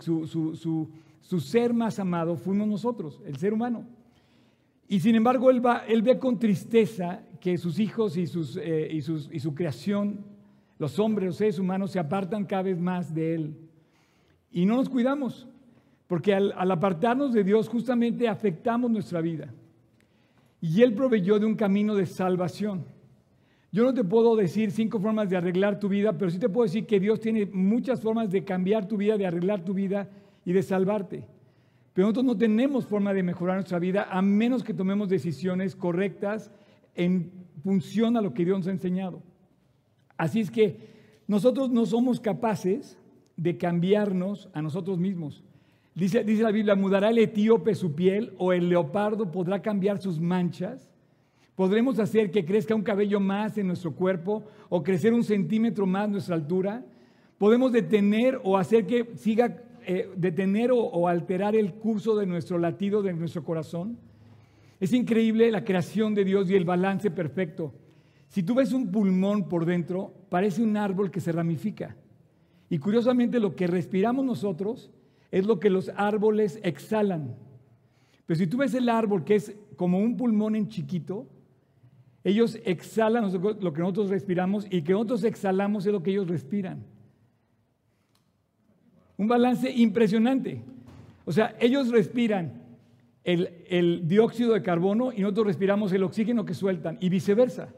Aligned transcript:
su, 0.00 1.40
ser 1.40 1.74
más 1.74 1.98
amado 1.98 2.36
fuimos 2.36 2.68
nosotros, 2.68 3.20
el 3.26 3.36
ser 3.36 3.52
humano. 3.52 3.86
Y 4.88 5.00
sin 5.00 5.14
embargo, 5.14 5.50
él, 5.50 6.02
ve 6.02 6.18
con 6.18 6.38
tristeza 6.38 7.22
que 7.40 7.56
sus 7.56 7.78
hijos 7.78 8.16
eh, 8.16 8.88
y 8.90 9.40
su 9.40 9.54
creación, 9.54 10.24
los 10.78 10.98
hombres, 10.98 11.26
los 11.28 11.36
seres 11.36 11.58
humanos, 11.58 11.92
se 11.92 11.98
apartan 11.98 12.44
cada 12.44 12.62
vez 12.62 12.78
más 12.78 13.14
de 13.14 13.34
él. 13.34 13.56
Y 14.50 14.66
no 14.66 14.76
nos 14.76 14.88
cuidamos, 14.88 15.46
porque 16.06 16.34
al, 16.34 16.52
al 16.52 16.70
apartarnos 16.70 17.32
de 17.32 17.44
Dios 17.44 17.68
justamente 17.68 18.28
afectamos 18.28 18.90
nuestra 18.90 19.20
vida. 19.20 19.52
Y 20.60 20.82
Él 20.82 20.94
proveyó 20.94 21.38
de 21.38 21.46
un 21.46 21.56
camino 21.56 21.94
de 21.94 22.06
salvación. 22.06 22.84
Yo 23.72 23.84
no 23.84 23.94
te 23.94 24.04
puedo 24.04 24.36
decir 24.36 24.70
cinco 24.70 25.00
formas 25.00 25.30
de 25.30 25.36
arreglar 25.38 25.80
tu 25.80 25.88
vida, 25.88 26.12
pero 26.12 26.30
sí 26.30 26.38
te 26.38 26.50
puedo 26.50 26.64
decir 26.64 26.84
que 26.84 27.00
Dios 27.00 27.20
tiene 27.20 27.46
muchas 27.46 28.02
formas 28.02 28.30
de 28.30 28.44
cambiar 28.44 28.86
tu 28.86 28.98
vida, 28.98 29.16
de 29.16 29.26
arreglar 29.26 29.64
tu 29.64 29.72
vida 29.72 30.10
y 30.44 30.52
de 30.52 30.62
salvarte. 30.62 31.24
Pero 31.94 32.06
nosotros 32.06 32.26
no 32.26 32.36
tenemos 32.36 32.86
forma 32.86 33.14
de 33.14 33.22
mejorar 33.22 33.56
nuestra 33.56 33.78
vida 33.78 34.08
a 34.10 34.20
menos 34.20 34.62
que 34.62 34.74
tomemos 34.74 35.08
decisiones 35.08 35.74
correctas 35.74 36.52
en 36.94 37.32
función 37.62 38.18
a 38.18 38.20
lo 38.20 38.34
que 38.34 38.44
Dios 38.44 38.58
nos 38.58 38.66
ha 38.66 38.72
enseñado. 38.72 39.22
Así 40.18 40.40
es 40.40 40.50
que 40.50 40.76
nosotros 41.26 41.70
no 41.70 41.86
somos 41.86 42.20
capaces 42.20 42.98
de 43.38 43.56
cambiarnos 43.56 44.50
a 44.52 44.60
nosotros 44.60 44.98
mismos. 44.98 45.42
Dice, 45.94 46.24
dice 46.24 46.42
la 46.42 46.52
Biblia, 46.52 46.74
¿mudará 46.74 47.08
el 47.08 47.18
etíope 47.18 47.74
su 47.74 47.94
piel 47.94 48.34
o 48.36 48.52
el 48.52 48.68
leopardo 48.68 49.30
podrá 49.32 49.62
cambiar 49.62 49.98
sus 49.98 50.20
manchas? 50.20 50.91
¿Podremos 51.54 51.98
hacer 51.98 52.30
que 52.30 52.44
crezca 52.44 52.74
un 52.74 52.82
cabello 52.82 53.20
más 53.20 53.58
en 53.58 53.66
nuestro 53.66 53.94
cuerpo 53.94 54.44
o 54.70 54.82
crecer 54.82 55.12
un 55.12 55.22
centímetro 55.22 55.86
más 55.86 56.08
nuestra 56.08 56.34
altura? 56.34 56.82
¿Podemos 57.36 57.72
detener 57.72 58.40
o 58.42 58.56
hacer 58.56 58.86
que 58.86 59.10
siga, 59.16 59.62
eh, 59.86 60.08
detener 60.16 60.70
o, 60.72 61.08
alterar 61.08 61.54
el 61.54 61.74
curso 61.74 62.16
de 62.16 62.24
nuestro 62.24 62.58
latido, 62.58 63.02
de 63.02 63.12
nuestro 63.12 63.44
corazón? 63.44 63.98
Es 64.80 64.92
increíble 64.94 65.50
la 65.50 65.64
creación 65.64 66.14
de 66.14 66.24
Dios 66.24 66.50
y 66.50 66.54
el 66.54 66.64
balance 66.64 67.10
perfecto. 67.10 67.74
Si 68.28 68.42
tú 68.42 68.54
ves 68.54 68.72
un 68.72 68.90
pulmón 68.90 69.48
por 69.48 69.66
dentro, 69.66 70.14
parece 70.30 70.62
un 70.62 70.76
árbol 70.78 71.10
que 71.10 71.20
se 71.20 71.32
ramifica. 71.32 71.96
Y 72.70 72.78
curiosamente 72.78 73.38
lo 73.38 73.54
que 73.54 73.66
respiramos 73.66 74.24
nosotros 74.24 74.90
es 75.30 75.44
lo 75.44 75.60
que 75.60 75.68
los 75.68 75.90
árboles 75.96 76.58
exhalan. 76.62 77.36
Pero 78.24 78.38
si 78.38 78.46
tú 78.46 78.56
ves 78.56 78.72
el 78.72 78.88
árbol 78.88 79.24
que 79.24 79.34
es 79.34 79.54
como 79.76 79.98
un 79.98 80.16
pulmón 80.16 80.56
en 80.56 80.68
chiquito, 80.68 81.26
ellos 82.24 82.58
exhalan 82.64 83.32
lo 83.32 83.72
que 83.72 83.80
nosotros 83.80 84.10
respiramos 84.10 84.66
y 84.70 84.82
que 84.82 84.92
nosotros 84.92 85.24
exhalamos 85.24 85.86
es 85.86 85.92
lo 85.92 86.02
que 86.02 86.12
ellos 86.12 86.28
respiran. 86.28 86.84
Un 89.16 89.26
balance 89.28 89.70
impresionante. 89.70 90.62
O 91.24 91.32
sea, 91.32 91.56
ellos 91.60 91.88
respiran 91.90 92.62
el, 93.24 93.64
el, 93.68 94.08
dióxido 94.08 94.54
de 94.54 94.62
carbono 94.62 95.12
y 95.12 95.20
nosotros 95.20 95.46
respiramos 95.46 95.92
el 95.92 96.02
oxígeno 96.04 96.44
que 96.44 96.54
sueltan 96.54 96.96
y 97.00 97.08
viceversa. 97.08 97.68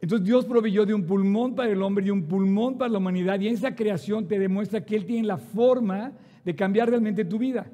Entonces 0.00 0.26
Dios 0.26 0.46
proveyó 0.46 0.86
de 0.86 0.94
un 0.94 1.04
pulmón 1.04 1.54
para 1.54 1.70
el 1.70 1.82
hombre 1.82 2.06
y 2.06 2.10
un 2.10 2.24
pulmón 2.24 2.78
para 2.78 2.90
la 2.90 2.98
humanidad 2.98 3.38
y 3.40 3.48
esa 3.48 3.74
creación 3.74 4.28
te 4.28 4.38
demuestra 4.38 4.84
que 4.84 4.96
Él 4.96 5.04
tiene 5.04 5.26
la 5.26 5.36
forma 5.36 6.12
de 6.44 6.54
cambiar 6.54 6.88
realmente 6.88 7.24
tu 7.24 7.38
vida. 7.38 7.70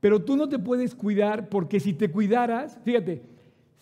Pero 0.00 0.22
tú 0.22 0.36
no 0.36 0.48
te 0.48 0.58
puedes 0.58 0.94
cuidar 0.94 1.48
porque 1.48 1.80
si 1.80 1.94
te 1.94 2.10
cuidaras, 2.10 2.78
fíjate, 2.84 3.22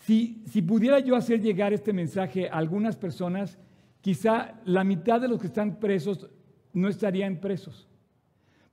si, 0.06 0.62
pudiera 0.66 0.98
yo 0.98 1.14
hacer 1.14 1.40
llegar 1.40 1.72
este 1.72 1.92
mensaje 1.92 2.48
a 2.48 2.54
algunas 2.54 2.96
personas, 2.96 3.58
quizá 4.00 4.54
la 4.64 4.82
mitad 4.82 5.20
de 5.20 5.28
los 5.28 5.40
que 5.40 5.46
están 5.46 5.78
presos 5.78 6.28
no 6.72 6.88
estarían 6.88 7.36
presos, 7.36 7.86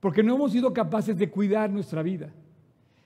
porque 0.00 0.22
no 0.22 0.34
hemos 0.34 0.52
sido 0.52 0.72
capaces 0.72 1.16
de 1.16 1.30
cuidar 1.30 1.70
nuestra 1.70 2.02
vida. 2.02 2.32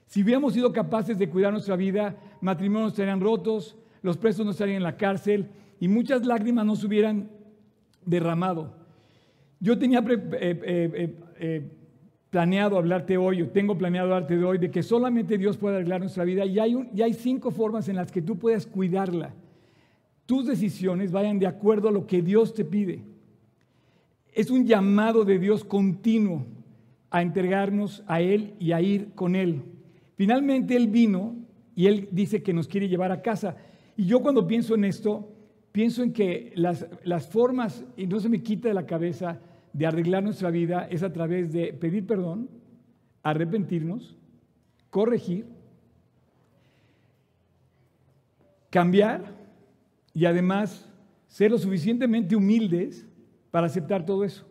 Si 0.06 0.22
hubiéramos 0.22 0.54
sido 0.54 0.72
capaces 0.72 1.18
de 1.18 1.28
cuidar 1.28 1.52
nuestra 1.52 1.76
vida, 1.76 2.16
matrimonios 2.40 2.92
estarían 2.92 3.20
rotos, 3.20 3.76
los 4.02 4.16
presos 4.16 4.44
no 4.44 4.52
estarían 4.52 4.78
en 4.78 4.82
la 4.82 4.96
cárcel 4.96 5.50
y 5.80 5.88
muchas 5.88 6.24
lágrimas 6.24 6.64
no 6.64 6.76
se 6.76 6.86
hubieran 6.86 7.30
derramado. 8.06 8.74
Yo 9.60 9.78
tenía 9.78 10.00
eh, 10.00 10.30
eh, 10.40 11.16
eh, 11.38 11.70
planeado 12.34 12.76
hablarte 12.76 13.16
hoy, 13.16 13.42
o 13.42 13.48
tengo 13.50 13.78
planeado 13.78 14.12
hablarte 14.12 14.36
de 14.36 14.44
hoy, 14.44 14.58
de 14.58 14.68
que 14.68 14.82
solamente 14.82 15.38
Dios 15.38 15.56
puede 15.56 15.76
arreglar 15.76 16.00
nuestra 16.00 16.24
vida 16.24 16.44
y 16.44 16.58
hay, 16.58 16.76
y 16.92 17.00
hay 17.00 17.14
cinco 17.14 17.52
formas 17.52 17.88
en 17.88 17.94
las 17.94 18.10
que 18.10 18.22
tú 18.22 18.36
puedes 18.36 18.66
cuidarla. 18.66 19.32
Tus 20.26 20.44
decisiones 20.44 21.12
vayan 21.12 21.38
de 21.38 21.46
acuerdo 21.46 21.86
a 21.86 21.92
lo 21.92 22.08
que 22.08 22.22
Dios 22.22 22.52
te 22.52 22.64
pide. 22.64 23.04
Es 24.32 24.50
un 24.50 24.66
llamado 24.66 25.24
de 25.24 25.38
Dios 25.38 25.62
continuo 25.62 26.44
a 27.08 27.22
entregarnos 27.22 28.02
a 28.08 28.20
Él 28.20 28.54
y 28.58 28.72
a 28.72 28.80
ir 28.80 29.12
con 29.14 29.36
Él. 29.36 29.62
Finalmente 30.16 30.74
Él 30.74 30.88
vino 30.88 31.36
y 31.76 31.86
Él 31.86 32.08
dice 32.10 32.42
que 32.42 32.52
nos 32.52 32.66
quiere 32.66 32.88
llevar 32.88 33.12
a 33.12 33.22
casa. 33.22 33.58
Y 33.96 34.06
yo 34.06 34.22
cuando 34.22 34.44
pienso 34.48 34.74
en 34.74 34.86
esto, 34.86 35.28
pienso 35.70 36.02
en 36.02 36.12
que 36.12 36.52
las, 36.56 36.84
las 37.04 37.28
formas, 37.28 37.84
y 37.96 38.08
no 38.08 38.18
se 38.18 38.28
me 38.28 38.42
quita 38.42 38.66
de 38.66 38.74
la 38.74 38.86
cabeza, 38.86 39.38
de 39.74 39.86
arreglar 39.86 40.22
nuestra 40.22 40.50
vida 40.50 40.86
es 40.88 41.02
a 41.02 41.12
través 41.12 41.52
de 41.52 41.72
pedir 41.72 42.06
perdón, 42.06 42.48
arrepentirnos, 43.22 44.16
corregir, 44.88 45.46
cambiar 48.70 49.34
y 50.14 50.24
además 50.26 50.88
ser 51.26 51.50
lo 51.50 51.58
suficientemente 51.58 52.36
humildes 52.36 53.06
para 53.50 53.66
aceptar 53.66 54.06
todo 54.06 54.22
eso. 54.24 54.46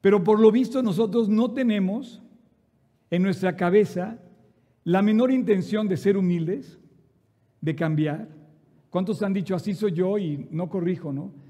Pero 0.00 0.24
por 0.24 0.40
lo 0.40 0.50
visto 0.50 0.82
nosotros 0.82 1.28
no 1.28 1.52
tenemos 1.52 2.22
en 3.10 3.22
nuestra 3.22 3.54
cabeza 3.54 4.18
la 4.82 5.02
menor 5.02 5.30
intención 5.30 5.88
de 5.88 5.98
ser 5.98 6.16
humildes, 6.16 6.78
de 7.60 7.76
cambiar. 7.76 8.28
¿Cuántos 8.88 9.22
han 9.22 9.34
dicho 9.34 9.54
así 9.54 9.74
soy 9.74 9.92
yo 9.92 10.16
y 10.16 10.48
no 10.50 10.70
corrijo, 10.70 11.12
no? 11.12 11.47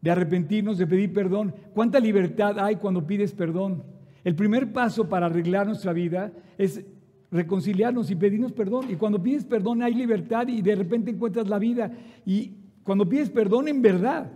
De 0.00 0.10
arrepentirnos, 0.10 0.78
de 0.78 0.86
pedir 0.86 1.12
perdón. 1.12 1.54
¿Cuánta 1.74 2.00
libertad 2.00 2.58
hay 2.58 2.76
cuando 2.76 3.06
pides 3.06 3.32
perdón? 3.32 3.82
El 4.24 4.34
primer 4.34 4.72
paso 4.72 5.08
para 5.08 5.26
arreglar 5.26 5.66
nuestra 5.66 5.92
vida 5.92 6.32
es 6.58 6.84
reconciliarnos 7.30 8.10
y 8.10 8.16
pedirnos 8.16 8.52
perdón. 8.52 8.86
Y 8.90 8.96
cuando 8.96 9.22
pides 9.22 9.44
perdón 9.44 9.82
hay 9.82 9.94
libertad 9.94 10.48
y 10.48 10.62
de 10.62 10.74
repente 10.74 11.10
encuentras 11.10 11.48
la 11.48 11.58
vida. 11.58 11.92
Y 12.24 12.52
cuando 12.82 13.08
pides 13.08 13.30
perdón 13.30 13.68
en 13.68 13.82
verdad, 13.82 14.30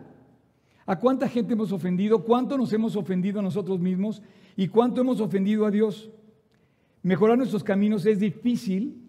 ¿a 0.86 0.98
cuánta 0.98 1.28
gente 1.28 1.54
hemos 1.54 1.72
ofendido? 1.72 2.24
¿Cuánto 2.24 2.56
nos 2.56 2.72
hemos 2.72 2.97
ofendido 2.97 3.41
a 3.41 3.42
nosotros 3.42 3.80
mismos? 3.80 4.22
¿Y 4.56 4.69
cuánto 4.69 5.00
hemos 5.00 5.20
ofendido 5.20 5.66
a 5.66 5.70
Dios? 5.70 6.10
Mejorar 7.03 7.36
nuestros 7.36 7.64
caminos 7.64 8.06
es 8.06 8.19
difícil 8.19 9.03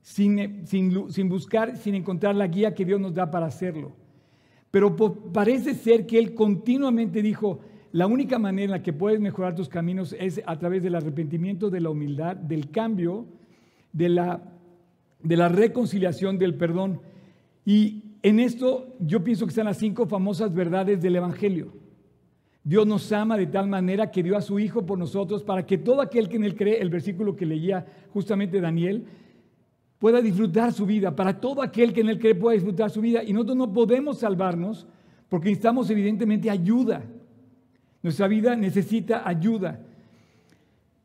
sin, 0.00 0.66
sin, 0.66 1.10
sin 1.10 1.28
buscar, 1.28 1.76
sin 1.76 1.94
encontrar 1.94 2.34
la 2.34 2.46
guía 2.46 2.74
que 2.74 2.84
Dios 2.84 3.00
nos 3.00 3.12
da 3.12 3.30
para 3.30 3.46
hacerlo. 3.46 3.92
Pero 4.76 4.94
parece 4.94 5.72
ser 5.72 6.04
que 6.04 6.18
él 6.18 6.34
continuamente 6.34 7.22
dijo, 7.22 7.60
la 7.92 8.06
única 8.06 8.38
manera 8.38 8.64
en 8.66 8.70
la 8.72 8.82
que 8.82 8.92
puedes 8.92 9.18
mejorar 9.20 9.54
tus 9.54 9.70
caminos 9.70 10.14
es 10.20 10.42
a 10.44 10.58
través 10.58 10.82
del 10.82 10.96
arrepentimiento, 10.96 11.70
de 11.70 11.80
la 11.80 11.88
humildad, 11.88 12.36
del 12.36 12.70
cambio, 12.70 13.24
de 13.94 14.10
la, 14.10 14.42
de 15.22 15.36
la 15.38 15.48
reconciliación, 15.48 16.36
del 16.36 16.56
perdón. 16.56 17.00
Y 17.64 18.02
en 18.20 18.38
esto 18.38 18.94
yo 19.00 19.24
pienso 19.24 19.46
que 19.46 19.52
están 19.52 19.64
las 19.64 19.78
cinco 19.78 20.04
famosas 20.04 20.52
verdades 20.52 21.00
del 21.00 21.16
Evangelio. 21.16 21.72
Dios 22.62 22.86
nos 22.86 23.10
ama 23.12 23.38
de 23.38 23.46
tal 23.46 23.68
manera 23.68 24.10
que 24.10 24.22
dio 24.22 24.36
a 24.36 24.42
su 24.42 24.58
Hijo 24.58 24.84
por 24.84 24.98
nosotros 24.98 25.42
para 25.42 25.64
que 25.64 25.78
todo 25.78 26.02
aquel 26.02 26.28
que 26.28 26.36
en 26.36 26.44
él 26.44 26.54
cree, 26.54 26.82
el 26.82 26.90
versículo 26.90 27.34
que 27.34 27.46
leía 27.46 27.86
justamente 28.12 28.60
Daniel, 28.60 29.06
pueda 29.98 30.20
disfrutar 30.20 30.72
su 30.72 30.86
vida, 30.86 31.14
para 31.14 31.40
todo 31.40 31.62
aquel 31.62 31.92
que 31.92 32.02
en 32.02 32.10
él 32.10 32.18
cree 32.18 32.34
pueda 32.34 32.54
disfrutar 32.54 32.90
su 32.90 33.00
vida. 33.00 33.22
Y 33.22 33.32
nosotros 33.32 33.56
no 33.56 33.72
podemos 33.72 34.18
salvarnos 34.18 34.86
porque 35.28 35.48
necesitamos 35.48 35.88
evidentemente 35.90 36.50
ayuda. 36.50 37.02
Nuestra 38.02 38.28
vida 38.28 38.54
necesita 38.54 39.26
ayuda. 39.26 39.80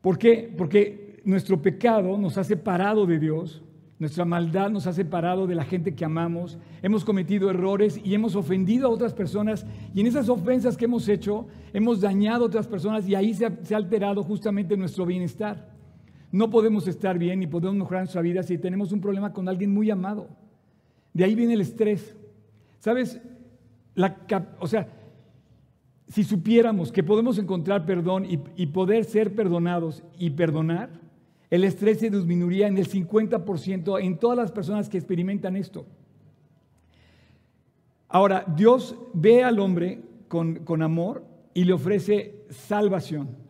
¿Por 0.00 0.18
qué? 0.18 0.52
Porque 0.56 1.20
nuestro 1.24 1.60
pecado 1.60 2.16
nos 2.18 2.36
ha 2.38 2.44
separado 2.44 3.06
de 3.06 3.18
Dios, 3.18 3.62
nuestra 3.98 4.24
maldad 4.24 4.70
nos 4.70 4.86
ha 4.88 4.92
separado 4.92 5.46
de 5.46 5.54
la 5.54 5.64
gente 5.64 5.94
que 5.94 6.04
amamos, 6.04 6.58
hemos 6.82 7.04
cometido 7.04 7.50
errores 7.50 8.00
y 8.02 8.14
hemos 8.14 8.34
ofendido 8.34 8.88
a 8.88 8.90
otras 8.90 9.14
personas 9.14 9.64
y 9.94 10.00
en 10.00 10.08
esas 10.08 10.28
ofensas 10.28 10.76
que 10.76 10.86
hemos 10.86 11.08
hecho 11.08 11.46
hemos 11.72 12.00
dañado 12.00 12.44
a 12.44 12.48
otras 12.48 12.66
personas 12.66 13.08
y 13.08 13.14
ahí 13.14 13.32
se 13.32 13.46
ha 13.46 13.76
alterado 13.76 14.24
justamente 14.24 14.76
nuestro 14.76 15.06
bienestar. 15.06 15.71
No 16.32 16.48
podemos 16.48 16.88
estar 16.88 17.18
bien 17.18 17.40
ni 17.40 17.46
podemos 17.46 17.76
mejorar 17.76 18.04
nuestra 18.04 18.22
vida 18.22 18.42
si 18.42 18.56
tenemos 18.56 18.90
un 18.90 19.02
problema 19.02 19.34
con 19.34 19.48
alguien 19.50 19.72
muy 19.72 19.90
amado. 19.90 20.30
De 21.12 21.24
ahí 21.24 21.34
viene 21.34 21.52
el 21.52 21.60
estrés. 21.60 22.16
¿Sabes? 22.78 23.20
La, 23.94 24.16
o 24.58 24.66
sea, 24.66 24.88
si 26.08 26.24
supiéramos 26.24 26.90
que 26.90 27.02
podemos 27.02 27.38
encontrar 27.38 27.84
perdón 27.84 28.26
y, 28.56 28.66
poder 28.66 29.04
ser 29.04 29.34
perdonados 29.34 30.02
y 30.18 30.30
perdonar, 30.30 30.88
el 31.50 31.64
estrés 31.64 31.98
se 32.00 32.08
disminuiría 32.08 32.66
en 32.66 32.78
el 32.78 32.88
50% 32.88 34.02
en 34.02 34.18
todas 34.18 34.38
las 34.38 34.50
personas 34.50 34.88
que 34.88 34.96
experimentan 34.96 35.54
esto. 35.54 35.84
Ahora, 38.08 38.44
Dios 38.56 38.96
ve 39.12 39.44
al 39.44 39.58
hombre 39.58 40.00
con 40.28 40.82
amor 40.82 41.24
y 41.52 41.64
le 41.64 41.74
ofrece 41.74 42.46
salvación. 42.48 43.41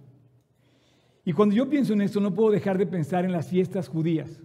Y 1.24 1.32
cuando 1.32 1.54
yo 1.54 1.68
pienso 1.68 1.92
en 1.92 2.00
esto, 2.00 2.20
no 2.20 2.34
puedo 2.34 2.50
dejar 2.50 2.78
de 2.78 2.86
pensar 2.86 3.24
en 3.24 3.32
las 3.32 3.48
fiestas 3.48 3.88
judías. 3.88 4.40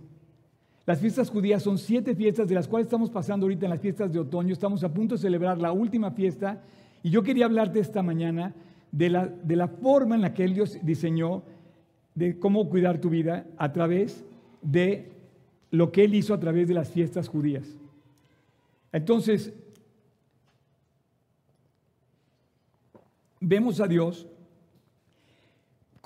Las 0.85 0.99
fiestas 0.99 1.29
judías 1.29 1.63
son 1.63 1.77
siete 1.77 2.15
fiestas 2.15 2.47
de 2.47 2.55
las 2.55 2.67
cuales 2.67 2.85
estamos 2.85 3.09
pasando 3.09 3.45
ahorita 3.45 3.65
en 3.65 3.71
las 3.71 3.81
fiestas 3.81 4.13
de 4.13 4.19
otoño. 4.19 4.53
Estamos 4.53 4.83
a 4.83 4.93
punto 4.93 5.15
de 5.15 5.21
celebrar 5.21 5.57
la 5.57 5.71
última 5.71 6.11
fiesta. 6.11 6.63
Y 7.03 7.09
yo 7.09 7.23
quería 7.23 7.45
hablarte 7.45 7.79
esta 7.79 8.03
mañana 8.03 8.53
de 8.91 9.09
la, 9.09 9.27
de 9.27 9.55
la 9.55 9.67
forma 9.67 10.15
en 10.15 10.21
la 10.21 10.33
que 10.33 10.47
Dios 10.47 10.77
diseñó 10.83 11.43
de 12.15 12.39
cómo 12.39 12.69
cuidar 12.69 12.99
tu 12.99 13.09
vida 13.09 13.45
a 13.57 13.73
través 13.73 14.23
de 14.61 15.11
lo 15.71 15.91
que 15.91 16.03
Él 16.03 16.15
hizo 16.15 16.33
a 16.33 16.39
través 16.39 16.67
de 16.67 16.73
las 16.73 16.89
fiestas 16.89 17.27
judías. 17.27 17.67
Entonces, 18.91 19.53
vemos 23.39 23.79
a 23.79 23.87
Dios 23.87 24.27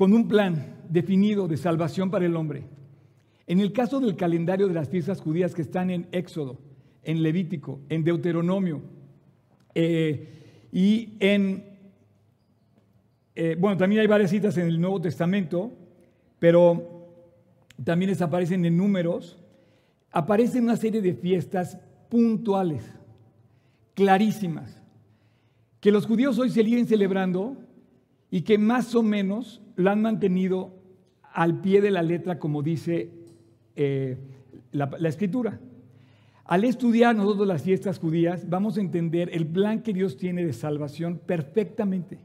con 0.01 0.13
un 0.13 0.27
plan 0.27 0.77
definido 0.89 1.47
de 1.47 1.57
salvación 1.57 2.09
para 2.09 2.25
el 2.25 2.35
hombre. 2.35 2.63
En 3.45 3.59
el 3.59 3.71
caso 3.71 3.99
del 3.99 4.15
calendario 4.15 4.67
de 4.67 4.73
las 4.73 4.89
fiestas 4.89 5.21
judías 5.21 5.53
que 5.53 5.61
están 5.61 5.91
en 5.91 6.07
Éxodo, 6.11 6.57
en 7.03 7.21
Levítico, 7.21 7.81
en 7.87 8.03
Deuteronomio 8.03 8.81
eh, 9.75 10.69
y 10.71 11.09
en, 11.19 11.63
eh, 13.35 13.55
bueno, 13.59 13.77
también 13.77 14.01
hay 14.01 14.07
varias 14.07 14.31
citas 14.31 14.57
en 14.57 14.65
el 14.69 14.81
Nuevo 14.81 14.99
Testamento, 14.99 15.71
pero 16.39 17.13
también 17.83 18.09
les 18.09 18.23
aparecen 18.23 18.65
en 18.65 18.77
números, 18.77 19.37
aparecen 20.09 20.63
una 20.63 20.77
serie 20.77 21.03
de 21.03 21.13
fiestas 21.13 21.77
puntuales, 22.09 22.91
clarísimas, 23.93 24.81
que 25.79 25.91
los 25.91 26.07
judíos 26.07 26.39
hoy 26.39 26.49
siguen 26.49 26.87
celebrando 26.87 27.55
y 28.31 28.41
que 28.41 28.57
más 28.57 28.95
o 28.95 29.03
menos 29.03 29.61
la 29.81 29.91
han 29.91 30.01
mantenido 30.01 30.73
al 31.33 31.61
pie 31.61 31.81
de 31.81 31.91
la 31.91 32.01
letra, 32.01 32.39
como 32.39 32.61
dice 32.61 33.11
eh, 33.75 34.17
la, 34.71 34.89
la 34.97 35.09
escritura. 35.09 35.59
Al 36.45 36.63
estudiar 36.63 37.15
nosotros 37.15 37.47
las 37.47 37.61
fiestas 37.61 37.99
judías, 37.99 38.49
vamos 38.49 38.77
a 38.77 38.81
entender 38.81 39.29
el 39.33 39.47
plan 39.47 39.81
que 39.81 39.93
Dios 39.93 40.17
tiene 40.17 40.45
de 40.45 40.53
salvación 40.53 41.19
perfectamente. 41.25 42.19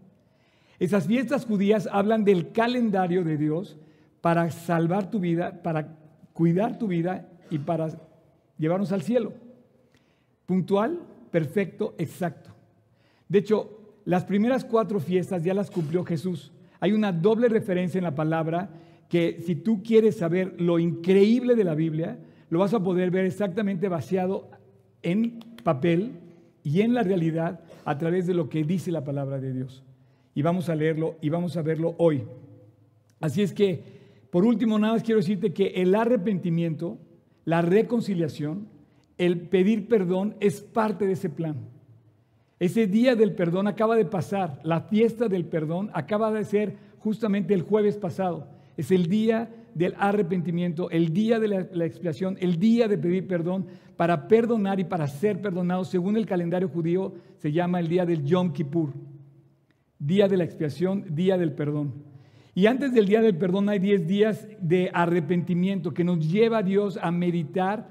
Esas 0.79 1.07
fiestas 1.07 1.47
judías 1.47 1.89
hablan 1.91 2.25
del 2.25 2.53
calendario 2.53 3.25
de 3.25 3.37
Dios 3.37 3.77
para 4.21 4.51
salvar 4.51 5.11
tu 5.11 5.21
vida, 5.21 5.63
para 5.63 5.97
cuidar 6.33 6.79
tu 6.79 6.89
vida 6.89 7.29
y 7.51 7.59
para 7.59 7.89
llevarnos 8.59 8.93
al 8.93 9.03
cielo. 9.03 9.33
Puntual, 10.45 11.01
perfecto, 11.31 11.95
exacto. 11.99 12.51
De 13.29 13.39
hecho, 13.39 13.77
las 14.05 14.25
primeras 14.25 14.65
cuatro 14.65 15.01
fiestas 15.01 15.45
ya 15.45 15.55
las 15.55 15.71
cumplió 15.71 16.05
Jesús. 16.05 16.53
Hay 16.81 16.93
una 16.93 17.13
doble 17.13 17.49
referencia 17.49 17.99
en 17.99 18.05
la 18.05 18.15
palabra 18.15 18.71
que 19.09 19.41
si 19.45 19.57
tú 19.57 19.83
quieres 19.83 20.17
saber 20.17 20.61
lo 20.61 20.79
increíble 20.79 21.55
de 21.55 21.65
la 21.65 21.75
Biblia, 21.75 22.19
lo 22.51 22.59
vas 22.59 22.75
a 22.75 22.83
poder 22.83 23.11
ver 23.11 23.25
exactamente 23.25 23.89
vaciado 23.89 24.51
en 25.03 25.41
papel 25.63 26.13
y 26.63 26.81
en 26.81 26.95
la 26.95 27.03
realidad 27.03 27.61
a 27.85 27.97
través 27.99 28.27
de 28.27 28.35
lo 28.35 28.49
que 28.49 28.65
dice 28.65 28.91
la 28.91 29.05
palabra 29.05 29.39
de 29.39 29.53
Dios. 29.53 29.85
Y 30.35 30.43
vamos 30.43 30.69
a 30.69 30.75
leerlo 30.75 31.17
y 31.21 31.29
vamos 31.29 31.57
a 31.57 31.63
verlo 31.63 31.95
hoy. 31.99 32.25
Así 33.21 33.43
es 33.43 33.53
que, 33.53 33.83
por 34.31 34.45
último, 34.45 34.79
nada 34.79 34.95
más 34.95 35.03
quiero 35.03 35.21
decirte 35.21 35.53
que 35.53 35.69
el 35.69 35.95
arrepentimiento, 35.95 36.99
la 37.45 37.63
reconciliación, 37.63 38.69
el 39.17 39.41
pedir 39.41 39.89
perdón 39.89 40.35
es 40.41 40.61
parte 40.61 41.07
de 41.07 41.13
ese 41.13 41.31
plan. 41.31 41.57
Ese 42.59 42.87
día 42.87 43.15
del 43.15 43.35
perdón 43.35 43.67
acaba 43.67 43.97
de 43.97 44.07
pasar, 44.07 44.61
la 44.63 44.81
fiesta 44.81 45.29
del 45.29 45.45
perdón 45.45 45.91
acaba 45.93 46.33
de 46.33 46.45
ser 46.45 46.77
justamente 46.99 47.53
el 47.53 47.63
jueves 47.63 47.99
pasado. 47.99 48.49
Es 48.79 48.91
el 48.91 49.09
día 49.09 49.51
del 49.75 49.95
arrepentimiento, 49.99 50.91
el 50.91 51.13
día 51.13 51.39
de 51.39 51.49
la, 51.49 51.85
expiación, 51.85 52.39
el 52.41 52.59
día 52.59 52.89
de 52.89 52.97
pedir 52.97 53.27
perdón 53.27 53.67
para 53.97 54.27
perdonar 54.27 54.81
y 54.81 54.85
para 54.85 55.07
ser 55.07 55.43
perdonado. 55.43 55.85
Según 55.85 56.17
el 56.17 56.25
calendario 56.25 56.69
judío, 56.69 57.13
se 57.37 57.53
llama 57.53 57.79
el 57.79 57.89
día 57.89 58.07
del 58.07 58.25
Yom 58.25 58.53
Kippur. 58.55 58.95
Día 59.99 60.27
de 60.27 60.39
la 60.39 60.45
expiación, 60.45 61.05
día 61.15 61.37
del 61.37 61.53
perdón. 61.53 61.93
Y 62.55 62.67
antes 62.67 62.95
del 62.95 63.05
día 63.05 63.21
del 63.21 63.37
perdón 63.37 63.69
hay 63.69 63.79
10 63.79 64.07
días 64.07 64.49
de 64.61 64.91
arrepentimiento 64.95 65.93
que 65.93 66.05
nos 66.05 66.27
lleva 66.27 66.59
a 66.59 66.63
Dios 66.63 66.99
a 67.03 67.11
meditar, 67.11 67.91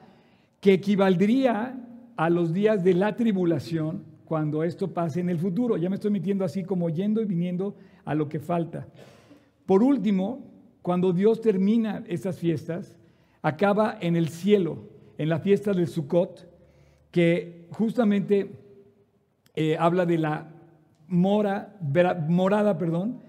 que 0.60 0.74
equivaldría 0.74 1.80
a 2.16 2.30
los 2.32 2.52
días 2.52 2.84
de 2.84 2.96
la 2.96 3.16
tribulación 3.16 4.15
cuando 4.26 4.64
esto 4.64 4.94
pase 4.94 5.20
en 5.20 5.30
el 5.30 5.40
futuro. 5.40 5.78
Ya 5.78 5.90
me 5.90 5.96
estoy 5.96 6.12
metiendo 6.12 6.44
así 6.44 6.64
como 6.64 6.90
yendo 6.90 7.22
y 7.22 7.26
viniendo 7.26 7.76
a 8.04 8.16
lo 8.16 8.28
que 8.28 8.40
falta. 8.40 8.88
Por 9.66 9.84
último, 9.84 10.44
cuando 10.82 11.14
Dios 11.14 11.42
termina 11.42 12.04
esas 12.08 12.38
fiestas, 12.38 12.98
acaba 13.42 13.98
en 14.02 14.16
el 14.16 14.30
cielo, 14.30 14.90
en 15.18 15.30
la 15.30 15.40
fiesta 15.40 15.72
del 15.72 15.88
Sukkot, 15.88 16.50
que 17.12 17.68
justamente 17.72 18.52
eh, 19.56 19.78
habla 19.80 20.06
de 20.06 20.18
la 20.18 20.52
mora, 21.08 21.76
morada, 22.28 22.78
perdón, 22.78 23.22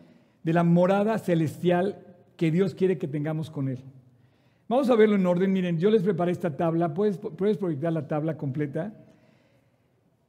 de 0.42 0.52
la 0.52 0.64
morada 0.64 1.18
celestial 1.18 2.04
que 2.36 2.50
Dios 2.50 2.74
quiere 2.74 2.98
que 2.98 3.08
tengamos 3.08 3.50
con 3.50 3.68
Él. 3.68 3.78
Vamos 4.68 4.90
a 4.90 4.96
verlo 4.96 5.14
en 5.14 5.26
orden. 5.26 5.52
Miren, 5.52 5.78
yo 5.78 5.90
les 5.90 6.02
preparé 6.02 6.32
esta 6.32 6.56
tabla. 6.56 6.92
¿Puedes, 6.92 7.18
puedes 7.18 7.56
proyectar 7.56 7.92
la 7.92 8.08
tabla 8.08 8.36
completa? 8.36 8.92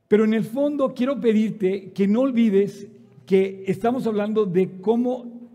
Pero 0.08 0.24
en 0.24 0.34
el 0.34 0.44
fondo 0.44 0.94
quiero 0.94 1.20
pedirte 1.20 1.92
que 1.92 2.08
no 2.08 2.22
olvides 2.22 2.88
que 3.26 3.66
estamos 3.68 4.08
hablando 4.08 4.46
de 4.46 4.80
cómo 4.80 5.50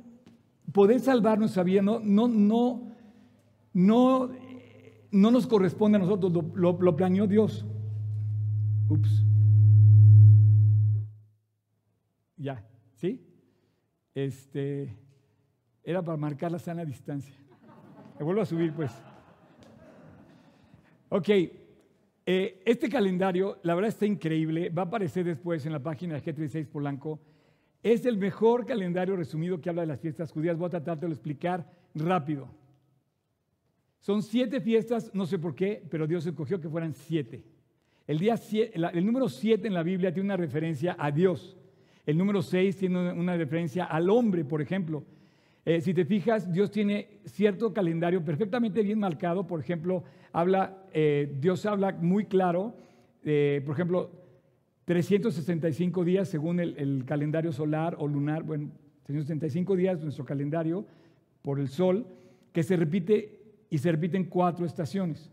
poder 0.72 1.00
salvar 1.00 1.38
nuestra 1.38 1.62
vida. 1.62 1.80
No, 1.80 2.00
no, 2.00 2.28
no, 2.28 2.92
no, 3.72 4.30
no 5.10 5.30
nos 5.30 5.46
corresponde 5.46 5.96
a 5.96 6.00
nosotros, 6.00 6.32
lo, 6.54 6.78
lo 6.78 6.96
planeó 6.96 7.26
Dios. 7.26 7.64
Ups. 8.88 9.24
Ya, 12.36 12.66
¿sí? 12.96 13.24
Este, 14.14 14.94
era 15.82 16.02
para 16.02 16.18
marcar 16.18 16.52
la 16.52 16.58
sana 16.58 16.84
distancia. 16.84 17.34
Me 18.18 18.24
vuelvo 18.24 18.42
a 18.42 18.46
subir, 18.46 18.72
pues. 18.74 18.92
Ok, 21.08 21.28
eh, 22.24 22.62
este 22.64 22.88
calendario, 22.88 23.58
la 23.62 23.74
verdad 23.74 23.88
está 23.88 24.06
increíble, 24.06 24.70
va 24.70 24.82
a 24.82 24.86
aparecer 24.86 25.24
después 25.24 25.66
en 25.66 25.72
la 25.72 25.82
página 25.82 26.14
de 26.14 26.22
G36 26.22 26.68
Polanco. 26.68 27.20
Es 27.82 28.06
el 28.06 28.16
mejor 28.16 28.64
calendario 28.64 29.16
resumido 29.16 29.60
que 29.60 29.68
habla 29.68 29.82
de 29.82 29.88
las 29.88 30.00
fiestas 30.00 30.30
judías. 30.30 30.56
Voy 30.56 30.68
a 30.68 30.70
tratar 30.70 31.00
de 31.00 31.08
explicar 31.08 31.68
rápido. 31.94 32.48
Son 33.98 34.22
siete 34.22 34.60
fiestas, 34.60 35.10
no 35.14 35.26
sé 35.26 35.38
por 35.38 35.54
qué, 35.54 35.82
pero 35.90 36.06
Dios 36.06 36.24
escogió 36.26 36.60
que 36.60 36.68
fueran 36.68 36.94
siete. 36.94 37.44
El, 38.06 38.18
día 38.18 38.34
el 38.92 39.06
número 39.06 39.28
siete 39.28 39.68
en 39.68 39.74
la 39.74 39.82
Biblia 39.82 40.12
tiene 40.12 40.26
una 40.26 40.36
referencia 40.36 40.96
a 40.98 41.10
Dios. 41.10 41.56
El 42.04 42.18
número 42.18 42.42
seis 42.42 42.76
tiene 42.76 43.12
una 43.12 43.36
referencia 43.36 43.84
al 43.84 44.10
hombre, 44.10 44.44
por 44.44 44.60
ejemplo. 44.60 45.04
Eh, 45.64 45.80
si 45.80 45.94
te 45.94 46.04
fijas, 46.04 46.52
Dios 46.52 46.70
tiene 46.70 47.20
cierto 47.24 47.72
calendario 47.72 48.24
perfectamente 48.24 48.82
bien 48.82 48.98
marcado. 48.98 49.46
Por 49.46 49.60
ejemplo, 49.60 50.02
habla, 50.32 50.84
eh, 50.92 51.32
Dios 51.38 51.64
habla 51.66 51.92
muy 51.92 52.24
claro, 52.24 52.74
eh, 53.24 53.62
por 53.64 53.74
ejemplo, 53.74 54.10
365 54.84 56.04
días 56.04 56.28
según 56.28 56.58
el, 56.58 57.04
calendario 57.06 57.52
solar 57.52 57.94
o 57.98 58.08
lunar, 58.08 58.42
bueno, 58.42 58.72
365 59.04 59.76
días 59.76 60.02
nuestro 60.02 60.24
calendario 60.24 60.84
por 61.42 61.60
el 61.60 61.68
sol, 61.68 62.06
que 62.52 62.64
se 62.64 62.76
repite 62.76 63.38
y 63.70 63.78
se 63.78 63.92
repiten 63.92 64.24
cuatro 64.24 64.66
estaciones. 64.66 65.30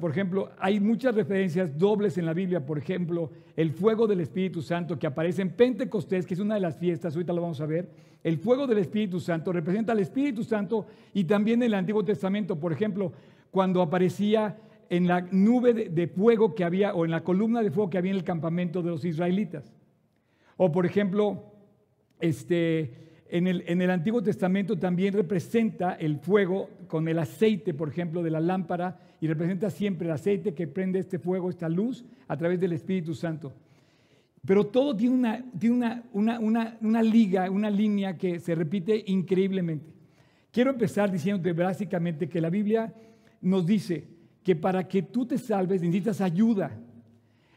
Por 0.00 0.10
ejemplo, 0.10 0.50
hay 0.58 0.80
muchas 0.80 1.14
referencias 1.14 1.78
dobles 1.78 2.18
en 2.18 2.26
la 2.26 2.32
Biblia, 2.32 2.64
por 2.66 2.76
ejemplo, 2.76 3.30
el 3.56 3.72
fuego 3.72 4.06
del 4.06 4.20
Espíritu 4.20 4.62
Santo 4.62 4.98
que 4.98 5.06
aparece 5.06 5.42
en 5.42 5.50
Pentecostés, 5.50 6.26
que 6.26 6.34
es 6.34 6.40
una 6.40 6.54
de 6.54 6.60
las 6.60 6.76
fiestas, 6.76 7.14
ahorita 7.14 7.32
lo 7.32 7.42
vamos 7.42 7.60
a 7.60 7.66
ver. 7.66 7.88
El 8.22 8.38
fuego 8.38 8.66
del 8.66 8.78
Espíritu 8.78 9.20
Santo 9.20 9.52
representa 9.52 9.92
al 9.92 10.00
Espíritu 10.00 10.42
Santo 10.42 10.86
y 11.12 11.24
también 11.24 11.62
en 11.62 11.68
el 11.68 11.74
Antiguo 11.74 12.04
Testamento, 12.04 12.58
por 12.58 12.72
ejemplo, 12.72 13.12
cuando 13.50 13.80
aparecía 13.80 14.56
en 14.90 15.06
la 15.06 15.20
nube 15.30 15.72
de, 15.72 16.06
fuego 16.08 16.54
que 16.54 16.64
había 16.64 16.94
o 16.94 17.04
en 17.04 17.10
la 17.10 17.22
columna 17.22 17.62
de 17.62 17.70
fuego 17.70 17.90
que 17.90 17.98
había 17.98 18.12
en 18.12 18.18
el 18.18 18.24
campamento 18.24 18.82
de 18.82 18.90
los 18.90 19.04
israelitas. 19.04 19.72
O 20.56 20.72
por 20.72 20.86
ejemplo, 20.86 21.52
este, 22.20 23.12
en 23.28 23.46
el, 23.46 23.64
en 23.66 23.82
el, 23.82 23.90
Antiguo 23.90 24.22
Testamento 24.22 24.78
también 24.78 25.14
representa 25.14 25.94
el 25.94 26.18
fuego 26.18 26.70
con 26.86 27.08
el 27.08 27.18
aceite, 27.18 27.74
por 27.74 27.88
ejemplo, 27.88 28.22
de 28.22 28.30
la 28.30 28.40
lámpara, 28.40 28.98
y 29.24 29.26
representa 29.26 29.70
siempre 29.70 30.06
el 30.06 30.12
aceite 30.12 30.52
que 30.52 30.66
prende 30.66 30.98
este 30.98 31.18
fuego, 31.18 31.48
esta 31.48 31.66
luz, 31.66 32.04
a 32.28 32.36
través 32.36 32.60
del 32.60 32.74
Espíritu 32.74 33.14
Santo. 33.14 33.54
Pero 34.44 34.66
todo 34.66 34.94
tiene 34.94 35.14
una, 35.14 35.42
tiene 35.58 36.02
una, 36.12 36.38
una, 36.38 36.76
una 36.82 37.02
liga, 37.02 37.50
una 37.50 37.70
línea 37.70 38.18
que 38.18 38.38
se 38.38 38.54
repite 38.54 39.02
increíblemente. 39.06 39.90
Quiero 40.52 40.68
empezar 40.68 41.10
diciéndote 41.10 41.54
básicamente 41.54 42.28
que 42.28 42.38
la 42.38 42.50
Biblia 42.50 42.92
nos 43.40 43.64
dice 43.64 44.04
que 44.42 44.56
para 44.56 44.86
que 44.86 45.00
tú 45.04 45.24
te 45.24 45.38
salves 45.38 45.80
necesitas 45.80 46.20
ayuda. 46.20 46.78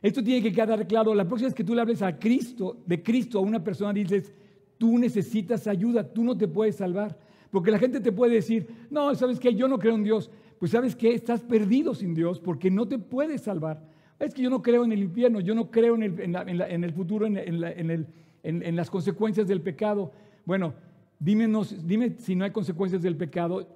Esto 0.02 0.24
tiene 0.24 0.42
que 0.42 0.54
quedar 0.54 0.88
claro. 0.88 1.14
La 1.14 1.28
próxima 1.28 1.50
vez 1.50 1.54
que 1.54 1.66
tú 1.66 1.76
le 1.76 1.82
hables 1.82 2.02
a 2.02 2.18
Cristo, 2.18 2.78
de 2.86 3.04
Cristo 3.04 3.40
a 3.40 3.42
una 3.42 3.62
persona, 3.62 3.92
dices, 3.92 4.34
tú 4.78 4.98
necesitas 4.98 5.68
ayuda, 5.68 6.08
tú 6.08 6.24
no 6.24 6.38
te 6.38 6.48
puedes 6.48 6.78
salvar. 6.78 7.20
Porque 7.52 7.72
la 7.72 7.80
gente 7.80 8.00
te 8.00 8.14
puede 8.14 8.36
decir, 8.36 8.68
no, 8.90 9.14
¿sabes 9.16 9.38
qué? 9.38 9.54
Yo 9.54 9.68
no 9.68 9.78
creo 9.80 9.96
en 9.96 10.06
Dios. 10.06 10.32
Pues 10.60 10.72
sabes 10.72 10.96
qué? 10.96 11.14
Estás 11.14 11.42
perdido 11.42 11.94
sin 11.94 12.14
Dios 12.14 12.40
porque 12.40 12.72
no 12.72 12.88
te 12.88 12.98
puedes 12.98 13.42
salvar. 13.42 13.84
Es 14.20 14.34
que 14.34 14.42
yo 14.42 14.50
no 14.50 14.62
creo 14.62 14.84
en 14.84 14.92
el 14.92 15.04
infierno, 15.04 15.40
yo 15.40 15.54
no 15.54 15.70
creo 15.70 15.96
en 15.96 16.04
el, 16.04 16.94
futuro, 16.94 17.28
en, 17.28 18.76
las 18.76 18.90
consecuencias 18.90 19.48
del 19.48 19.62
pecado. 19.62 20.12
Bueno, 20.46 20.74
dime 21.20 22.16
si 22.18 22.36
no 22.36 22.46
hay 22.46 22.52
consecuencias 22.52 23.04
del 23.04 23.16
pecado, 23.16 23.68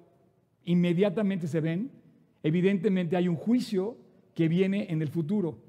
inmediatamente 0.66 1.48
se 1.48 1.62
ven. 1.62 1.92
Evidentemente 2.42 3.16
hay 3.16 3.28
un 3.28 3.36
juicio 3.36 3.98
que 4.34 4.48
viene 4.48 4.88
en 4.90 5.04
el 5.04 5.10
futuro. 5.10 5.60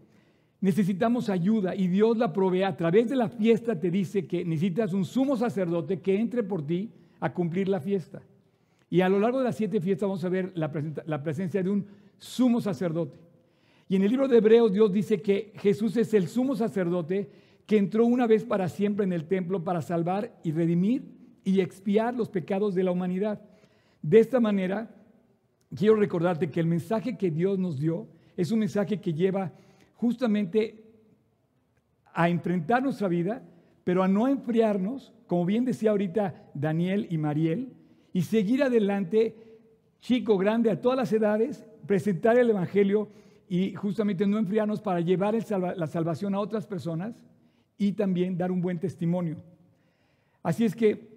Necesitamos 0.62 1.28
ayuda 1.28 1.75
y 1.75 1.88
Dios 1.88 2.16
la 2.16 2.33
provee. 2.33 2.62
A 2.62 2.76
través 2.76 3.11
de 3.11 3.16
la 3.16 3.28
fiesta 3.28 3.78
te 3.78 3.90
dice 3.90 4.26
que 4.26 4.45
necesitas 4.45 4.95
un 4.95 5.04
sumo 5.04 5.37
sacerdote 5.37 6.00
que 6.00 6.19
entre 6.19 6.42
por 6.42 6.66
ti 6.66 6.90
a 7.21 7.35
cumplir 7.35 7.69
la 7.69 7.81
fiesta. 7.81 8.23
Y 8.92 9.00
a 9.00 9.08
lo 9.08 9.18
largo 9.18 9.38
de 9.38 9.44
las 9.44 9.56
siete 9.56 9.80
fiestas 9.80 10.06
vamos 10.06 10.22
a 10.22 10.28
ver 10.28 10.52
la, 10.54 11.22
presencia 11.22 11.62
de 11.62 11.70
un 11.70 11.87
sumo 12.18 12.61
sacerdote. 12.61 13.18
Y 13.88 13.96
en 13.96 14.02
el 14.02 14.11
libro 14.11 14.28
de 14.28 14.37
Hebreos 14.37 14.70
Dios 14.70 14.92
dice 14.92 15.22
que 15.22 15.50
Jesús 15.56 15.96
es 15.96 16.12
el 16.12 16.28
sumo 16.28 16.54
sacerdote 16.54 17.30
que 17.64 17.78
entró 17.78 18.04
una 18.04 18.26
vez 18.26 18.44
para 18.44 18.68
siempre 18.68 19.06
en 19.06 19.14
el 19.14 19.25
templo 19.25 19.64
para 19.64 19.80
salvar 19.80 20.38
y 20.44 20.52
redimir 20.52 21.04
y 21.42 21.61
expiar 21.61 22.14
los 22.14 22.28
pecados 22.28 22.75
de 22.75 22.84
la 22.84 22.90
humanidad. 22.90 23.40
De 24.02 24.18
esta 24.18 24.40
manera, 24.40 24.94
quiero 25.75 25.96
recordarte 25.96 26.50
que 26.50 26.61
el 26.61 26.66
mensaje 26.66 27.16
que 27.16 27.30
Dios 27.30 27.58
nos 27.58 27.80
dio 27.80 28.08
es 28.37 28.52
un 28.52 28.58
mensaje 28.58 29.00
que 29.00 29.14
lleva 29.14 29.52
justamente 29.94 30.84
a 32.12 32.28
enfrentar 32.28 32.82
nuestra 32.82 33.08
vida, 33.08 33.42
pero 33.84 34.02
a 34.02 34.08
no 34.08 34.28
enfriarnos, 34.28 35.14
como 35.26 35.46
bien 35.46 35.64
decía 35.64 35.92
ahorita 35.92 36.50
Daniel 36.52 37.06
y 37.08 37.16
Mariel, 37.16 37.72
y 38.12 38.23
seguir 38.23 38.62
adelante, 38.62 39.35
chico, 40.00 40.37
grande, 40.37 40.71
a 40.71 40.81
todas 40.81 40.99
las 40.99 41.12
edades, 41.12 41.66
presentar 41.87 42.38
el 42.38 42.50
Evangelio 42.50 43.09
y 43.49 43.75
justamente 43.75 44.26
no 44.26 44.38
enfriarnos 44.38 44.81
para 44.81 45.00
llevar 45.00 45.35
la 45.76 45.87
salvación 45.87 46.35
a 46.35 46.40
otras 46.40 46.66
personas 46.66 47.23
y 47.78 47.92
también 47.92 48.37
dar 48.37 48.50
un 48.50 48.61
buen 48.61 48.78
testimonio. 48.78 49.37
Así 50.42 50.64
es 50.64 50.75
que 50.75 51.12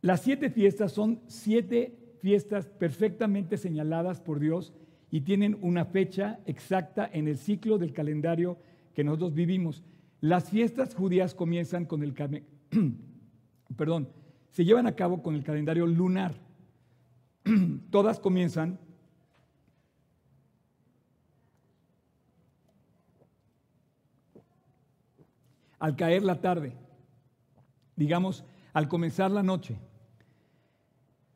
las 0.00 0.20
siete 0.20 0.50
fiestas 0.50 0.92
son 0.92 1.20
siete 1.26 1.96
fiestas 2.20 2.66
perfectamente 2.66 3.56
señaladas 3.56 4.20
por 4.20 4.38
Dios 4.38 4.72
y 5.10 5.22
tienen 5.22 5.58
una 5.62 5.84
fecha 5.84 6.40
exacta 6.46 7.08
en 7.12 7.28
el 7.28 7.36
ciclo 7.36 7.78
del 7.78 7.92
calendario 7.92 8.58
que 8.94 9.04
nosotros 9.04 9.34
vivimos. 9.34 9.84
Las 10.20 10.50
fiestas 10.50 10.94
judías 10.94 11.34
comienzan 11.34 11.84
con 11.86 12.02
el 12.02 12.14
perdón, 13.76 14.08
se 14.56 14.64
llevan 14.64 14.86
a 14.86 14.96
cabo 14.96 15.22
con 15.22 15.34
el 15.34 15.44
calendario 15.44 15.86
lunar. 15.86 16.34
Todas 17.90 18.18
comienzan 18.18 18.78
al 25.78 25.94
caer 25.94 26.22
la 26.22 26.40
tarde, 26.40 26.72
digamos, 27.96 28.46
al 28.72 28.88
comenzar 28.88 29.30
la 29.30 29.42
noche. 29.42 29.76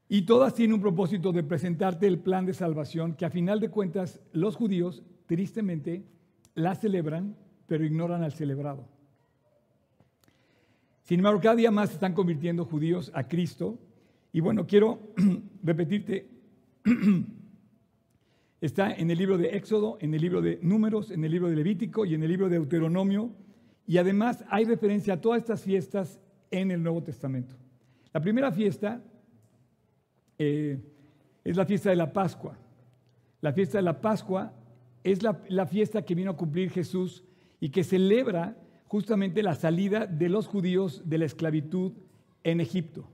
Y 0.08 0.22
todas 0.22 0.54
tienen 0.54 0.76
un 0.76 0.80
propósito 0.80 1.30
de 1.30 1.44
presentarte 1.44 2.06
el 2.06 2.20
plan 2.20 2.46
de 2.46 2.54
salvación 2.54 3.12
que 3.12 3.26
a 3.26 3.30
final 3.30 3.60
de 3.60 3.68
cuentas 3.68 4.18
los 4.32 4.56
judíos, 4.56 5.02
tristemente, 5.26 6.06
la 6.54 6.74
celebran, 6.74 7.36
pero 7.66 7.84
ignoran 7.84 8.22
al 8.22 8.32
celebrado. 8.32 8.88
Sin 11.11 11.19
embargo, 11.19 11.40
cada 11.40 11.57
día 11.57 11.73
más 11.73 11.88
se 11.88 11.95
están 11.95 12.14
convirtiendo 12.14 12.64
judíos 12.64 13.11
a 13.17 13.26
Cristo. 13.26 13.76
Y 14.33 14.38
bueno, 14.38 14.64
quiero 14.64 15.12
repetirte, 15.64 16.29
está 18.61 18.93
en 18.95 19.11
el 19.11 19.19
libro 19.19 19.37
de 19.37 19.57
Éxodo, 19.57 19.99
en 20.00 20.14
el 20.14 20.21
libro 20.21 20.40
de 20.40 20.61
Números, 20.62 21.11
en 21.11 21.25
el 21.25 21.33
libro 21.33 21.50
de 21.50 21.57
Levítico 21.57 22.05
y 22.05 22.14
en 22.14 22.23
el 22.23 22.29
libro 22.29 22.49
de 22.49 22.59
Deuteronomio. 22.59 23.33
Y 23.88 23.99
además 23.99 24.45
hay 24.50 24.67
referencia 24.67 25.14
a 25.14 25.21
todas 25.21 25.40
estas 25.40 25.64
fiestas 25.64 26.21
en 26.49 26.71
el 26.71 26.81
Nuevo 26.81 27.02
Testamento. 27.02 27.57
La 28.12 28.21
primera 28.21 28.52
fiesta 28.52 29.02
eh, 30.38 30.79
es 31.43 31.57
la 31.57 31.67
fiesta 31.67 31.90
de 31.90 31.97
la 31.97 32.12
Pascua. 32.12 32.57
La 33.40 33.52
fiesta 33.52 33.79
de 33.79 33.83
la 33.83 34.00
Pascua 34.00 34.52
es 35.02 35.25
la, 35.25 35.43
la 35.49 35.67
fiesta 35.67 36.05
que 36.05 36.14
vino 36.14 36.31
a 36.31 36.37
cumplir 36.37 36.71
Jesús 36.71 37.25
y 37.59 37.71
que 37.71 37.83
celebra 37.83 38.57
justamente 38.90 39.44
la 39.44 39.54
salida 39.54 40.04
de 40.04 40.28
los 40.28 40.49
judíos 40.49 41.04
de 41.04 41.18
la 41.18 41.25
esclavitud 41.25 41.92
en 42.42 42.61
Egipto. 42.61 43.09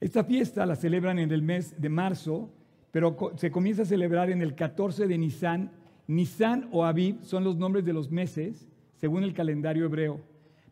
Esta 0.00 0.24
fiesta 0.24 0.64
la 0.64 0.74
celebran 0.74 1.18
en 1.18 1.30
el 1.32 1.42
mes 1.42 1.78
de 1.78 1.90
marzo, 1.90 2.50
pero 2.90 3.14
se 3.36 3.50
comienza 3.50 3.82
a 3.82 3.84
celebrar 3.84 4.30
en 4.30 4.40
el 4.40 4.54
14 4.54 5.06
de 5.06 5.18
Nisan. 5.18 5.70
Nisan 6.06 6.70
o 6.72 6.86
Aviv 6.86 7.18
son 7.20 7.44
los 7.44 7.58
nombres 7.58 7.84
de 7.84 7.92
los 7.92 8.10
meses 8.10 8.70
según 8.94 9.22
el 9.22 9.34
calendario 9.34 9.84
hebreo. 9.84 10.18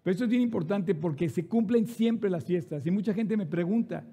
Pero 0.02 0.12
esto 0.12 0.24
es 0.24 0.30
bien 0.30 0.40
importante 0.40 0.94
porque 0.94 1.28
se 1.28 1.46
cumplen 1.46 1.86
siempre 1.86 2.30
las 2.30 2.46
fiestas 2.46 2.86
y 2.86 2.90
mucha 2.90 3.12
gente 3.12 3.36
me 3.36 3.44
pregunta, 3.44 4.06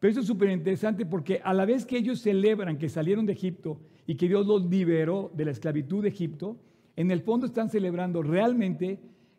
pero 0.00 0.12
eso 0.12 0.20
es 0.20 0.26
súper 0.26 0.48
interesante 0.48 1.04
porque 1.04 1.42
a 1.44 1.52
la 1.52 1.66
vez 1.66 1.84
que 1.84 1.98
ellos 1.98 2.22
celebran 2.22 2.78
que 2.78 2.88
salieron 2.88 3.26
de 3.26 3.34
Egipto 3.34 3.78
y 4.06 4.14
que 4.14 4.28
Dios 4.28 4.46
los 4.46 4.64
liberó 4.64 5.30
de 5.34 5.44
la 5.44 5.50
esclavitud 5.50 6.04
de 6.04 6.08
Egipto, 6.08 6.56
en 6.96 7.10
el 7.10 7.20
fondo 7.20 7.44
están 7.44 7.68
celebrando 7.68 8.22
realmente 8.22 8.98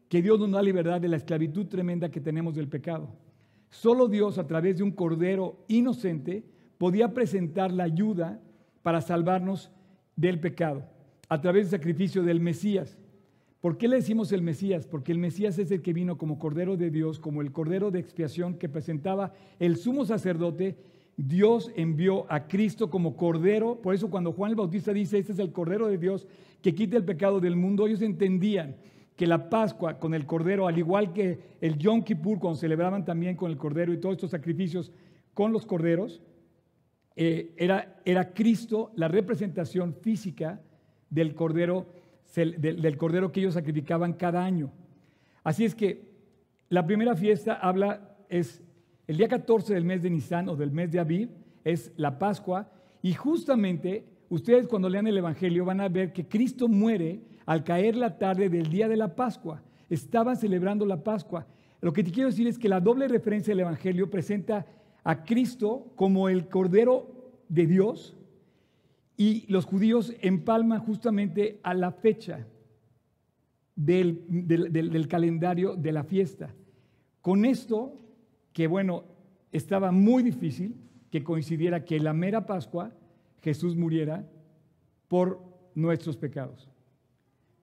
que 0.10 0.22
Dios 0.22 0.40
nos 0.40 0.52
da 0.52 0.62
libertad 0.62 1.02
de 1.02 1.08
la 1.08 1.18
esclavitud 1.18 1.68
tremenda 1.68 2.10
que 2.10 2.22
tenemos 2.22 2.56
del 2.56 2.68
pecado. 2.68 3.10
Solo 3.70 4.08
Dios 4.08 4.38
a 4.38 4.48
través 4.48 4.78
de 4.78 4.84
un 4.84 4.92
cordero 4.92 5.58
inocente 5.68 6.44
podía 6.78 7.14
presentar 7.14 7.72
la 7.72 7.84
ayuda 7.84 8.40
para 8.84 9.02
salvarnos 9.02 9.72
del 10.16 10.40
pecado, 10.40 10.84
a 11.28 11.42
través 11.42 11.70
del 11.70 11.80
sacrificio 11.80 12.24
del 12.24 12.40
Mesías. 12.40 12.98
¿Por 13.60 13.78
qué 13.78 13.88
le 13.88 13.98
decimos 13.98 14.32
el 14.32 14.42
Mesías? 14.42 14.88
Porque 14.88 15.12
el 15.12 15.18
Mesías 15.18 15.60
es 15.60 15.72
el 15.72 15.82
que 15.82 15.92
vino 15.92 16.18
como 16.18 16.40
Cordero 16.40 16.78
de 16.78 16.90
Dios, 16.90 17.20
como 17.20 17.42
el 17.42 17.52
Cordero 17.52 17.92
de 17.92 18.00
expiación 18.00 18.54
que 18.54 18.70
presentaba 18.70 19.34
el 19.60 19.76
sumo 19.78 20.06
sacerdote. 20.06 20.78
Dios 21.18 21.72
envió 21.76 22.32
a 22.32 22.48
Cristo 22.48 22.90
como 22.90 23.18
Cordero. 23.18 23.82
Por 23.82 23.96
eso 23.96 24.10
cuando 24.10 24.32
Juan 24.32 24.52
el 24.52 24.56
Bautista 24.56 24.94
dice, 24.94 25.18
este 25.18 25.34
es 25.34 25.40
el 25.40 25.52
Cordero 25.52 25.88
de 25.88 25.98
Dios 25.98 26.28
que 26.62 26.76
quita 26.76 26.98
el 26.98 27.04
pecado 27.04 27.40
del 27.40 27.56
mundo, 27.56 27.88
ellos 27.88 28.02
entendían 28.02 28.76
que 29.18 29.28
la 29.28 29.50
Pascua 29.50 30.00
con 30.00 30.14
el 30.14 30.26
Cordero, 30.26 30.68
al 30.68 30.78
igual 30.78 31.12
que 31.12 31.58
el 31.60 31.78
Yom 31.78 32.04
Kippur, 32.04 32.40
cuando 32.40 32.58
celebraban 32.58 33.04
también 33.04 33.36
con 33.36 33.52
el 33.52 33.58
Cordero 33.58 33.92
y 33.92 34.00
todos 34.00 34.16
estos 34.16 34.32
sacrificios 34.32 34.94
con 35.34 35.52
los 35.52 35.66
Corderos, 35.66 36.22
eh, 37.16 37.54
era, 37.58 38.00
era 38.06 38.34
Cristo 38.34 38.92
la 38.96 39.10
representación 39.10 39.96
física 39.96 40.62
del 41.10 41.36
Cordero 41.36 41.88
del, 42.36 42.98
cordero 42.98 43.32
que 43.32 43.40
ellos 43.40 43.54
sacrificaban 43.54 44.14
cada 44.14 44.44
año. 44.44 44.72
Así 45.44 45.66
es 45.66 45.74
que 45.74 46.02
la 46.70 46.86
primera 46.86 47.16
fiesta 47.16 47.54
habla, 47.54 48.18
es 48.30 48.64
el 49.08 49.18
día 49.18 49.28
14 49.28 49.74
del 49.74 49.86
mes 49.86 50.04
de 50.04 50.10
Nisan 50.10 50.50
o 50.50 50.56
del 50.56 50.72
mes 50.72 50.92
de 50.92 51.00
Aviv, 51.00 51.30
es 51.64 51.92
la 51.96 52.20
Pascua, 52.20 52.70
y 53.02 53.14
justamente 53.14 54.06
ustedes 54.30 54.68
cuando 54.68 54.90
lean 54.90 55.08
el 55.08 55.18
Evangelio 55.18 55.66
van 55.66 55.82
a 55.82 55.90
ver 55.90 56.12
que 56.12 56.28
Cristo 56.28 56.68
muere 56.68 57.22
al 57.48 57.64
caer 57.64 57.96
la 57.96 58.20
tarde 58.20 58.50
del 58.50 58.70
día 58.70 58.88
de 58.88 58.98
la 58.98 59.16
Pascua. 59.16 59.64
Estaban 59.90 60.38
celebrando 60.38 60.86
la 60.86 61.04
Pascua. 61.04 61.48
Lo 61.82 61.94
que 61.94 62.04
te 62.04 62.12
quiero 62.12 62.30
decir 62.30 62.46
es 62.46 62.60
que 62.60 62.70
la 62.70 62.82
doble 62.82 63.08
referencia 63.08 63.52
del 63.52 63.62
Evangelio 63.62 64.12
presenta 64.12 64.68
a 65.04 65.24
Cristo 65.24 65.94
como 65.96 66.30
el 66.30 66.50
Cordero 66.50 67.32
de 67.48 67.66
Dios 67.66 68.18
y 69.16 69.46
los 69.52 69.66
judíos 69.66 70.14
empalman 70.22 70.82
justamente 70.82 71.60
a 71.64 71.74
la 71.74 71.92
fecha 71.92 72.46
del, 73.76 75.08
calendario 75.10 75.76
de 75.76 75.92
la 75.94 76.04
fiesta. 76.04 76.54
Con 77.22 77.46
esto, 77.46 77.98
que 78.52 78.68
bueno, 78.68 79.06
estaba 79.54 79.92
muy 79.92 80.22
difícil 80.22 80.76
que 81.10 81.24
coincidiera 81.24 81.86
que 81.86 82.00
la 82.00 82.12
mera 82.12 82.46
Pascua 82.46 82.92
Jesús 83.42 83.78
muriera 83.78 84.28
por 85.08 85.40
nuestros 85.74 86.18
pecados. 86.18 86.70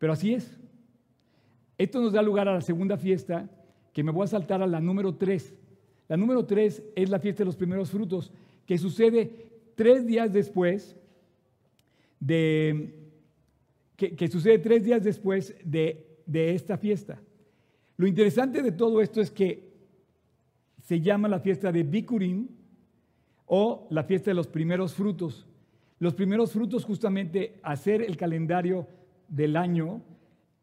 Pero 0.05 0.13
así 0.13 0.35
es. 0.35 0.61
Esto 1.79 1.99
nos 1.99 2.13
da 2.13 2.21
lugar 2.21 2.47
a 2.47 2.53
la 2.53 2.61
segunda 2.61 2.99
fiesta, 2.99 3.49
que 3.91 4.05
me 4.05 4.13
voy 4.13 4.25
a 4.25 4.27
saltar 4.27 4.61
a 4.61 4.67
la 4.67 4.79
número 4.79 5.15
tres. 5.15 5.55
La 6.09 6.19
número 6.19 6.45
tres 6.45 6.83
es 6.95 7.09
la 7.09 7.19
fiesta 7.19 7.39
de 7.39 7.47
los 7.47 7.57
primeros 7.57 7.91
frutos, 7.91 8.31
que 8.67 8.77
sucede 8.77 9.31
tres 9.75 10.07
días 10.07 10.31
después 10.31 10.95
de, 12.21 13.13
que, 13.97 14.29
sucede 14.29 14.59
tres 14.59 14.85
días 14.85 15.03
después 15.03 15.57
de, 15.65 16.21
esta 16.55 16.77
fiesta. 16.77 17.19
Lo 17.97 18.07
interesante 18.07 18.61
de 18.61 18.73
todo 18.73 19.01
esto 19.01 19.23
es 19.23 19.31
que 19.31 19.73
se 20.83 21.01
llama 21.01 21.29
la 21.29 21.41
fiesta 21.41 21.73
de 21.73 21.83
Bikurim 21.83 22.49
o 23.47 23.87
la 23.89 24.05
fiesta 24.05 24.33
de 24.33 24.35
los 24.35 24.49
primeros 24.49 24.93
frutos. 24.93 25.47
Los 25.99 26.13
primeros 26.13 26.53
frutos 26.53 26.85
justamente 26.85 27.59
hacer 27.63 28.03
el 28.03 28.19
calendario 28.19 28.87
del 29.35 29.57
año, 29.57 30.03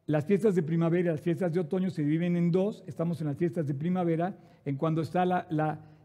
las 0.06 0.26
fiestas 0.26 0.56
de 0.56 0.64
primavera 0.64 1.10
y 1.10 1.14
las 1.14 1.22
fiestas 1.22 1.54
de 1.54 1.60
otoño 1.60 1.90
se 1.90 2.04
dividen 2.04 2.36
en 2.36 2.52
dos, 2.52 2.84
estamos 2.88 3.22
en 3.22 3.28
las 3.28 3.38
fiestas 3.38 3.68
de 3.68 3.74
primavera, 3.74 4.38
en 4.66 4.78
cuando 4.78 5.02
está 5.02 5.26
la, 5.26 5.48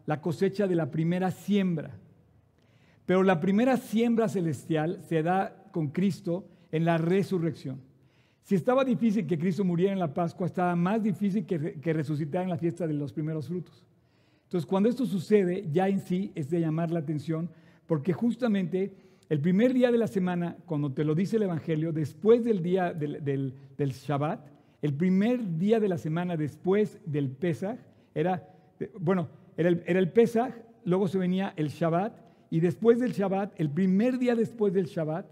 la 0.05 0.21
cosecha 0.21 0.67
de 0.67 0.75
la 0.75 0.91
primera 0.91 1.31
siembra. 1.31 1.97
Pero 3.05 3.23
la 3.23 3.39
primera 3.39 3.77
siembra 3.77 4.27
celestial 4.27 5.01
se 5.01 5.23
da 5.23 5.69
con 5.71 5.89
Cristo 5.89 6.47
en 6.71 6.83
la 6.83 6.97
resurrección. 6.97 7.81
Si 8.43 8.55
estaba 8.55 8.83
difícil 8.83 9.27
que 9.27 9.37
Cristo 9.37 9.63
muriera 9.63 9.93
en 9.93 9.99
la 9.99 10.13
Pascua, 10.13 10.47
estaba 10.47 10.75
más 10.75 11.03
difícil 11.03 11.45
que, 11.45 11.79
que 11.79 11.93
resucitara 11.93 12.43
en 12.43 12.49
la 12.49 12.57
fiesta 12.57 12.87
de 12.87 12.93
los 12.93 13.13
primeros 13.13 13.47
frutos. 13.47 13.85
Entonces, 14.43 14.65
cuando 14.65 14.87
esto 14.87 15.05
sucede, 15.05 15.67
ya 15.71 15.89
en 15.89 15.99
sí 15.99 16.31
es 16.35 16.49
de 16.49 16.61
llamar 16.61 16.91
la 16.91 16.99
atención, 16.99 17.49
porque 17.85 18.13
justamente 18.13 18.93
el 19.29 19.41
primer 19.41 19.73
día 19.73 19.91
de 19.91 19.97
la 19.97 20.07
semana, 20.07 20.57
cuando 20.65 20.93
te 20.93 21.03
lo 21.03 21.13
dice 21.13 21.35
el 21.35 21.43
Evangelio, 21.43 21.91
después 21.91 22.45
del 22.45 22.63
día 22.63 22.93
del, 22.93 23.23
del, 23.77 23.91
Shabbat, 23.91 24.47
el 24.81 24.93
primer 24.93 25.57
día 25.57 25.79
de 25.79 25.89
la 25.89 25.97
semana 25.97 26.37
después 26.37 26.99
del 27.05 27.29
Pesach, 27.29 27.79
era, 28.15 28.49
bueno, 28.99 29.27
era 29.57 29.69
el, 29.69 29.83
era 29.85 29.99
el 29.99 30.11
Pesach, 30.11 30.53
luego 30.85 31.07
se 31.07 31.17
venía 31.17 31.53
el 31.57 31.67
Shabbat, 31.67 32.17
y 32.49 32.61
después 32.61 32.99
del 32.99 33.11
Shabbat, 33.11 33.59
el 33.59 33.69
primer 33.69 34.17
día 34.17 34.33
después 34.33 34.73
del 34.73 34.85
Shabbat, 34.85 35.25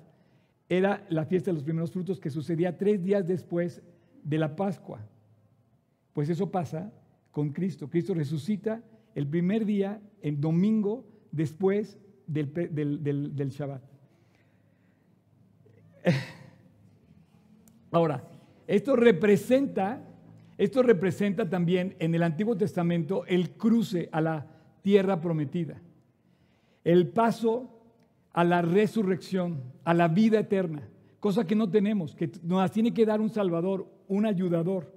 era 0.67 1.05
la 1.09 1.25
fiesta 1.25 1.51
de 1.51 1.55
los 1.55 1.63
primeros 1.63 1.91
frutos 1.91 2.19
que 2.19 2.29
sucedía 2.29 2.77
tres 2.77 3.01
días 3.01 3.25
después 3.25 3.81
de 4.23 4.37
la 4.37 4.55
Pascua. 4.55 4.99
Pues 6.11 6.29
eso 6.29 6.51
pasa 6.51 6.91
con 7.31 7.51
Cristo. 7.51 7.89
Cristo 7.89 8.13
resucita 8.13 8.81
el 9.13 9.27
primer 9.27 9.65
día, 9.65 10.01
el 10.21 10.41
domingo, 10.41 11.05
después 11.31 11.99
del, 12.27 13.33
del, 13.35 13.49
Shabbat. 13.49 13.81
Ahora, 17.91 18.23
esto 18.67 18.95
representa, 18.95 20.01
esto 20.57 20.83
representa 20.83 21.49
también 21.49 21.95
en 21.99 22.15
el 22.15 22.23
Antiguo 22.23 22.55
Testamento 22.57 23.25
el 23.25 23.51
cruce 23.51 24.09
a 24.11 24.21
la 24.21 24.47
tierra 24.81 25.21
prometida, 25.21 25.81
el 26.83 27.07
paso 27.07 27.71
a 28.33 28.43
la 28.43 28.61
resurrección, 28.61 29.63
a 29.83 29.93
la 29.93 30.07
vida 30.07 30.39
eterna, 30.39 30.87
cosa 31.19 31.47
que 31.47 31.55
no 31.55 31.69
tenemos, 31.69 32.15
que 32.15 32.29
nos 32.43 32.69
tiene 32.71 32.93
que 32.93 33.05
dar 33.05 33.21
un 33.21 33.29
Salvador, 33.29 33.87
un 34.07 34.25
ayudador. 34.25 34.93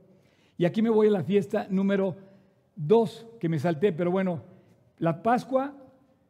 Y 0.56 0.64
aquí 0.64 0.82
me 0.82 0.90
voy 0.90 1.06
a 1.06 1.12
la 1.12 1.22
fiesta 1.22 1.68
número 1.70 2.16
dos 2.74 3.26
que 3.38 3.48
me 3.48 3.58
salté, 3.58 3.92
pero 3.92 4.10
bueno, 4.10 4.42
la 4.98 5.22
Pascua, 5.22 5.74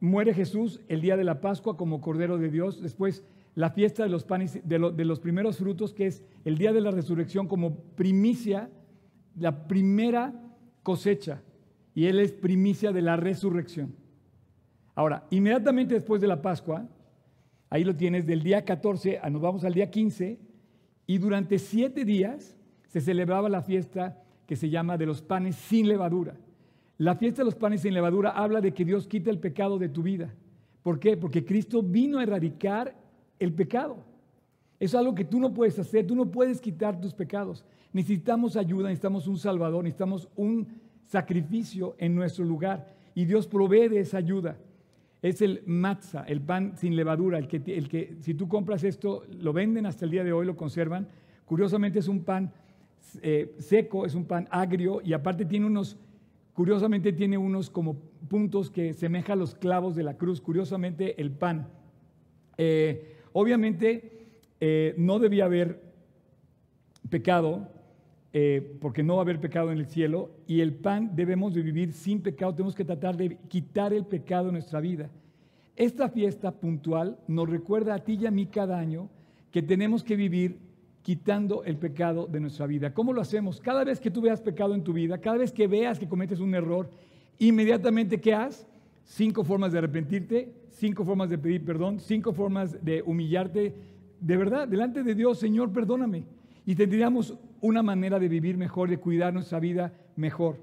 muere 0.00 0.34
Jesús 0.34 0.80
el 0.88 1.00
día 1.00 1.16
de 1.16 1.24
la 1.24 1.40
Pascua 1.40 1.76
como 1.76 2.00
Cordero 2.00 2.38
de 2.38 2.50
Dios, 2.50 2.82
después 2.82 3.24
la 3.54 3.70
fiesta 3.70 4.04
de 4.04 4.08
los 4.08 4.24
panes, 4.24 4.60
de, 4.62 4.78
los 4.78 5.20
primeros 5.20 5.58
frutos, 5.58 5.92
que 5.92 6.06
es 6.06 6.22
el 6.44 6.58
día 6.58 6.72
de 6.72 6.80
la 6.80 6.92
resurrección 6.92 7.48
como 7.48 7.74
primicia, 7.96 8.70
la 9.36 9.66
primera 9.66 10.32
cosecha, 10.82 11.42
y 11.94 12.06
Él 12.06 12.20
es 12.20 12.32
primicia 12.32 12.92
de 12.92 13.02
la 13.02 13.16
resurrección. 13.16 13.96
Ahora, 14.94 15.26
inmediatamente 15.30 15.94
después 15.94 16.20
de 16.20 16.28
la 16.28 16.40
Pascua, 16.40 16.86
ahí 17.70 17.82
lo 17.82 17.96
tienes, 17.96 18.26
del 18.26 18.42
día 18.42 18.64
14, 18.64 19.20
nos 19.30 19.42
vamos 19.42 19.64
al 19.64 19.74
día 19.74 19.90
15, 19.90 20.38
y 21.06 21.18
durante 21.18 21.58
siete 21.58 22.04
días 22.04 22.56
se 22.86 23.00
celebraba 23.00 23.48
la 23.48 23.62
fiesta 23.62 24.22
que 24.46 24.56
se 24.56 24.70
llama 24.70 24.96
de 24.96 25.06
los 25.06 25.20
panes 25.20 25.56
sin 25.56 25.88
levadura. 25.88 26.36
La 26.98 27.14
fiesta 27.14 27.42
de 27.42 27.46
los 27.46 27.54
panes 27.54 27.82
sin 27.82 27.94
levadura 27.94 28.30
habla 28.30 28.60
de 28.60 28.74
que 28.74 28.84
Dios 28.84 29.06
quita 29.06 29.30
el 29.30 29.38
pecado 29.38 29.78
de 29.78 29.88
tu 29.88 30.02
vida. 30.02 30.34
¿Por 30.82 30.98
qué? 30.98 31.16
Porque 31.16 31.44
Cristo 31.44 31.82
vino 31.82 32.18
a 32.18 32.24
erradicar 32.24 32.94
el 33.38 33.52
pecado. 33.52 34.04
Es 34.80 34.94
algo 34.94 35.14
que 35.14 35.24
tú 35.24 35.40
no 35.40 35.52
puedes 35.52 35.78
hacer, 35.78 36.06
tú 36.06 36.14
no 36.14 36.30
puedes 36.30 36.60
quitar 36.60 37.00
tus 37.00 37.14
pecados. 37.14 37.64
Necesitamos 37.92 38.56
ayuda, 38.56 38.84
necesitamos 38.84 39.26
un 39.26 39.38
Salvador, 39.38 39.84
necesitamos 39.84 40.28
un 40.36 40.68
sacrificio 41.06 41.94
en 41.98 42.14
nuestro 42.14 42.44
lugar. 42.44 42.94
Y 43.14 43.24
Dios 43.24 43.46
provee 43.46 43.88
de 43.88 44.00
esa 44.00 44.18
ayuda. 44.18 44.56
Es 45.20 45.42
el 45.42 45.62
matzah, 45.66 46.22
el 46.24 46.40
pan 46.40 46.76
sin 46.76 46.94
levadura, 46.94 47.38
el 47.38 47.48
que, 47.48 48.16
si 48.20 48.34
tú 48.34 48.46
compras 48.46 48.84
esto, 48.84 49.24
lo 49.40 49.52
venden 49.52 49.86
hasta 49.86 50.04
el 50.04 50.12
día 50.12 50.22
de 50.22 50.32
hoy, 50.32 50.46
lo 50.46 50.56
conservan. 50.56 51.08
Curiosamente 51.44 51.98
es 51.98 52.06
un 52.06 52.22
pan 52.22 52.52
eh, 53.20 53.54
seco, 53.58 54.06
es 54.06 54.14
un 54.14 54.26
pan 54.26 54.46
agrio 54.50 55.00
y 55.02 55.12
aparte 55.12 55.44
tiene 55.44 55.66
unos, 55.66 55.96
curiosamente 56.58 57.12
tiene 57.12 57.38
unos 57.38 57.70
como 57.70 57.94
puntos 58.28 58.68
que 58.68 58.92
semeja 58.92 59.34
a 59.34 59.36
los 59.36 59.54
clavos 59.54 59.94
de 59.94 60.02
la 60.02 60.16
cruz, 60.16 60.40
curiosamente 60.40 61.14
el 61.22 61.30
pan. 61.30 61.68
Eh, 62.56 63.14
obviamente 63.32 64.26
eh, 64.58 64.92
no 64.98 65.20
debía 65.20 65.44
haber 65.44 65.80
pecado, 67.08 67.68
porque 68.80 69.04
no 69.04 69.14
va 69.14 69.20
a 69.20 69.22
haber 69.22 69.40
pecado 69.40 69.70
en 69.70 69.78
el 69.78 69.86
cielo, 69.86 70.30
y 70.48 70.60
el 70.60 70.74
pan 70.74 71.12
debemos 71.14 71.54
de 71.54 71.62
vivir 71.62 71.92
sin 71.92 72.22
pecado, 72.22 72.52
tenemos 72.52 72.74
que 72.74 72.84
tratar 72.84 73.16
de 73.16 73.36
quitar 73.48 73.92
el 73.92 74.04
pecado 74.04 74.48
en 74.48 74.54
nuestra 74.54 74.80
vida. 74.80 75.10
Esta 75.76 76.08
fiesta 76.08 76.50
puntual 76.50 77.20
nos 77.28 77.48
recuerda 77.48 77.94
a 77.94 78.00
ti 78.00 78.18
y 78.20 78.26
a 78.26 78.32
mí 78.32 78.46
cada 78.46 78.80
año 78.80 79.08
que 79.52 79.62
tenemos 79.62 80.02
que 80.02 80.16
vivir 80.16 80.58
quitando 81.08 81.64
el 81.64 81.78
pecado 81.78 82.26
de 82.26 82.38
nuestra 82.38 82.66
vida. 82.66 82.92
¿Cómo 82.92 83.14
lo 83.14 83.22
hacemos? 83.22 83.62
Cada 83.62 83.82
vez 83.82 83.98
que 83.98 84.10
tú 84.10 84.20
veas 84.20 84.42
pecado 84.42 84.74
en 84.74 84.84
tu 84.84 84.92
vida, 84.92 85.16
cada 85.16 85.38
vez 85.38 85.50
que 85.50 85.66
veas 85.66 85.98
que 85.98 86.06
cometes 86.06 86.38
un 86.38 86.54
error, 86.54 86.90
inmediatamente 87.38 88.20
¿qué 88.20 88.34
haces? 88.34 88.66
Cinco 89.04 89.42
formas 89.42 89.72
de 89.72 89.78
arrepentirte, 89.78 90.52
cinco 90.68 91.06
formas 91.06 91.30
de 91.30 91.38
pedir 91.38 91.64
perdón, 91.64 91.98
cinco 91.98 92.34
formas 92.34 92.84
de 92.84 93.00
humillarte. 93.00 93.74
De 94.20 94.36
verdad, 94.36 94.68
delante 94.68 95.02
de 95.02 95.14
Dios, 95.14 95.38
Señor, 95.38 95.72
perdóname. 95.72 96.26
Y 96.66 96.74
tendríamos 96.74 97.38
una 97.62 97.82
manera 97.82 98.18
de 98.18 98.28
vivir 98.28 98.58
mejor, 98.58 98.90
de 98.90 98.98
cuidar 98.98 99.32
nuestra 99.32 99.60
vida 99.60 99.94
mejor. 100.14 100.58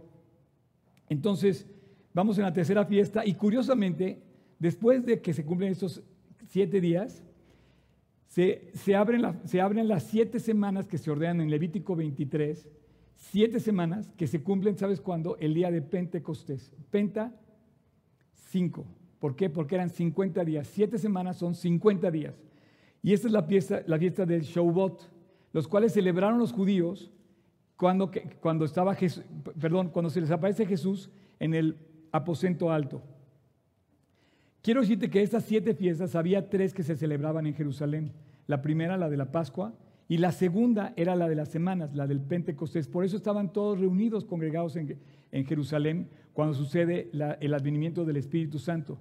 Entonces, 1.10 1.66
vamos 2.14 2.38
en 2.38 2.44
la 2.44 2.54
tercera 2.54 2.86
fiesta 2.86 3.26
y 3.26 3.34
curiosamente, 3.34 4.20
después 4.60 5.04
de 5.08 5.22
que 5.22 5.34
se 5.34 5.44
cumplen 5.44 5.72
estos 5.72 6.04
siete 6.46 6.80
días, 6.80 7.25
se, 8.28 8.96
abren 8.96 9.24
se, 9.46 9.62
abren 9.62 9.88
las 9.88 10.04
siete 10.04 10.40
semanas 10.40 10.88
que 10.88 10.98
se 10.98 11.10
ordenan 11.10 11.42
en 11.42 11.50
Levítico 11.50 11.96
23, 11.96 12.68
siete 13.16 13.60
semanas 13.60 14.12
que 14.18 14.28
se 14.28 14.44
cumplen, 14.44 14.78
¿sabes 14.78 15.00
cuándo? 15.00 15.38
El 15.38 15.54
día 15.54 15.72
de 15.72 15.82
Pentecostés. 15.82 16.74
Penta, 16.92 17.34
cinco. 18.34 18.86
¿Por 19.20 19.36
qué? 19.36 19.50
Porque 19.50 19.76
eran 19.76 19.90
50 19.90 20.44
días. 20.44 20.68
Siete 20.68 20.98
semanas 20.98 21.38
son 21.38 21.56
50 21.56 22.12
días. 22.12 22.36
Y 23.02 23.14
esta 23.14 23.28
es 23.28 23.34
la 23.34 23.44
fiesta, 23.44 23.84
la 23.88 23.98
fiesta 23.98 24.26
del 24.26 24.42
Shavuot, 24.42 25.02
los 25.54 25.68
cuales 25.68 25.94
celebraron 25.94 26.40
los 26.40 26.52
judíos 26.52 27.12
cuando, 27.78 28.12
cuando, 28.40 28.66
estaba 28.66 28.96
perdón, 29.60 29.90
cuando 29.90 30.10
se 30.10 30.22
les 30.22 30.32
aparece 30.32 30.66
Jesús 30.66 31.10
en 31.40 31.54
el 31.54 31.78
aposento 32.12 32.72
alto. 32.72 33.04
Quiero 34.66 34.82
decirte 34.82 35.12
que 35.12 35.22
estas 35.22 35.44
siete 35.44 35.76
fiestas 35.76 36.16
había 36.16 36.50
tres 36.50 36.74
que 36.74 36.82
se 36.82 36.96
celebraban 36.96 37.46
en 37.46 37.54
Jerusalén. 37.54 38.14
La 38.48 38.64
primera, 38.64 38.98
la 38.98 39.12
de 39.12 39.16
la 39.16 39.32
Pascua, 39.32 39.76
y 40.08 40.18
la 40.18 40.32
segunda 40.32 40.92
era 40.96 41.16
la 41.16 41.30
de 41.30 41.36
las 41.36 41.50
semanas, 41.50 41.94
la 41.94 42.08
del 42.08 42.20
Pentecostés. 42.20 42.88
Por 42.88 43.06
eso 43.06 43.16
estaban 43.16 43.54
todos 43.54 43.80
reunidos, 43.80 44.26
congregados 44.26 44.76
en, 44.76 44.98
Jerusalén, 45.46 46.10
cuando 46.34 46.56
sucede 46.56 47.12
el 47.42 47.54
advenimiento 47.54 48.06
del 48.06 48.18
Espíritu 48.18 48.58
Santo. 48.58 48.98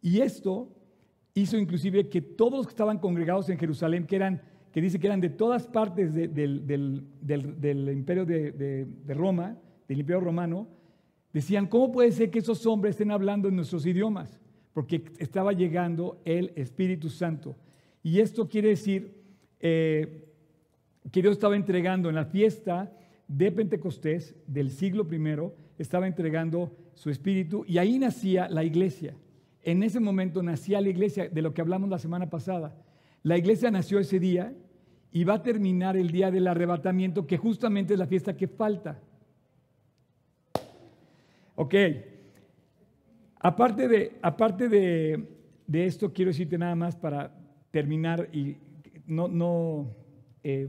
Y 0.00 0.20
esto 0.20 0.68
hizo 1.34 1.58
inclusive 1.58 2.08
que 2.08 2.22
todos 2.22 2.58
los 2.58 2.66
que 2.68 2.72
estaban 2.72 2.98
congregados 2.98 3.48
en 3.48 3.58
Jerusalén, 3.58 4.06
que 4.06 4.14
eran, 4.14 4.40
que 4.70 4.80
dice 4.80 5.00
que 5.00 5.08
eran 5.08 5.20
de 5.20 5.30
todas 5.30 5.66
partes 5.66 6.14
del, 6.14 7.08
imperio 7.92 8.24
de, 8.24 8.52
de 8.52 9.14
Roma, 9.14 9.58
del 9.88 9.98
imperio 9.98 10.20
romano, 10.20 10.68
decían, 11.32 11.66
¿cómo 11.66 11.90
puede 11.90 12.12
ser 12.12 12.30
que 12.30 12.38
esos 12.38 12.64
hombres 12.66 12.92
estén 12.92 13.10
hablando 13.10 13.48
en 13.48 13.56
nuestros 13.56 13.84
idiomas? 13.84 14.38
Porque 14.72 15.04
estaba 15.18 15.52
llegando 15.52 16.20
el 16.24 16.52
Espíritu 16.56 17.08
Santo. 17.08 17.56
Y 18.02 18.20
esto 18.20 18.48
quiere 18.48 18.70
decir 18.70 19.14
eh, 19.60 20.28
que 21.10 21.22
Dios 21.22 21.32
estaba 21.32 21.56
entregando 21.56 22.08
en 22.08 22.14
la 22.14 22.24
fiesta 22.24 22.92
de 23.28 23.52
Pentecostés 23.52 24.34
del 24.46 24.70
siglo 24.70 25.06
I, 25.10 25.52
estaba 25.78 26.06
entregando 26.06 26.76
su 26.94 27.10
Espíritu 27.10 27.64
y 27.66 27.78
ahí 27.78 27.98
nacía 27.98 28.48
la 28.48 28.64
iglesia. 28.64 29.14
En 29.62 29.82
ese 29.82 30.00
momento 30.00 30.42
nacía 30.42 30.80
la 30.80 30.88
iglesia 30.88 31.28
de 31.28 31.42
lo 31.42 31.54
que 31.54 31.60
hablamos 31.60 31.88
la 31.88 31.98
semana 31.98 32.28
pasada. 32.28 32.74
La 33.22 33.38
iglesia 33.38 33.70
nació 33.70 33.98
ese 33.98 34.18
día 34.18 34.52
y 35.12 35.24
va 35.24 35.34
a 35.34 35.42
terminar 35.42 35.96
el 35.96 36.10
día 36.10 36.30
del 36.30 36.46
arrebatamiento, 36.46 37.26
que 37.26 37.36
justamente 37.36 37.92
es 37.92 37.98
la 37.98 38.06
fiesta 38.06 38.36
que 38.36 38.48
falta. 38.48 39.00
Ok, 41.54 41.74
Aparte 43.42 43.88
de, 43.88 44.18
aparte 44.22 44.68
de, 44.68 45.26
esto, 45.72 46.12
quiero 46.12 46.30
decirte 46.30 46.56
nada 46.56 46.76
más 46.76 46.94
para 46.94 47.34
terminar 47.72 48.28
y 48.32 48.56
no, 49.04 49.26
no 49.26 49.96
eh, 50.44 50.68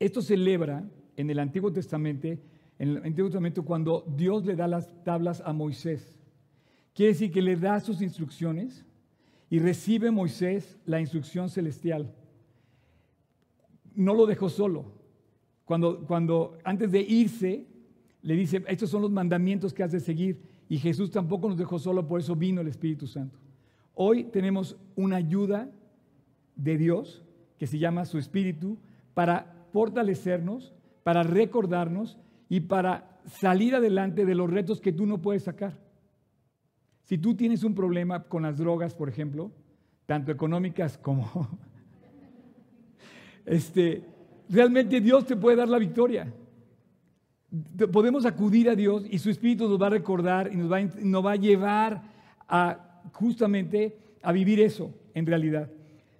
esto 0.00 0.20
celebra 0.22 0.84
en 1.16 1.30
el 1.30 1.38
Antiguo 1.38 1.72
Testamento, 1.72 2.26
en 2.26 2.40
el 2.78 2.96
Antiguo 2.96 3.28
Testamento 3.28 3.64
cuando 3.64 4.04
Dios 4.16 4.44
le 4.44 4.56
da 4.56 4.66
las 4.66 4.92
tablas 5.04 5.40
a 5.46 5.52
Moisés. 5.52 6.18
Quiere 6.92 7.12
decir 7.12 7.30
que 7.30 7.42
le 7.42 7.54
da 7.54 7.78
sus 7.78 8.02
instrucciones 8.02 8.84
y 9.48 9.60
recibe 9.60 10.10
Moisés 10.10 10.76
la 10.84 11.00
instrucción 11.00 11.48
celestial. 11.48 12.12
No 13.94 14.14
lo 14.14 14.26
dejó 14.26 14.48
solo. 14.48 14.96
Cuando, 15.64 16.04
cuando 16.06 16.58
antes 16.64 16.90
de 16.90 17.00
irse, 17.02 17.66
le 18.26 18.34
dice, 18.34 18.64
estos 18.66 18.90
son 18.90 19.02
los 19.02 19.12
mandamientos 19.12 19.72
que 19.72 19.84
has 19.84 19.92
de 19.92 20.00
seguir 20.00 20.42
y 20.68 20.78
Jesús 20.78 21.12
tampoco 21.12 21.48
nos 21.48 21.56
dejó 21.56 21.78
solo, 21.78 22.08
por 22.08 22.18
eso 22.18 22.34
vino 22.34 22.60
el 22.60 22.66
Espíritu 22.66 23.06
Santo. 23.06 23.38
Hoy 23.94 24.24
tenemos 24.24 24.76
una 24.96 25.14
ayuda 25.14 25.70
de 26.56 26.76
Dios 26.76 27.22
que 27.56 27.68
se 27.68 27.78
llama 27.78 28.04
su 28.04 28.18
Espíritu 28.18 28.78
para 29.14 29.68
fortalecernos, 29.72 30.74
para 31.04 31.22
recordarnos 31.22 32.18
y 32.48 32.62
para 32.62 33.20
salir 33.26 33.76
adelante 33.76 34.26
de 34.26 34.34
los 34.34 34.50
retos 34.50 34.80
que 34.80 34.92
tú 34.92 35.06
no 35.06 35.22
puedes 35.22 35.44
sacar. 35.44 35.78
Si 37.04 37.18
tú 37.18 37.36
tienes 37.36 37.62
un 37.62 37.76
problema 37.76 38.24
con 38.24 38.42
las 38.42 38.58
drogas, 38.58 38.92
por 38.92 39.08
ejemplo, 39.08 39.52
tanto 40.04 40.32
económicas 40.32 40.98
como... 40.98 41.30
este, 43.46 44.02
realmente 44.48 45.00
Dios 45.00 45.26
te 45.26 45.36
puede 45.36 45.58
dar 45.58 45.68
la 45.68 45.78
victoria. 45.78 46.34
Podemos 47.92 48.26
acudir 48.26 48.68
a 48.68 48.74
Dios 48.74 49.04
y 49.08 49.18
su 49.18 49.30
Espíritu 49.30 49.68
nos 49.68 49.80
va 49.80 49.86
a 49.86 49.90
recordar 49.90 50.52
y 50.52 50.56
nos 50.56 50.70
va, 50.70 50.80
nos 50.80 51.24
va 51.24 51.32
a 51.32 51.36
llevar 51.36 52.02
a 52.48 53.02
justamente 53.12 53.96
a 54.22 54.32
vivir 54.32 54.60
eso 54.60 54.92
en 55.14 55.26
realidad. 55.26 55.70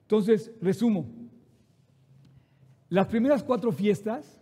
Entonces, 0.03 0.53
resumo. 0.61 1.07
Las 2.89 3.09
primeras 3.09 3.43
cuatro 3.43 3.73
fiestas 3.73 4.41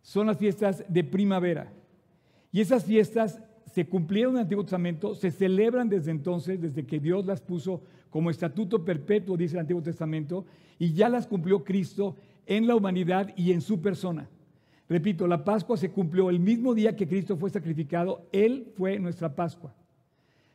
son 0.00 0.28
las 0.28 0.38
fiestas 0.38 0.84
de 0.88 1.04
primavera. 1.04 1.72
Y 2.50 2.60
esas 2.60 2.84
fiestas 2.84 3.40
se 3.66 3.86
cumplieron 3.86 4.32
en 4.32 4.38
el 4.38 4.42
Antiguo 4.44 4.64
Testamento, 4.64 5.14
se 5.14 5.30
celebran 5.30 5.90
desde 5.90 6.10
entonces, 6.10 6.60
desde 6.60 6.86
que 6.86 6.98
Dios 6.98 7.26
las 7.26 7.42
puso 7.42 7.82
como 8.08 8.30
estatuto 8.30 8.82
perpetuo, 8.84 9.36
dice 9.36 9.56
el 9.56 9.60
Antiguo 9.60 9.82
Testamento, 9.82 10.46
y 10.78 10.94
ya 10.94 11.10
las 11.10 11.26
cumplió 11.26 11.62
Cristo 11.62 12.16
en 12.46 12.66
la 12.66 12.74
humanidad 12.74 13.34
y 13.36 13.52
en 13.52 13.60
su 13.60 13.82
persona. 13.82 14.30
Repito, 14.88 15.26
la 15.26 15.44
Pascua 15.44 15.76
se 15.76 15.90
cumplió 15.90 16.30
el 16.30 16.38
mismo 16.38 16.74
día 16.74 16.94
que 16.94 17.08
Cristo 17.08 17.36
fue 17.36 17.50
sacrificado, 17.50 18.28
Él 18.32 18.72
fue 18.76 18.98
nuestra 18.98 19.34
Pascua. 19.34 19.74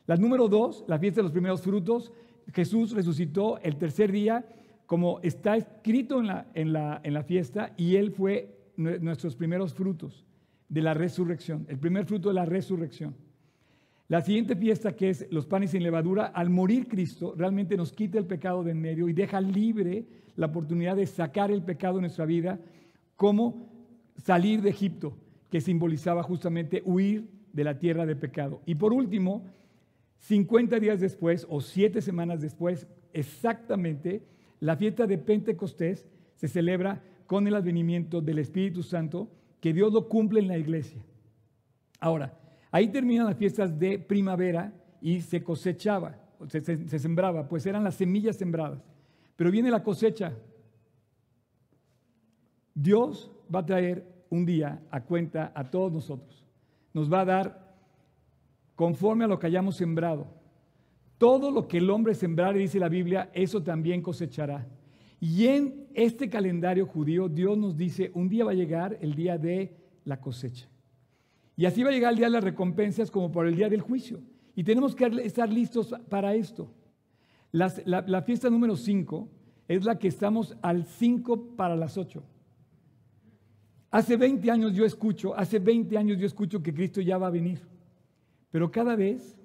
La 0.06 0.16
número 0.16 0.48
dos, 0.48 0.84
la 0.88 0.98
fiesta 0.98 1.20
de 1.20 1.24
los 1.24 1.32
primeros 1.32 1.60
frutos, 1.60 2.12
Jesús 2.52 2.92
resucitó 2.92 3.58
el 3.58 3.76
tercer 3.76 4.10
día, 4.10 4.44
como 4.86 5.20
está 5.20 5.56
escrito 5.56 6.20
en 6.20 6.26
la, 6.26 6.46
en 6.54 6.72
la, 6.72 7.00
en 7.04 7.14
la 7.14 7.22
fiesta, 7.22 7.72
y 7.76 7.96
Él 7.96 8.10
fue 8.10 8.56
nuestros 8.76 9.36
primeros 9.36 9.74
frutos 9.74 10.24
de 10.68 10.82
la 10.82 10.94
resurrección, 10.94 11.66
el 11.68 11.78
primer 11.78 12.06
fruto 12.06 12.28
de 12.28 12.34
la 12.34 12.46
resurrección. 12.46 13.14
La 14.08 14.20
siguiente 14.20 14.56
fiesta, 14.56 14.96
que 14.96 15.10
es 15.10 15.26
los 15.30 15.46
panes 15.46 15.70
sin 15.70 15.82
levadura, 15.82 16.26
al 16.26 16.50
morir 16.50 16.88
Cristo, 16.88 17.34
realmente 17.36 17.76
nos 17.76 17.92
quita 17.92 18.18
el 18.18 18.26
pecado 18.26 18.62
de 18.64 18.72
en 18.72 18.80
medio 18.80 19.08
y 19.08 19.12
deja 19.12 19.40
libre 19.40 20.04
la 20.36 20.46
oportunidad 20.46 20.96
de 20.96 21.06
sacar 21.06 21.50
el 21.50 21.62
pecado 21.62 21.96
de 21.96 22.02
nuestra 22.02 22.26
vida, 22.26 22.58
como 23.16 23.71
salir 24.22 24.62
de 24.62 24.70
Egipto, 24.70 25.16
que 25.50 25.60
simbolizaba 25.60 26.22
justamente 26.22 26.82
huir 26.84 27.28
de 27.52 27.64
la 27.64 27.78
tierra 27.78 28.06
de 28.06 28.16
pecado. 28.16 28.62
Y 28.66 28.74
por 28.74 28.92
último, 28.92 29.44
50 30.18 30.78
días 30.80 31.00
después 31.00 31.46
o 31.48 31.60
7 31.60 32.00
semanas 32.00 32.40
después, 32.40 32.86
exactamente, 33.12 34.22
la 34.60 34.76
fiesta 34.76 35.06
de 35.06 35.18
Pentecostés 35.18 36.06
se 36.36 36.48
celebra 36.48 37.02
con 37.26 37.46
el 37.46 37.54
advenimiento 37.54 38.20
del 38.20 38.38
Espíritu 38.38 38.82
Santo 38.82 39.28
que 39.60 39.72
Dios 39.72 39.92
lo 39.92 40.08
cumple 40.08 40.40
en 40.40 40.48
la 40.48 40.58
iglesia. 40.58 41.02
Ahora, 42.00 42.38
ahí 42.70 42.88
terminan 42.88 43.26
las 43.26 43.36
fiestas 43.36 43.78
de 43.78 43.98
primavera 43.98 44.72
y 45.00 45.20
se 45.20 45.42
cosechaba, 45.42 46.16
se, 46.48 46.98
sembraba, 46.98 47.48
pues 47.48 47.66
eran 47.66 47.84
las 47.84 47.94
semillas 47.94 48.36
sembradas. 48.36 48.82
Pero 49.36 49.50
viene 49.50 49.70
la 49.70 49.82
cosecha. 49.82 50.32
Dios 52.74 53.30
va 53.52 53.60
a 53.60 53.66
traer 53.66 54.11
un 54.32 54.46
día 54.46 54.80
a 54.90 55.02
cuenta 55.02 55.52
a 55.54 55.70
todos 55.70 55.92
nosotros. 55.92 56.42
Nos 56.94 57.12
va 57.12 57.20
a 57.20 57.24
dar 57.26 57.76
conforme 58.74 59.24
a 59.24 59.28
lo 59.28 59.38
que 59.38 59.46
hayamos 59.46 59.76
sembrado. 59.76 60.26
Todo 61.18 61.50
lo 61.50 61.68
que 61.68 61.76
el 61.76 61.90
hombre 61.90 62.14
sembrare, 62.14 62.58
dice 62.58 62.78
la 62.78 62.88
Biblia, 62.88 63.30
eso 63.34 63.62
también 63.62 64.00
cosechará. 64.00 64.66
Y 65.20 65.48
en 65.48 65.86
este 65.92 66.30
calendario 66.30 66.86
judío, 66.86 67.28
Dios 67.28 67.58
nos 67.58 67.76
dice, 67.76 68.10
un 68.14 68.30
día 68.30 68.46
va 68.46 68.52
a 68.52 68.54
llegar 68.54 68.96
el 69.02 69.14
día 69.14 69.36
de 69.36 69.76
la 70.06 70.18
cosecha. 70.18 70.66
Y 71.54 71.66
así 71.66 71.82
va 71.82 71.90
a 71.90 71.92
llegar 71.92 72.12
el 72.12 72.16
día 72.16 72.26
de 72.26 72.32
las 72.32 72.42
recompensas 72.44 73.10
como 73.10 73.30
por 73.30 73.46
el 73.46 73.54
día 73.54 73.68
del 73.68 73.82
juicio. 73.82 74.22
Y 74.56 74.64
tenemos 74.64 74.94
que 74.94 75.04
estar 75.24 75.48
listos 75.50 75.94
para 76.08 76.34
esto. 76.34 76.72
la, 77.52 77.70
la, 77.84 78.22
fiesta 78.22 78.48
número 78.48 78.76
5 78.76 79.28
es 79.68 79.84
la 79.84 79.98
que 79.98 80.08
estamos 80.08 80.56
al 80.62 80.86
5 80.86 81.54
para 81.54 81.76
las 81.76 81.98
8. 81.98 82.24
Hace 83.92 84.16
20 84.16 84.50
años 84.50 84.72
yo 84.72 84.86
escucho, 84.86 85.36
hace 85.36 85.58
20 85.58 85.98
años 85.98 86.18
yo 86.18 86.24
escucho 86.24 86.62
que 86.62 86.72
Cristo 86.72 87.02
ya 87.02 87.18
va 87.18 87.26
a 87.26 87.30
venir. 87.30 87.60
Pero 88.50 88.70
cada 88.70 88.96
vez 88.96 89.36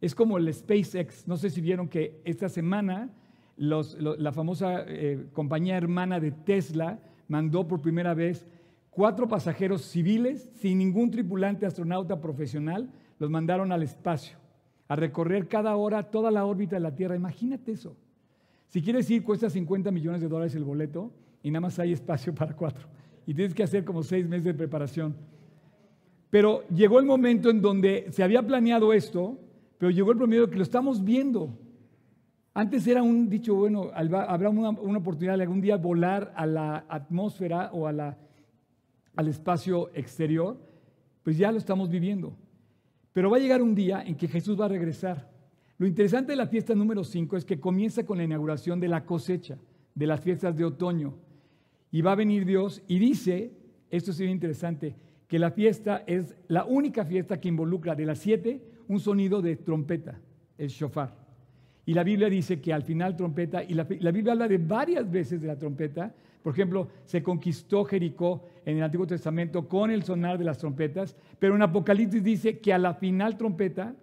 es 0.00 0.14
como 0.14 0.38
el 0.38 0.54
SpaceX. 0.54 1.26
No 1.26 1.36
sé 1.36 1.50
si 1.50 1.60
vieron 1.60 1.88
que 1.88 2.22
esta 2.24 2.48
semana 2.48 3.10
la 3.56 4.32
famosa 4.32 4.84
eh, 4.86 5.26
compañía 5.32 5.76
hermana 5.76 6.20
de 6.20 6.30
Tesla 6.30 7.00
mandó 7.26 7.66
por 7.66 7.82
primera 7.82 8.14
vez 8.14 8.46
cuatro 8.90 9.26
pasajeros 9.26 9.82
civiles 9.82 10.48
sin 10.54 10.78
ningún 10.78 11.10
tripulante 11.10 11.66
astronauta 11.66 12.20
profesional, 12.20 12.90
los 13.18 13.28
mandaron 13.28 13.72
al 13.72 13.82
espacio 13.82 14.38
a 14.86 14.94
recorrer 14.94 15.48
cada 15.48 15.74
hora 15.74 16.04
toda 16.04 16.30
la 16.30 16.44
órbita 16.44 16.76
de 16.76 16.80
la 16.80 16.94
Tierra. 16.94 17.16
Imagínate 17.16 17.72
eso. 17.72 17.96
Si 18.68 18.80
quieres 18.82 19.10
ir, 19.10 19.24
cuesta 19.24 19.50
50 19.50 19.90
millones 19.90 20.20
de 20.20 20.28
dólares 20.28 20.54
el 20.54 20.62
boleto 20.62 21.12
y 21.42 21.50
nada 21.50 21.62
más 21.62 21.78
hay 21.80 21.92
espacio 21.92 22.32
para 22.32 22.54
cuatro. 22.54 22.86
Y 23.26 23.34
tienes 23.34 23.54
que 23.54 23.62
hacer 23.62 23.84
como 23.84 24.02
seis 24.02 24.26
meses 24.26 24.44
de 24.44 24.54
preparación. 24.54 25.14
Pero 26.30 26.66
llegó 26.68 27.00
el 27.00 27.06
momento 27.06 27.50
en 27.50 27.60
donde 27.60 28.06
se 28.10 28.22
había 28.22 28.46
planeado 28.46 28.92
esto, 28.92 29.38
pero 29.78 29.90
llegó 29.90 30.12
el 30.12 30.18
promedio 30.18 30.48
que 30.48 30.56
lo 30.56 30.62
estamos 30.62 31.04
viendo. 31.04 31.50
Antes 32.54 32.86
era 32.86 33.02
un 33.02 33.28
dicho, 33.28 33.54
bueno, 33.54 33.90
habrá 33.94 34.50
una, 34.50 34.70
oportunidad 34.70 35.36
de 35.36 35.42
algún 35.42 35.60
día 35.60 35.76
volar 35.76 36.32
a 36.36 36.46
la 36.46 36.84
atmósfera 36.88 37.70
o 37.72 37.86
a 37.86 37.92
la, 37.92 38.18
al 39.16 39.28
espacio 39.28 39.90
exterior, 39.94 40.56
pues 41.22 41.38
ya 41.38 41.52
lo 41.52 41.58
estamos 41.58 41.88
viviendo. 41.88 42.36
Pero 43.12 43.30
va 43.30 43.36
a 43.36 43.40
llegar 43.40 43.62
un 43.62 43.74
día 43.74 44.02
en 44.02 44.16
que 44.16 44.28
Jesús 44.28 44.60
va 44.60 44.66
a 44.66 44.68
regresar. 44.68 45.30
Lo 45.78 45.86
interesante 45.86 46.32
de 46.32 46.36
la 46.36 46.46
fiesta 46.46 46.74
número 46.74 47.02
5 47.02 47.36
es 47.36 47.44
que 47.44 47.58
comienza 47.58 48.04
con 48.04 48.18
la 48.18 48.24
inauguración 48.24 48.80
de 48.80 48.88
la 48.88 49.04
cosecha, 49.04 49.58
de 49.94 50.06
las 50.06 50.20
fiestas 50.20 50.56
de 50.56 50.64
otoño. 50.64 51.14
Y 51.90 52.02
va 52.02 52.12
a 52.12 52.16
venir 52.16 52.44
Dios 52.44 52.82
y 52.86 52.98
dice, 52.98 53.52
esto 53.90 54.12
es 54.12 54.20
interesante, 54.20 54.94
que 55.26 55.38
la 55.38 55.50
fiesta 55.50 56.02
es 56.06 56.34
la 56.48 56.64
única 56.64 57.04
fiesta 57.04 57.40
que 57.40 57.48
involucra 57.48 57.94
de 57.94 58.06
las 58.06 58.18
siete 58.18 58.62
un 58.88 58.98
sonido 58.98 59.40
de 59.40 59.56
trompeta, 59.56 60.20
el 60.58 60.68
shofar. 60.68 61.14
Y 61.86 61.94
la 61.94 62.02
Biblia 62.02 62.28
dice 62.28 62.60
que 62.60 62.72
al 62.72 62.82
final 62.82 63.16
trompeta, 63.16 63.62
y 63.62 63.74
la, 63.74 63.84
Biblia 63.84 64.32
habla 64.32 64.48
de 64.48 64.58
varias 64.58 65.10
veces 65.10 65.40
de 65.40 65.46
la 65.46 65.56
trompeta. 65.56 66.14
Por 66.42 66.52
ejemplo, 66.52 66.88
se 67.04 67.22
conquistó 67.22 67.84
Jericó 67.84 68.44
en 68.64 68.76
el 68.76 68.82
Antiguo 68.82 69.06
Testamento 69.06 69.68
con 69.68 69.90
el 69.90 70.02
sonar 70.02 70.38
de 70.38 70.44
las 70.44 70.58
trompetas, 70.58 71.16
pero 71.38 71.54
en 71.54 71.62
Apocalipsis 71.62 72.22
dice 72.22 72.58
que 72.58 72.72
a 72.72 72.78
la 72.78 72.94
final 72.94 73.36
trompeta, 73.36 73.94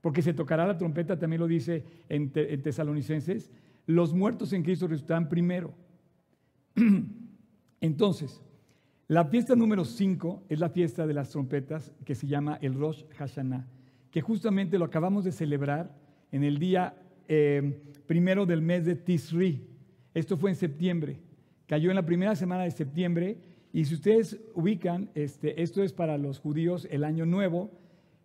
porque 0.00 0.22
se 0.22 0.34
tocará 0.34 0.66
la 0.66 0.78
trompeta, 0.78 1.18
también 1.18 1.40
lo 1.40 1.46
dice 1.46 1.84
en, 2.08 2.30
en 2.34 2.62
Tesalonicenses, 2.62 3.50
los 3.86 4.14
muertos 4.14 4.52
en 4.52 4.62
Cristo 4.62 4.86
resucitarán 4.86 5.28
primero. 5.28 5.74
Entonces, 7.80 8.42
la 9.06 9.24
fiesta 9.24 9.56
número 9.56 9.84
5 9.84 10.44
es 10.48 10.60
la 10.60 10.68
fiesta 10.68 11.06
de 11.06 11.14
las 11.14 11.30
trompetas 11.30 11.92
que 12.04 12.14
se 12.14 12.26
llama 12.26 12.58
el 12.60 12.74
Rosh 12.74 13.04
Hashanah, 13.16 13.66
que 14.10 14.20
justamente 14.20 14.78
lo 14.78 14.84
acabamos 14.84 15.24
de 15.24 15.32
celebrar 15.32 15.94
en 16.30 16.44
el 16.44 16.58
día 16.58 16.94
eh, 17.26 17.80
primero 18.06 18.46
del 18.46 18.62
mes 18.62 18.84
de 18.84 18.96
Tisri. 18.96 19.66
Esto 20.14 20.36
fue 20.36 20.50
en 20.50 20.56
septiembre. 20.56 21.20
Cayó 21.66 21.90
en 21.90 21.96
la 21.96 22.04
primera 22.04 22.34
semana 22.34 22.64
de 22.64 22.70
septiembre. 22.70 23.38
Y 23.72 23.84
si 23.84 23.94
ustedes 23.94 24.40
ubican, 24.54 25.10
este, 25.14 25.62
esto 25.62 25.82
es 25.82 25.92
para 25.92 26.18
los 26.18 26.38
judíos 26.40 26.88
el 26.90 27.04
año 27.04 27.26
nuevo, 27.26 27.70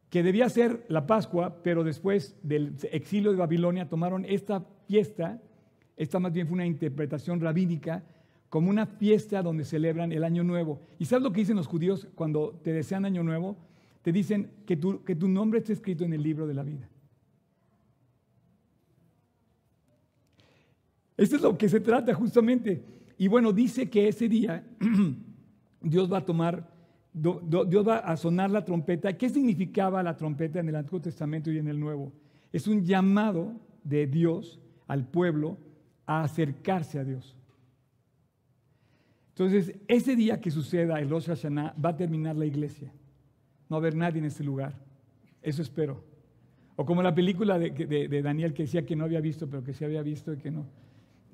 que 0.10 0.24
debía 0.24 0.48
ser 0.50 0.86
la 0.90 1.08
Pascua, 1.08 1.62
pero 1.64 1.84
después 1.84 2.38
del 2.44 2.76
exilio 2.92 3.32
de 3.32 3.38
Babilonia 3.38 3.90
tomaron 3.90 4.26
esta 4.26 4.66
fiesta, 4.88 5.42
esta 5.98 6.20
más 6.20 6.32
bien 6.34 6.48
fue 6.48 6.56
una 6.56 6.66
interpretación 6.66 7.42
rabínica, 7.42 8.04
como 8.54 8.70
una 8.70 8.86
fiesta 8.86 9.42
donde 9.42 9.66
celebran 9.66 10.12
el 10.12 10.24
año 10.24 10.44
nuevo. 10.44 10.80
¿Y 11.00 11.06
sabes 11.06 11.24
lo 11.24 11.34
que 11.34 11.40
dicen 11.40 11.56
los 11.56 11.66
judíos 11.66 12.08
cuando 12.14 12.60
te 12.64 12.72
desean 12.72 13.04
año 13.04 13.24
nuevo? 13.24 13.58
Te 14.04 14.12
dicen 14.12 14.52
que 14.68 14.78
tu, 14.78 15.04
que 15.04 15.16
tu 15.16 15.28
nombre 15.28 15.58
esté 15.58 15.74
escrito 15.74 16.04
en 16.04 16.14
el 16.14 16.22
libro 16.22 16.46
de 16.46 16.54
la 16.54 16.62
vida. 16.62 16.88
Eso 21.18 21.36
es 21.36 21.42
lo 21.42 21.58
que 21.58 21.68
se 21.68 21.80
trata 21.80 22.14
justamente. 22.14 22.84
Y 23.18 23.28
bueno, 23.28 23.52
dice 23.52 23.90
que 23.90 24.08
ese 24.08 24.30
día 24.30 24.64
Dios 25.82 26.14
va 26.14 26.20
a 26.20 26.26
tomar, 26.28 26.70
Dios 27.12 27.88
va 27.88 27.98
a 27.98 28.16
sonar 28.16 28.52
la 28.52 28.64
trompeta. 28.64 29.18
¿Qué 29.18 29.30
significaba 29.30 30.04
la 30.04 30.16
trompeta 30.16 30.60
en 30.60 30.70
el 30.70 30.76
Antiguo 30.76 31.02
Testamento 31.02 31.52
y 31.52 31.58
en 31.58 31.70
el 31.70 31.80
Nuevo? 31.80 32.14
Es 32.52 32.68
un 32.68 32.86
llamado 32.86 33.60
de 33.84 34.06
Dios 34.06 34.60
al 34.86 35.08
pueblo 35.08 35.58
a 36.06 36.22
acercarse 36.22 37.00
a 37.00 37.04
Dios. 37.04 37.36
Entonces, 39.34 39.74
ese 39.88 40.16
día 40.16 40.40
que 40.40 40.52
suceda 40.52 41.00
el 41.00 41.10
Rosh 41.10 41.26
Hashanah, 41.26 41.74
va 41.84 41.90
a 41.90 41.98
terminar 41.98 42.36
la 42.36 42.46
iglesia. 42.46 42.94
No 43.68 43.78
va 43.78 43.78
a 43.78 43.80
haber 43.80 43.96
nadie 43.96 44.20
en 44.20 44.26
ese 44.26 44.44
lugar. 44.44 44.76
Eso 45.42 45.64
espero. 45.64 46.04
O 46.76 46.86
como 46.86 47.02
la 47.02 47.16
película 47.16 47.58
de, 47.58 48.22
Daniel 48.22 48.54
que 48.54 48.64
decía 48.64 48.86
que 48.86 48.96
no 48.96 49.06
había 49.06 49.22
visto, 49.22 49.50
pero 49.50 49.64
que 49.64 49.74
sí 49.74 49.84
había 49.84 50.04
visto 50.04 50.34
y 50.34 50.38
que 50.38 50.52
no. 50.52 50.68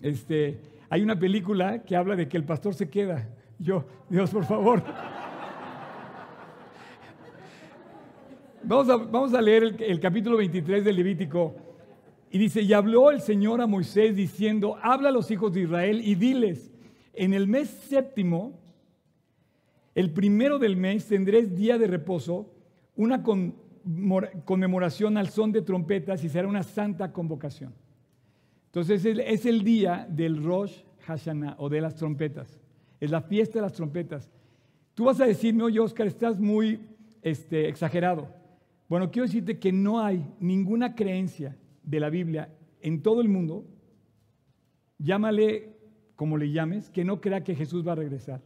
Este, 0.02 0.60
hay 0.90 1.02
una 1.02 1.20
película 1.20 1.84
que 1.84 1.98
habla 1.98 2.16
de 2.16 2.30
que 2.30 2.38
el 2.38 2.46
pastor 2.46 2.74
se 2.74 2.90
queda. 2.90 3.28
Yo, 3.58 3.86
Dios, 4.10 4.30
por 4.32 4.46
favor. 4.46 4.82
Vamos 8.64 8.90
a, 8.90 8.96
vamos 8.96 9.34
a 9.34 9.42
leer 9.42 9.64
el, 9.64 9.84
el, 9.84 10.00
capítulo 10.00 10.38
23 10.38 10.86
del 10.86 10.96
Levítico. 10.96 11.54
Y 12.32 12.38
dice, 12.38 12.62
y 12.62 12.72
habló 12.72 13.12
el 13.12 13.20
Señor 13.20 13.60
a 13.60 13.68
Moisés 13.68 14.16
diciendo, 14.16 14.78
habla 14.82 15.10
a 15.10 15.12
los 15.12 15.32
hijos 15.32 15.54
de 15.54 15.62
Israel 15.62 16.02
y 16.02 16.16
diles, 16.16 16.72
en 17.20 17.34
el 17.34 17.48
mes 17.48 17.70
séptimo, 17.70 18.58
el 19.94 20.14
primero 20.14 20.58
del 20.58 20.78
mes 20.78 21.06
tendréis 21.06 21.54
día 21.54 21.78
de 21.78 21.86
reposo, 21.86 22.50
una 22.96 23.24
conmemoración 24.46 25.18
al 25.18 25.28
son 25.28 25.52
de 25.52 25.62
trompetas 25.62 26.24
y 26.24 26.30
será 26.30 26.48
una 26.48 26.64
santa 26.64 27.12
convocación. 27.12 27.74
Entonces 28.68 29.04
es 29.04 29.46
el 29.46 29.66
día 29.66 30.08
del 30.10 30.42
Rosh 30.42 30.82
Hashanah 31.08 31.58
o 31.60 31.68
de 31.68 31.82
las 31.82 31.96
trompetas. 31.96 32.58
Es 33.02 33.12
la 33.12 33.22
fiesta 33.22 33.56
de 33.56 33.64
las 33.64 33.74
trompetas. 33.74 34.32
Tú 34.94 35.04
vas 35.04 35.20
a 35.20 35.26
decirme, 35.26 35.64
oye 35.64 35.82
Oscar, 35.82 36.08
estás 36.08 36.40
muy 36.40 36.80
este, 37.22 37.68
exagerado. 37.68 38.30
Bueno, 38.88 39.12
quiero 39.12 39.26
decirte 39.26 39.60
que 39.60 39.74
no 39.74 40.00
hay 40.00 40.26
ninguna 40.40 40.96
creencia 40.96 41.58
de 41.84 42.00
la 42.00 42.10
Biblia 42.10 42.48
en 42.82 43.02
todo 43.02 43.20
el 43.20 43.28
mundo, 43.28 43.66
llámale 44.98 45.79
como 46.20 46.36
le 46.36 46.52
llames, 46.52 46.90
que 46.90 47.06
no 47.06 47.22
crea 47.22 47.46
que 47.46 47.56
Jesús 47.56 47.88
va 47.88 47.94
a 47.94 47.96
regresar. 47.96 48.42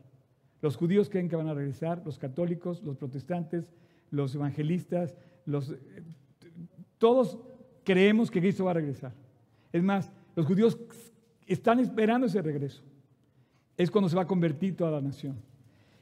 Los 0.61 0.77
judíos 0.77 1.09
creen 1.09 1.27
que 1.27 1.35
van 1.35 1.47
a 1.47 1.55
regresar, 1.55 2.03
los 2.05 2.19
católicos, 2.19 2.83
los 2.83 2.97
protestantes, 2.97 3.73
los 4.11 4.35
evangelistas, 4.35 5.17
los, 5.47 5.73
todos 6.99 7.39
creemos 7.83 8.29
que 8.29 8.41
Cristo 8.41 8.65
va 8.65 8.71
a 8.71 8.75
regresar. 8.75 9.11
Es 9.71 9.81
más, 9.81 10.11
los 10.35 10.45
judíos 10.45 10.77
están 11.47 11.79
esperando 11.79 12.27
ese 12.27 12.43
regreso. 12.43 12.83
Es 13.75 13.89
cuando 13.89 14.07
se 14.07 14.17
va 14.17 14.21
a 14.21 14.27
convertir 14.27 14.75
toda 14.77 14.91
la 14.91 15.01
nación. 15.01 15.41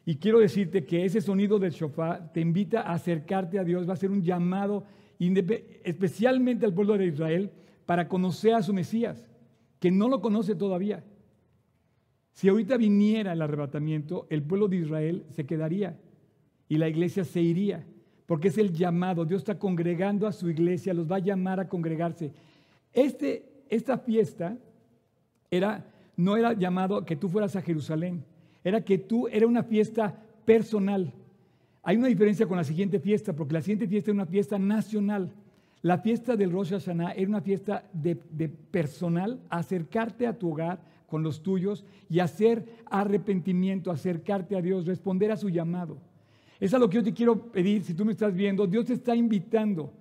Y 0.06 0.18
quiero 0.18 0.40
decirte 0.40 0.86
que 0.86 1.06
ese 1.06 1.22
sonido 1.22 1.58
del 1.58 1.72
shofar 1.72 2.34
te 2.34 2.42
invita 2.42 2.82
a 2.82 2.96
acercarte 2.96 3.60
a 3.60 3.64
Dios, 3.64 3.88
va 3.88 3.94
a 3.94 3.96
ser 3.96 4.12
un 4.12 4.22
llamado 4.22 4.84
especialmente 5.86 6.66
al 6.66 6.74
pueblo 6.74 6.98
de 6.98 7.06
Israel 7.06 7.50
para 7.86 8.10
conocer 8.10 8.56
a 8.56 8.62
su 8.62 8.74
Mesías, 8.74 9.26
que 9.80 9.90
no 9.90 10.10
lo 10.10 10.20
conoce 10.20 10.54
todavía. 10.54 11.06
Si 12.34 12.50
ahorita 12.50 12.78
viniera 12.78 13.34
el 13.34 13.42
arrebatamiento, 13.42 14.26
el 14.30 14.42
pueblo 14.44 14.68
de 14.68 14.78
Israel 14.78 15.26
se 15.30 15.46
quedaría 15.46 15.98
y 16.70 16.78
la 16.78 16.88
iglesia 16.88 17.24
se 17.24 17.42
iría, 17.42 17.86
porque 18.26 18.48
es 18.48 18.58
el 18.58 18.72
llamado. 18.72 19.26
Dios 19.26 19.42
está 19.42 19.60
congregando 19.60 20.26
a 20.28 20.32
su 20.32 20.50
iglesia, 20.50 20.94
los 20.94 21.12
va 21.12 21.18
a 21.18 21.20
llamar 21.20 21.60
a 21.60 21.68
congregarse. 21.68 22.32
Este, 22.94 23.46
esta 23.70 23.98
fiesta 23.98 24.58
era, 25.50 25.86
no 26.16 26.38
era 26.38 26.54
llamado 26.54 27.04
que 27.04 27.16
tú 27.16 27.28
fueras 27.28 27.56
a 27.56 27.62
Jerusalén, 27.62 28.24
era 28.64 28.84
que 28.84 28.98
tú, 28.98 29.28
era 29.28 29.48
una 29.48 29.64
fiesta 29.64 30.16
personal. 30.46 31.12
Hay 31.84 31.98
una 31.98 32.08
diferencia 32.08 32.48
con 32.48 32.58
la 32.58 32.64
siguiente 32.64 33.00
fiesta, 33.00 33.34
porque 33.34 33.54
la 33.54 33.62
siguiente 33.62 33.88
fiesta 33.88 34.12
es 34.12 34.16
una 34.16 34.26
fiesta 34.26 34.58
nacional. 34.58 35.34
La 35.82 35.98
fiesta 35.98 36.36
del 36.36 36.52
Rosh 36.52 36.70
Hashanah 36.70 37.14
era 37.14 37.28
una 37.28 37.42
fiesta 37.42 37.84
de 37.92 38.16
personal, 38.16 39.42
acercarte 39.50 40.28
a 40.28 40.38
tu 40.38 40.52
hogar, 40.52 40.80
con 41.12 41.24
los 41.24 41.44
tuyos 41.44 41.84
y 42.10 42.20
hacer 42.20 42.66
arrepentimiento, 42.86 43.92
acercarte 43.92 44.56
a 44.56 44.62
Dios, 44.62 44.86
responder 44.86 45.30
a 45.30 45.36
su 45.36 45.50
llamado. 45.50 45.98
Es 46.58 46.74
a 46.74 46.80
lo 46.80 46.90
que 46.90 46.96
yo 46.96 47.04
te 47.04 47.14
quiero 47.14 47.52
pedir, 47.52 47.84
si 47.84 47.94
tú 47.94 48.06
me 48.06 48.14
estás 48.14 48.34
viendo, 48.34 48.66
Dios 48.66 48.86
te 48.86 48.94
está 48.94 49.14
invitando 49.14 49.92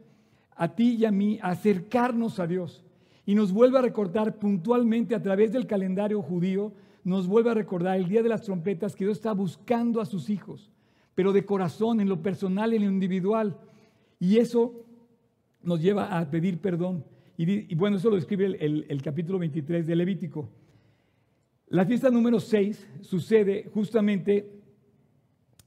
a 0.55 0.69
ti 0.69 0.95
y 0.95 1.05
a 1.05 1.11
mí 1.11 1.41
a 1.43 1.49
acercarnos 1.49 2.39
a 2.39 2.47
Dios. 2.47 2.85
Y 3.27 3.35
nos 3.35 3.51
vuelve 3.51 3.79
a 3.79 3.83
recordar 3.83 4.39
puntualmente 4.39 5.17
a 5.17 5.23
través 5.23 5.51
del 5.51 5.67
calendario 5.67 6.23
judío, 6.23 6.73
nos 7.03 7.27
vuelve 7.27 7.51
a 7.51 7.55
recordar 7.55 7.97
el 7.97 8.07
día 8.07 8.23
de 8.23 8.29
las 8.29 8.43
trompetas 8.43 8.95
que 8.95 9.05
Dios 9.05 9.19
está 9.19 9.33
buscando 9.33 10.01
a 10.01 10.07
sus 10.07 10.31
hijos, 10.31 10.71
pero 11.17 11.33
de 11.33 11.45
corazón, 11.45 12.01
en 12.01 12.09
lo 12.09 12.23
personal, 12.23 12.73
en 12.73 12.85
lo 12.85 12.91
individual. 12.91 13.57
Y 14.21 14.37
eso 14.37 14.85
nos 15.61 15.83
lleva 15.83 16.17
a 16.17 16.31
pedir 16.31 16.59
perdón. 16.59 17.05
Y, 17.37 17.75
bueno, 17.75 17.97
eso 17.97 18.11
lo 18.11 18.17
describe 18.17 18.45
el, 18.45 18.87
el 18.89 19.03
capítulo 19.03 19.41
23 19.41 19.89
de 19.89 19.97
Levítico. 19.97 20.51
La 21.71 21.87
fiesta 21.87 22.11
número 22.11 22.41
6 22.41 22.89
sucede 23.01 23.71
justamente 23.73 24.51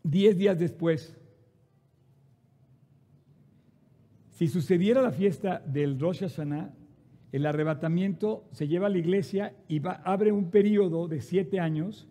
10 0.04 0.38
días 0.38 0.60
después. 0.60 1.16
Si 4.32 4.50
sucediera 4.50 5.02
la 5.02 5.14
fiesta 5.14 5.64
del 5.66 5.98
Rosh 5.98 6.20
Hashanah, 6.20 6.74
el 7.32 7.46
arrebatamiento 7.46 8.44
se 8.52 8.68
lleva 8.68 8.88
a 8.88 8.90
la 8.90 8.98
iglesia 8.98 9.56
y 9.70 9.82
abre 10.04 10.34
un 10.34 10.52
periodo 10.52 11.08
de 11.08 11.22
siete 11.22 11.62
años 11.62 12.10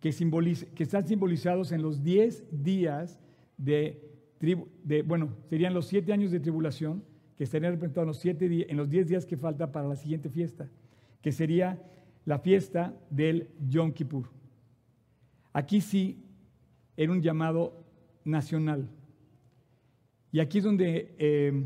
que, 0.00 0.08
están 0.08 1.06
simbolizados 1.06 1.70
en 1.72 1.82
los 1.82 2.02
10 2.02 2.46
días 2.50 3.20
de, 3.58 4.10
de, 4.40 5.02
bueno, 5.02 5.36
serían 5.50 5.74
los 5.74 5.86
siete 5.86 6.14
años 6.14 6.30
de 6.30 6.40
tribulación 6.40 7.04
que 7.36 7.44
estarían 7.44 7.72
representados 7.72 8.04
en 8.04 8.08
los, 8.08 8.18
siete 8.20 8.70
en 8.70 8.76
los 8.78 8.88
10 8.88 9.06
días 9.06 9.26
que 9.26 9.36
falta 9.36 9.70
para 9.70 9.86
la 9.86 9.96
siguiente 9.96 10.30
fiesta, 10.30 10.70
que 11.20 11.30
sería 11.30 11.78
la 12.24 12.38
fiesta 12.38 12.94
del 13.10 13.48
Yom 13.68 13.92
Kippur. 13.92 14.30
Aquí 15.52 15.80
sí 15.80 16.24
era 16.96 17.12
un 17.12 17.22
llamado 17.22 17.84
nacional. 18.24 18.88
Y 20.32 20.40
aquí 20.40 20.58
es 20.58 20.64
donde 20.64 21.14
eh, 21.18 21.64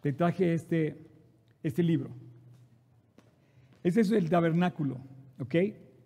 te 0.00 0.12
traje 0.12 0.52
este, 0.54 1.06
este 1.62 1.82
libro. 1.82 2.10
Este 3.82 4.02
es 4.02 4.10
el 4.10 4.28
tabernáculo, 4.28 4.98
¿ok? 5.38 5.54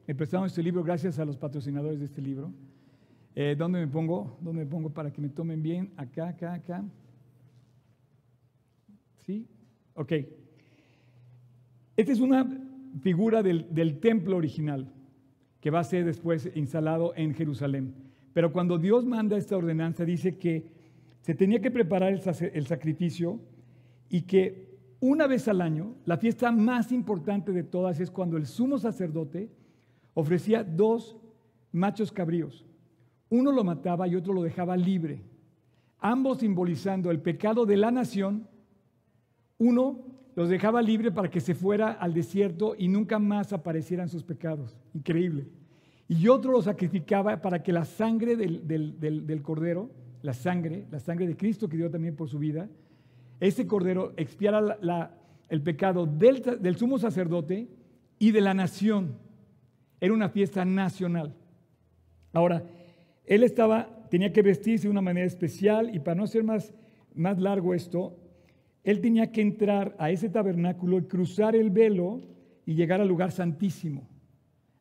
Me 0.06 0.14
prestaron 0.14 0.46
este 0.46 0.62
libro 0.62 0.84
gracias 0.84 1.18
a 1.18 1.24
los 1.24 1.36
patrocinadores 1.36 1.98
de 1.98 2.04
este 2.04 2.22
libro. 2.22 2.52
Eh, 3.34 3.56
¿Dónde 3.58 3.80
me 3.80 3.88
pongo? 3.88 4.38
¿Dónde 4.40 4.64
me 4.64 4.70
pongo 4.70 4.90
para 4.90 5.12
que 5.12 5.20
me 5.20 5.28
tomen 5.28 5.60
bien? 5.60 5.92
Acá, 5.96 6.28
acá, 6.28 6.54
acá. 6.54 6.84
¿Sí? 9.26 9.48
Ok. 9.94 10.12
Esta 11.96 12.12
es 12.12 12.20
una 12.20 12.48
figura 13.02 13.42
del, 13.42 13.98
templo 14.00 14.36
original 14.36 14.92
que 15.60 15.70
va 15.70 15.80
a 15.80 15.84
ser 15.84 16.04
después 16.04 16.50
instalado 16.54 17.12
en 17.16 17.34
Jerusalén. 17.34 17.94
Pero 18.32 18.52
cuando 18.52 18.78
Dios 18.78 19.04
manda 19.04 19.36
esta 19.36 19.56
ordenanza, 19.56 20.04
dice 20.04 20.36
que 20.36 20.66
se 21.20 21.34
tenía 21.34 21.60
que 21.60 21.70
preparar 21.70 22.12
el, 22.12 22.66
sacrificio 22.66 23.40
y 24.10 24.22
que 24.22 24.74
una 25.00 25.26
vez 25.26 25.46
al 25.48 25.60
año, 25.60 25.94
la 26.04 26.18
fiesta 26.18 26.50
más 26.50 26.90
importante 26.90 27.52
de 27.52 27.62
todas 27.62 28.00
es 28.00 28.10
cuando 28.10 28.36
el 28.36 28.46
sumo 28.46 28.78
sacerdote 28.78 29.48
ofrecía 30.14 30.64
dos 30.64 31.16
machos 31.72 32.10
cabríos. 32.10 32.66
Uno 33.30 33.52
lo 33.52 33.64
mataba 33.64 34.08
y 34.08 34.16
otro 34.16 34.34
lo 34.34 34.42
dejaba 34.42 34.76
libre, 34.76 35.22
ambos 35.98 36.38
simbolizando 36.38 37.10
el 37.10 37.20
pecado 37.20 37.66
de 37.66 37.76
la 37.76 37.90
nación. 37.90 38.48
Uno 39.58 40.13
los 40.36 40.48
dejaba 40.48 40.82
libre 40.82 41.12
para 41.12 41.30
que 41.30 41.40
se 41.40 41.54
fuera 41.54 41.92
al 41.92 42.12
desierto 42.12 42.74
y 42.76 42.88
nunca 42.88 43.18
más 43.18 43.52
aparecieran 43.52 44.08
sus 44.08 44.24
pecados. 44.24 44.76
Increíble. 44.92 45.46
Y 46.08 46.28
otro 46.28 46.52
lo 46.52 46.60
sacrificaba 46.60 47.40
para 47.40 47.62
que 47.62 47.72
la 47.72 47.84
sangre 47.84 48.36
del, 48.36 49.42
cordero, 49.42 49.90
la 50.22 50.34
sangre, 50.34 50.86
la 50.90 50.98
sangre 50.98 51.26
de 51.26 51.36
Cristo 51.36 51.68
que 51.68 51.76
dio 51.76 51.90
también 51.90 52.16
por 52.16 52.28
su 52.28 52.38
vida, 52.38 52.68
ese 53.40 53.66
cordero 53.66 54.12
expiara 54.16 55.10
el 55.48 55.62
pecado 55.62 56.06
del, 56.06 56.42
del 56.60 56.76
sumo 56.76 56.98
sacerdote 56.98 57.68
y 58.18 58.32
de 58.32 58.40
la 58.40 58.54
nación. 58.54 59.16
Era 60.00 60.12
una 60.12 60.28
fiesta 60.28 60.64
nacional. 60.64 61.34
Ahora, 62.32 62.64
él 63.24 63.42
estaba, 63.42 63.88
tenía 64.10 64.32
que 64.32 64.42
vestirse 64.42 64.86
de 64.86 64.90
una 64.90 65.00
manera 65.00 65.26
especial 65.26 65.94
y 65.94 66.00
para 66.00 66.16
no 66.16 66.24
hacer 66.24 66.44
más, 66.44 66.74
más 67.14 67.38
largo 67.38 67.72
esto, 67.72 68.16
él 68.84 69.00
tenía 69.00 69.32
que 69.32 69.40
entrar 69.40 69.96
a 69.98 70.10
ese 70.10 70.28
tabernáculo 70.28 70.98
y 70.98 71.04
cruzar 71.04 71.56
el 71.56 71.70
velo 71.70 72.20
y 72.66 72.74
llegar 72.74 73.00
al 73.00 73.08
lugar 73.08 73.32
santísimo. 73.32 74.06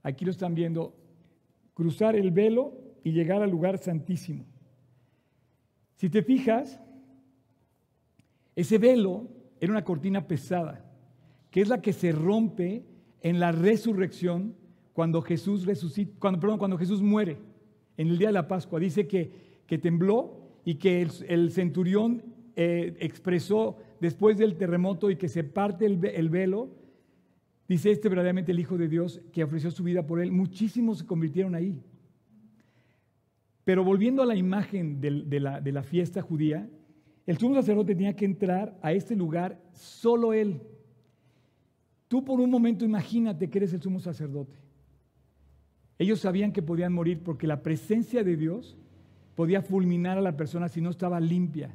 Aquí 0.04 0.26
lo 0.26 0.32
están 0.32 0.54
viendo, 0.54 0.94
cruzar 1.74 2.16
el 2.16 2.32
velo 2.32 2.74
y 3.04 3.14
llegar 3.14 3.42
al 3.42 3.50
lugar 3.50 3.78
santísimo. 3.78 4.46
Si 5.96 6.10
te 6.10 6.22
fijas, 6.22 6.82
ese 8.56 8.78
velo 8.78 9.30
era 9.60 9.72
una 9.72 9.86
cortina 9.86 10.28
pesada, 10.28 10.86
que 11.50 11.62
es 11.62 11.70
la 11.70 11.82
que 11.82 11.94
se 11.94 12.12
rompe 12.12 12.86
en 13.22 13.40
la 13.40 13.54
resurrección 13.54 14.56
cuando 14.92 15.22
Jesús 15.22 15.66
resucita, 15.66 16.14
cuando, 16.20 16.40
perdón, 16.42 16.60
cuando 16.60 16.78
Jesús 16.78 17.02
muere 17.02 17.38
en 17.96 18.10
el 18.10 18.18
día 18.18 18.28
de 18.28 18.34
la 18.34 18.48
Pascua. 18.50 18.80
Dice 18.80 19.08
que, 19.08 19.32
que 19.66 19.78
tembló 19.78 20.44
y 20.66 20.76
que 20.76 21.02
el, 21.02 21.52
centurión 21.52 22.24
eh, 22.56 22.96
expresó 23.00 23.78
después 24.04 24.38
del 24.38 24.58
terremoto 24.58 25.10
y 25.10 25.16
que 25.16 25.30
se 25.30 25.46
parte 25.46 25.86
el, 25.86 26.30
velo, 26.30 26.76
dice 27.70 27.90
este 27.90 28.10
verdaderamente 28.10 28.52
el 28.52 28.60
Hijo 28.60 28.78
de 28.78 28.90
Dios 28.90 29.22
que 29.32 29.46
ofreció 29.46 29.72
su 29.72 29.82
vida 29.82 30.06
por 30.06 30.20
él, 30.20 30.30
muchísimos 30.30 30.98
se 31.00 31.06
convirtieron 31.06 31.56
ahí. 31.56 31.82
Pero 33.64 33.86
volviendo 33.86 34.22
a 34.22 34.26
la 34.26 34.36
imagen 34.36 35.00
de, 35.00 35.40
la, 35.40 35.62
de 35.62 35.72
la 35.72 35.84
fiesta 35.84 36.22
judía, 36.22 36.70
el 37.26 37.38
sumo 37.38 37.56
sacerdote 37.56 37.96
tenía 37.96 38.14
que 38.14 38.26
entrar 38.26 38.78
a 38.82 38.92
este 38.92 39.16
lugar 39.16 39.58
solo 39.72 40.34
él. 40.34 40.60
Tú 42.10 42.26
por 42.26 42.42
un 42.42 42.52
momento 42.52 42.84
imagínate 42.84 43.50
que 43.50 43.60
eres 43.60 43.72
el 43.72 43.82
sumo 43.82 44.02
sacerdote. 44.02 44.58
Ellos 45.98 46.20
sabían 46.20 46.52
que 46.52 46.62
podían 46.62 46.92
morir 46.92 47.24
porque 47.24 47.48
la 47.48 47.64
presencia 47.64 48.22
de 48.22 48.36
Dios 48.36 48.76
podía 49.36 49.62
fulminar 49.62 50.18
a 50.18 50.22
la 50.22 50.36
persona 50.36 50.68
si 50.68 50.82
no 50.82 50.90
estaba 50.90 51.22
limpia. 51.22 51.74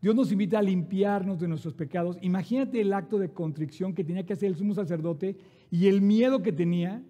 Dios 0.00 0.14
nos 0.14 0.32
invita 0.32 0.58
a 0.58 0.62
limpiarnos 0.62 1.38
de 1.38 1.48
nuestros 1.48 1.74
pecados. 1.74 2.16
Imagínate 2.22 2.80
el 2.80 2.92
acto 2.92 3.18
de 3.18 3.30
contrición 3.30 3.94
que 3.94 4.02
tenía 4.02 4.24
que 4.24 4.32
hacer 4.32 4.48
el 4.48 4.56
sumo 4.56 4.74
sacerdote 4.74 5.36
y 5.70 5.88
el 5.88 6.00
miedo 6.00 6.42
que 6.42 6.52
tenía. 6.52 7.02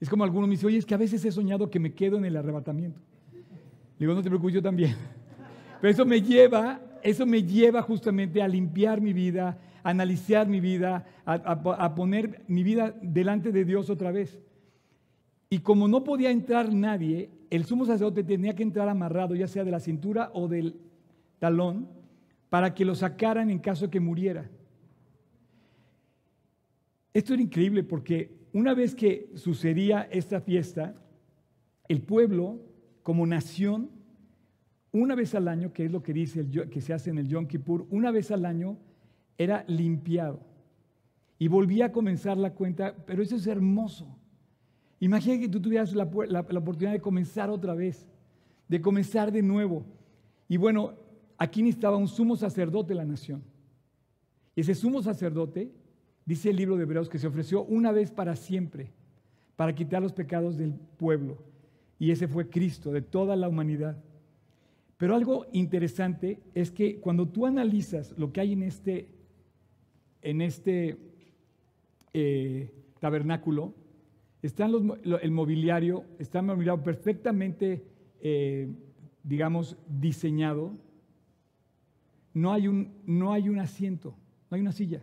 Es 0.00 0.08
como 0.08 0.24
algunos 0.24 0.48
me 0.48 0.54
dicen, 0.54 0.68
oye, 0.68 0.78
es 0.78 0.86
que 0.86 0.94
a 0.94 0.98
veces 0.98 1.22
he 1.26 1.30
soñado 1.30 1.68
que 1.68 1.78
me 1.78 1.92
quedo 1.92 2.16
en 2.16 2.24
el 2.24 2.36
arrebatamiento. 2.36 3.00
Le 3.32 4.06
digo, 4.06 4.14
no 4.14 4.22
te 4.22 4.30
preocupes, 4.30 4.54
yo 4.54 4.62
también. 4.62 4.96
Pero 5.82 5.92
eso 5.92 6.06
me 6.06 6.22
lleva, 6.22 6.80
eso 7.02 7.26
me 7.26 7.42
lleva 7.42 7.82
justamente 7.82 8.40
a 8.40 8.48
limpiar 8.48 9.02
mi 9.02 9.12
vida, 9.12 9.58
a 9.82 9.90
analizar 9.90 10.48
mi 10.48 10.60
vida, 10.60 11.04
a, 11.26 11.34
a 11.34 11.94
poner 11.94 12.44
mi 12.48 12.62
vida 12.62 12.94
delante 13.02 13.52
de 13.52 13.66
Dios 13.66 13.90
otra 13.90 14.10
vez. 14.10 14.40
Y 15.50 15.58
como 15.58 15.86
no 15.86 16.02
podía 16.02 16.30
entrar 16.30 16.72
nadie, 16.72 17.28
el 17.50 17.66
sumo 17.66 17.84
sacerdote 17.84 18.24
tenía 18.24 18.54
que 18.54 18.62
entrar 18.62 18.88
amarrado, 18.88 19.34
ya 19.34 19.48
sea 19.48 19.64
de 19.64 19.70
la 19.70 19.80
cintura 19.80 20.30
o 20.32 20.48
del 20.48 20.80
talón 21.40 21.88
para 22.48 22.74
que 22.74 22.84
lo 22.84 22.94
sacaran 22.94 23.50
en 23.50 23.58
caso 23.58 23.90
que 23.90 23.98
muriera. 23.98 24.48
Esto 27.12 27.34
era 27.34 27.42
increíble 27.42 27.82
porque 27.82 28.38
una 28.52 28.74
vez 28.74 28.94
que 28.94 29.32
sucedía 29.34 30.02
esta 30.12 30.40
fiesta, 30.40 30.94
el 31.88 32.02
pueblo 32.02 32.60
como 33.02 33.26
nación, 33.26 33.90
una 34.92 35.14
vez 35.16 35.34
al 35.34 35.48
año, 35.48 35.72
que 35.72 35.84
es 35.86 35.90
lo 35.90 36.02
que 36.02 36.12
dice 36.12 36.46
que 36.70 36.80
se 36.80 36.92
hace 36.92 37.10
en 37.10 37.18
el 37.18 37.28
Yom 37.28 37.46
Kippur, 37.46 37.86
una 37.90 38.10
vez 38.10 38.30
al 38.30 38.44
año 38.44 38.78
era 39.38 39.64
limpiado 39.66 40.40
y 41.38 41.48
volvía 41.48 41.86
a 41.86 41.92
comenzar 41.92 42.36
la 42.36 42.52
cuenta, 42.52 42.94
pero 43.06 43.22
eso 43.22 43.36
es 43.36 43.46
hermoso. 43.46 44.16
Imagina 44.98 45.40
que 45.40 45.48
tú 45.48 45.60
tuvieras 45.60 45.94
la 45.94 46.04
oportunidad 46.04 46.92
de 46.92 47.00
comenzar 47.00 47.48
otra 47.48 47.74
vez, 47.74 48.06
de 48.68 48.80
comenzar 48.80 49.32
de 49.32 49.42
nuevo. 49.42 49.86
Y 50.46 50.58
bueno, 50.58 50.94
aquí 51.40 51.62
necesitaba 51.62 51.96
un 51.96 52.06
sumo 52.06 52.36
sacerdote 52.36 52.90
de 52.90 52.96
la 52.96 53.06
nación. 53.06 53.42
Y 54.54 54.60
ese 54.60 54.74
sumo 54.74 55.02
sacerdote, 55.02 55.72
dice 56.26 56.50
el 56.50 56.56
libro 56.56 56.76
de 56.76 56.82
Hebreos, 56.82 57.08
que 57.08 57.18
se 57.18 57.26
ofreció 57.26 57.64
una 57.64 57.92
vez 57.92 58.12
para 58.12 58.36
siempre, 58.36 58.92
para 59.56 59.74
quitar 59.74 60.02
los 60.02 60.12
pecados 60.12 60.58
del 60.58 60.74
pueblo. 60.74 61.38
Y 61.98 62.10
ese 62.10 62.28
fue 62.28 62.50
Cristo, 62.50 62.92
de 62.92 63.00
toda 63.00 63.36
la 63.36 63.48
humanidad. 63.48 63.96
Pero 64.98 65.14
algo 65.14 65.46
interesante 65.52 66.40
es 66.54 66.70
que 66.70 67.00
cuando 67.00 67.26
tú 67.26 67.46
analizas 67.46 68.14
lo 68.18 68.32
que 68.32 68.42
hay 68.42 68.52
en 68.52 68.62
este, 68.62 69.08
en 70.20 70.42
este 70.42 70.98
eh, 72.12 72.70
tabernáculo, 72.98 73.72
está 74.42 74.66
el 74.66 75.30
mobiliario, 75.30 76.04
está 76.18 76.40
el 76.40 76.46
mobiliario 76.46 76.84
perfectamente, 76.84 77.82
eh, 78.20 78.68
digamos, 79.22 79.78
diseñado 79.88 80.76
no 82.32 82.52
hay, 82.52 82.68
un, 82.68 82.92
no 83.06 83.32
hay 83.32 83.48
un 83.48 83.58
asiento, 83.58 84.14
no 84.50 84.54
hay 84.54 84.60
una 84.60 84.72
silla. 84.72 85.02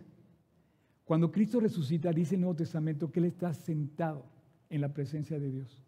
Cuando 1.04 1.30
Cristo 1.30 1.60
resucita, 1.60 2.12
dice 2.12 2.34
el 2.34 2.42
Nuevo 2.42 2.56
Testamento 2.56 3.10
que 3.10 3.20
Él 3.20 3.26
está 3.26 3.52
sentado 3.54 4.26
en 4.70 4.80
la 4.80 4.92
presencia 4.92 5.38
de 5.38 5.50
Dios. 5.50 5.82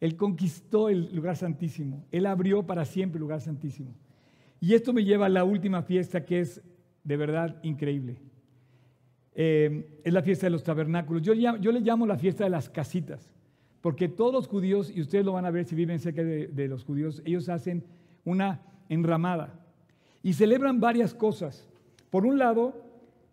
Él 0.00 0.16
conquistó 0.16 0.88
el 0.88 1.14
lugar 1.14 1.36
santísimo. 1.36 2.04
Él 2.10 2.26
abrió 2.26 2.66
para 2.66 2.84
siempre 2.84 3.18
el 3.18 3.22
lugar 3.22 3.40
santísimo. 3.40 3.94
Y 4.60 4.74
esto 4.74 4.92
me 4.92 5.04
lleva 5.04 5.26
a 5.26 5.28
la 5.28 5.44
última 5.44 5.82
fiesta 5.82 6.24
que 6.24 6.40
es 6.40 6.60
de 7.04 7.16
verdad 7.16 7.60
increíble. 7.62 8.16
Eh, 9.34 10.00
es 10.02 10.12
la 10.12 10.22
fiesta 10.22 10.46
de 10.46 10.50
los 10.50 10.64
tabernáculos. 10.64 11.22
Yo, 11.22 11.34
yo, 11.34 11.72
le 11.72 11.80
llamo 11.80 12.06
la 12.06 12.18
fiesta 12.18 12.44
de 12.44 12.50
las 12.50 12.68
casitas, 12.68 13.32
porque 13.80 14.08
todos 14.08 14.32
los 14.32 14.48
judíos, 14.48 14.92
y 14.94 15.00
ustedes 15.00 15.24
lo 15.24 15.32
van 15.32 15.46
a 15.46 15.50
ver 15.50 15.64
si 15.64 15.74
viven 15.74 16.00
cerca 16.00 16.22
de 16.22 16.68
los 16.68 16.84
judíos, 16.84 17.22
ellos 17.24 17.48
hacen 17.48 17.84
una 18.24 18.60
enramada. 18.88 19.61
Y 20.22 20.34
celebran 20.34 20.80
varias 20.80 21.14
cosas. 21.14 21.68
Por 22.10 22.26
un 22.26 22.38
lado, 22.38 22.74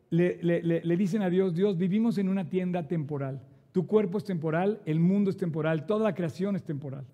le, 0.10 0.98
dicen 0.98 1.22
a 1.22 1.30
Dios, 1.30 1.54
Dios, 1.54 1.78
vivimos 1.78 2.18
en 2.18 2.30
una 2.30 2.50
tienda 2.50 2.88
temporal. 2.88 3.42
Tu 3.72 3.86
cuerpo 3.86 4.18
es 4.18 4.24
temporal, 4.24 4.82
el 4.86 5.00
mundo 5.00 5.30
es 5.30 5.38
temporal, 5.38 5.86
toda 5.86 6.06
la 6.06 6.16
creación 6.16 6.56
es 6.56 6.64
temporal. 6.64 7.06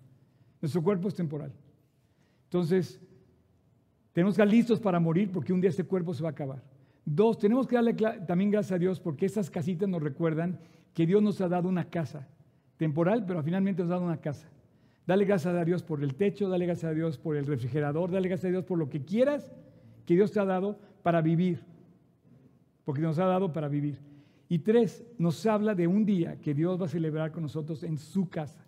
Nuestro 0.60 0.82
cuerpo 0.82 1.08
es 1.08 1.14
temporal. 1.14 1.52
Entonces, 2.44 3.00
tenemos 4.12 4.34
que 4.34 4.42
estar 4.42 4.48
listos 4.48 4.80
para 4.80 4.98
morir 4.98 5.30
porque 5.30 5.52
un 5.52 5.60
día 5.60 5.68
este 5.68 5.84
cuerpo 5.84 6.14
se 6.14 6.22
va 6.22 6.30
a 6.30 6.32
acabar. 6.32 6.62
Dos, 7.04 7.38
tenemos 7.38 7.66
que 7.66 7.76
darle 7.76 7.94
también 8.26 8.50
gracias 8.50 8.72
a 8.72 8.78
Dios 8.78 8.98
porque 8.98 9.26
esas 9.26 9.50
casitas 9.50 9.88
nos 9.88 10.02
recuerdan 10.02 10.58
que 10.94 11.06
Dios 11.06 11.22
nos 11.22 11.40
ha 11.40 11.48
dado 11.48 11.68
una 11.68 11.84
casa 11.84 12.26
temporal, 12.78 13.24
pero 13.26 13.42
finalmente 13.42 13.82
nos 13.82 13.90
ha 13.90 13.94
dado 13.94 14.06
una 14.06 14.20
casa. 14.20 14.48
Dale 15.06 15.24
gracias 15.24 15.54
a 15.54 15.64
Dios 15.64 15.82
por 15.82 16.02
el 16.02 16.14
techo, 16.14 16.48
dale 16.48 16.66
gracias 16.66 16.90
a 16.90 16.94
Dios 16.94 17.18
por 17.18 17.36
el 17.36 17.46
refrigerador, 17.46 18.10
dale 18.10 18.28
gracias 18.28 18.48
a 18.48 18.52
Dios 18.52 18.64
por 18.64 18.78
lo 18.78 18.88
que 18.88 19.04
quieras 19.04 19.52
que 20.06 20.14
Dios 20.14 20.32
te 20.32 20.40
ha 20.40 20.44
dado 20.44 20.78
para 21.02 21.20
vivir, 21.20 21.62
porque 22.84 23.02
nos 23.02 23.18
ha 23.18 23.26
dado 23.26 23.52
para 23.52 23.68
vivir. 23.68 23.98
Y 24.48 24.60
tres, 24.60 25.04
nos 25.18 25.44
habla 25.44 25.74
de 25.74 25.86
un 25.86 26.06
día 26.06 26.40
que 26.40 26.54
Dios 26.54 26.80
va 26.80 26.86
a 26.86 26.88
celebrar 26.88 27.32
con 27.32 27.42
nosotros 27.42 27.82
en 27.82 27.98
su 27.98 28.28
casa. 28.28 28.64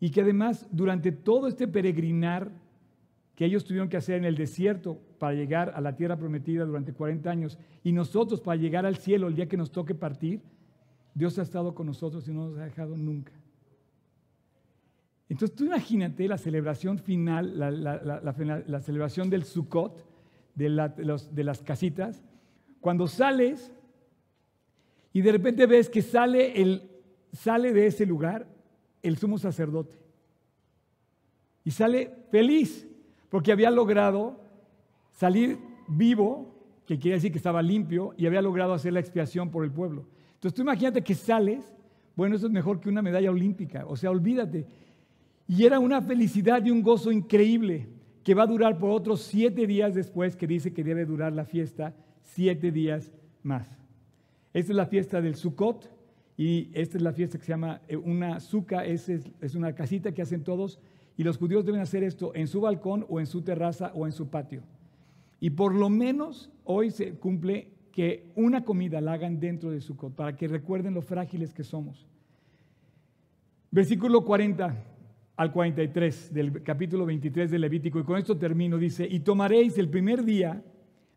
Y 0.00 0.10
que 0.10 0.22
además 0.22 0.66
durante 0.70 1.12
todo 1.12 1.48
este 1.48 1.68
peregrinar 1.68 2.50
que 3.34 3.44
ellos 3.44 3.64
tuvieron 3.64 3.88
que 3.88 3.96
hacer 3.96 4.16
en 4.16 4.24
el 4.24 4.36
desierto 4.36 4.98
para 5.18 5.34
llegar 5.34 5.72
a 5.74 5.80
la 5.80 5.94
tierra 5.94 6.16
prometida 6.16 6.64
durante 6.64 6.92
40 6.92 7.30
años 7.30 7.58
y 7.84 7.92
nosotros 7.92 8.40
para 8.40 8.56
llegar 8.56 8.84
al 8.84 8.96
cielo 8.96 9.28
el 9.28 9.36
día 9.36 9.46
que 9.46 9.56
nos 9.56 9.70
toque 9.70 9.94
partir, 9.94 10.40
Dios 11.14 11.38
ha 11.38 11.42
estado 11.42 11.74
con 11.74 11.86
nosotros 11.86 12.26
y 12.26 12.32
no 12.32 12.48
nos 12.48 12.58
ha 12.58 12.64
dejado 12.64 12.96
nunca. 12.96 13.32
Entonces 15.28 15.54
tú 15.56 15.64
imagínate 15.66 16.26
la 16.26 16.38
celebración 16.38 16.98
final, 16.98 17.58
la, 17.58 18.80
celebración 18.80 19.28
del 19.28 19.44
Sukkot, 19.44 20.04
de, 20.54 20.90
de, 21.32 21.44
las 21.44 21.62
casitas, 21.62 22.24
cuando 22.80 23.06
sales 23.06 23.72
y 25.12 25.20
de 25.20 25.32
repente 25.32 25.66
ves 25.66 25.90
que 25.90 26.02
sale, 26.02 26.60
el, 26.60 26.90
sale 27.32 27.72
de 27.72 27.86
ese 27.86 28.06
lugar 28.06 28.46
el 29.02 29.18
sumo 29.18 29.38
sacerdote. 29.38 29.98
Y 31.64 31.70
sale 31.72 32.10
feliz 32.30 32.88
porque 33.28 33.52
había 33.52 33.70
logrado 33.70 34.40
salir 35.12 35.58
vivo, 35.88 36.54
que 36.86 36.98
quiere 36.98 37.16
decir 37.16 37.32
que 37.32 37.38
estaba 37.38 37.60
limpio, 37.60 38.14
y 38.16 38.26
había 38.26 38.40
logrado 38.40 38.72
hacer 38.72 38.94
la 38.94 39.00
expiación 39.00 39.50
por 39.50 39.64
el 39.64 39.70
pueblo. 39.70 40.06
Entonces 40.34 40.54
tú 40.54 40.62
imagínate 40.62 41.02
que 41.02 41.14
sales, 41.14 41.74
bueno, 42.16 42.36
eso 42.36 42.46
es 42.46 42.52
mejor 42.52 42.80
que 42.80 42.88
una 42.88 43.02
medalla 43.02 43.30
olímpica, 43.30 43.84
o 43.86 43.96
sea, 43.96 44.10
olvídate 44.10 44.66
y 45.48 45.64
era 45.64 45.80
una 45.80 46.02
felicidad 46.02 46.62
y 46.64 46.70
un 46.70 46.82
gozo 46.82 47.10
increíble 47.10 47.88
que 48.22 48.34
va 48.34 48.42
a 48.42 48.46
durar 48.46 48.78
por 48.78 48.90
otros 48.90 49.22
siete 49.22 49.66
días 49.66 49.94
después, 49.94 50.36
que 50.36 50.46
dice 50.46 50.74
que 50.74 50.84
debe 50.84 51.06
durar 51.06 51.32
la 51.32 51.46
fiesta 51.46 51.94
siete 52.20 52.70
días 52.70 53.10
más. 53.42 53.66
Esta 54.52 54.72
es 54.72 54.76
la 54.76 54.84
fiesta 54.84 55.22
del 55.22 55.36
Sukkot 55.36 55.90
y 56.36 56.68
esta 56.74 56.98
es 56.98 57.02
la 57.02 57.14
fiesta 57.14 57.38
que 57.38 57.44
se 57.44 57.52
llama 57.52 57.80
eh, 57.88 57.96
una 57.96 58.40
suca, 58.40 58.84
es, 58.84 59.08
una 59.54 59.74
casita 59.74 60.12
que 60.12 60.20
hacen 60.20 60.44
todos 60.44 60.78
y 61.16 61.24
los 61.24 61.38
judíos 61.38 61.64
deben 61.64 61.80
hacer 61.80 62.04
esto 62.04 62.32
en 62.34 62.46
su 62.46 62.60
balcón 62.60 63.06
o 63.08 63.18
en 63.18 63.26
su 63.26 63.40
terraza 63.40 63.90
o 63.94 64.04
en 64.04 64.12
su 64.12 64.28
patio. 64.28 64.62
Y 65.40 65.50
por 65.50 65.74
lo 65.74 65.88
menos 65.88 66.50
hoy 66.64 66.90
se 66.90 67.14
cumple 67.14 67.68
que 67.90 68.30
una 68.36 68.64
comida 68.64 69.00
la 69.00 69.14
hagan 69.14 69.40
dentro 69.40 69.70
de 69.70 69.80
Sukkot 69.80 70.14
para 70.14 70.36
que 70.36 70.46
recuerden 70.46 70.92
lo 70.92 71.00
frágiles 71.00 71.54
que 71.54 71.64
somos. 71.64 72.06
Versículo 73.70 74.24
40 74.26 74.97
al 75.38 75.52
43 75.52 76.34
del 76.34 76.64
capítulo 76.64 77.06
23 77.06 77.48
del 77.48 77.60
Levítico, 77.60 78.00
y 78.00 78.02
con 78.02 78.18
esto 78.18 78.36
termino, 78.36 78.76
dice, 78.76 79.06
y 79.08 79.20
tomaréis 79.20 79.78
el 79.78 79.88
primer 79.88 80.24
día 80.24 80.64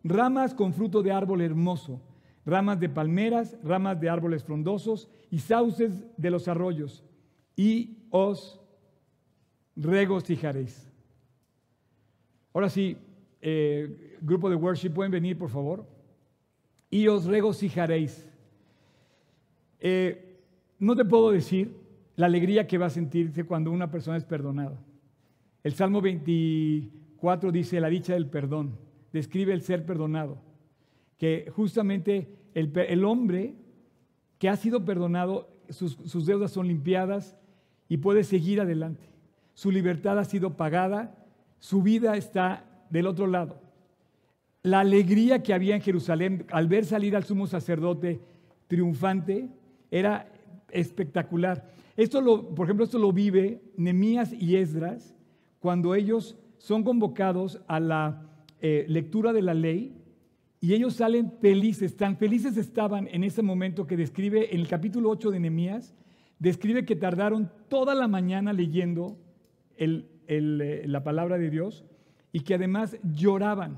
ramas 0.03 0.53
con 0.53 0.73
fruto 0.73 1.01
de 1.01 1.11
árbol 1.11 1.41
hermoso, 1.41 1.99
ramas 2.45 2.79
de 2.79 2.87
palmeras, 2.87 3.57
ramas 3.63 3.99
de 3.99 4.09
árboles 4.09 4.43
frondosos 4.43 5.09
y 5.31 5.39
sauces 5.39 6.05
de 6.17 6.29
los 6.29 6.47
arroyos, 6.47 7.03
y 7.55 7.97
os 8.11 8.61
regocijaréis. 9.75 10.87
Ahora 12.53 12.69
sí, 12.69 12.97
eh, 13.41 14.19
grupo 14.21 14.51
de 14.51 14.55
worship, 14.55 14.91
pueden 14.91 15.11
venir, 15.11 15.35
por 15.35 15.49
favor. 15.49 15.83
Y 16.91 17.07
os 17.07 17.25
regocijaréis. 17.25 18.29
Eh, 19.79 20.37
no 20.77 20.95
te 20.95 21.05
puedo 21.05 21.31
decir 21.31 21.80
la 22.21 22.27
alegría 22.27 22.67
que 22.67 22.77
va 22.77 22.85
a 22.85 22.91
sentirse 22.91 23.45
cuando 23.45 23.71
una 23.71 23.89
persona 23.89 24.15
es 24.15 24.25
perdonada. 24.25 24.77
El 25.63 25.73
Salmo 25.73 26.01
24 26.01 27.51
dice 27.51 27.81
la 27.81 27.89
dicha 27.89 28.13
del 28.13 28.27
perdón, 28.27 28.77
describe 29.11 29.53
el 29.53 29.63
ser 29.63 29.87
perdonado, 29.87 30.37
que 31.17 31.51
justamente 31.51 32.31
el, 32.53 33.05
hombre 33.05 33.55
que 34.37 34.49
ha 34.49 34.55
sido 34.55 34.85
perdonado, 34.85 35.49
sus, 35.69 36.27
deudas 36.27 36.51
son 36.51 36.67
limpiadas 36.67 37.35
y 37.89 37.97
puede 37.97 38.23
seguir 38.23 38.61
adelante. 38.61 39.09
su 39.55 39.71
libertad 39.71 40.19
ha 40.19 40.23
sido 40.23 40.55
pagada, 40.57 41.25
su 41.57 41.81
vida 41.81 42.17
está 42.17 42.85
del 42.91 43.07
otro 43.07 43.25
lado. 43.25 43.59
La 44.61 44.81
alegría 44.81 45.41
que 45.41 45.55
había 45.55 45.73
en 45.73 45.81
Jerusalén 45.81 46.45
al 46.51 46.67
ver 46.67 46.85
salir 46.85 47.15
al 47.15 47.23
sumo 47.23 47.47
sacerdote 47.47 48.19
triunfante 48.67 49.49
era 49.89 50.31
espectacular. 50.69 51.81
Esto 52.01 52.19
lo, 52.19 52.55
por 52.55 52.65
ejemplo, 52.65 52.83
esto 52.83 52.97
lo 52.97 53.13
vive 53.13 53.61
Nemías 53.77 54.33
y 54.33 54.55
Esdras 54.55 55.15
cuando 55.59 55.93
ellos 55.93 56.35
son 56.57 56.83
convocados 56.83 57.61
a 57.67 57.79
la 57.79 58.27
eh, 58.59 58.85
lectura 58.87 59.33
de 59.33 59.43
la 59.43 59.53
ley 59.53 59.95
y 60.59 60.73
ellos 60.73 60.95
salen 60.95 61.31
felices, 61.39 61.95
tan 61.95 62.17
felices 62.17 62.57
estaban 62.57 63.07
en 63.11 63.23
ese 63.23 63.43
momento 63.43 63.85
que 63.85 63.97
describe 63.97 64.51
en 64.51 64.61
el 64.61 64.67
capítulo 64.67 65.11
8 65.11 65.29
de 65.29 65.41
Nehemías, 65.41 65.93
describe 66.39 66.85
que 66.85 66.95
tardaron 66.95 67.51
toda 67.69 67.93
la 67.93 68.07
mañana 68.07 68.51
leyendo 68.51 69.19
eh, 69.77 70.83
la 70.87 71.03
palabra 71.03 71.37
de 71.37 71.51
Dios 71.51 71.85
y 72.31 72.39
que 72.39 72.55
además 72.55 72.97
lloraban. 73.13 73.77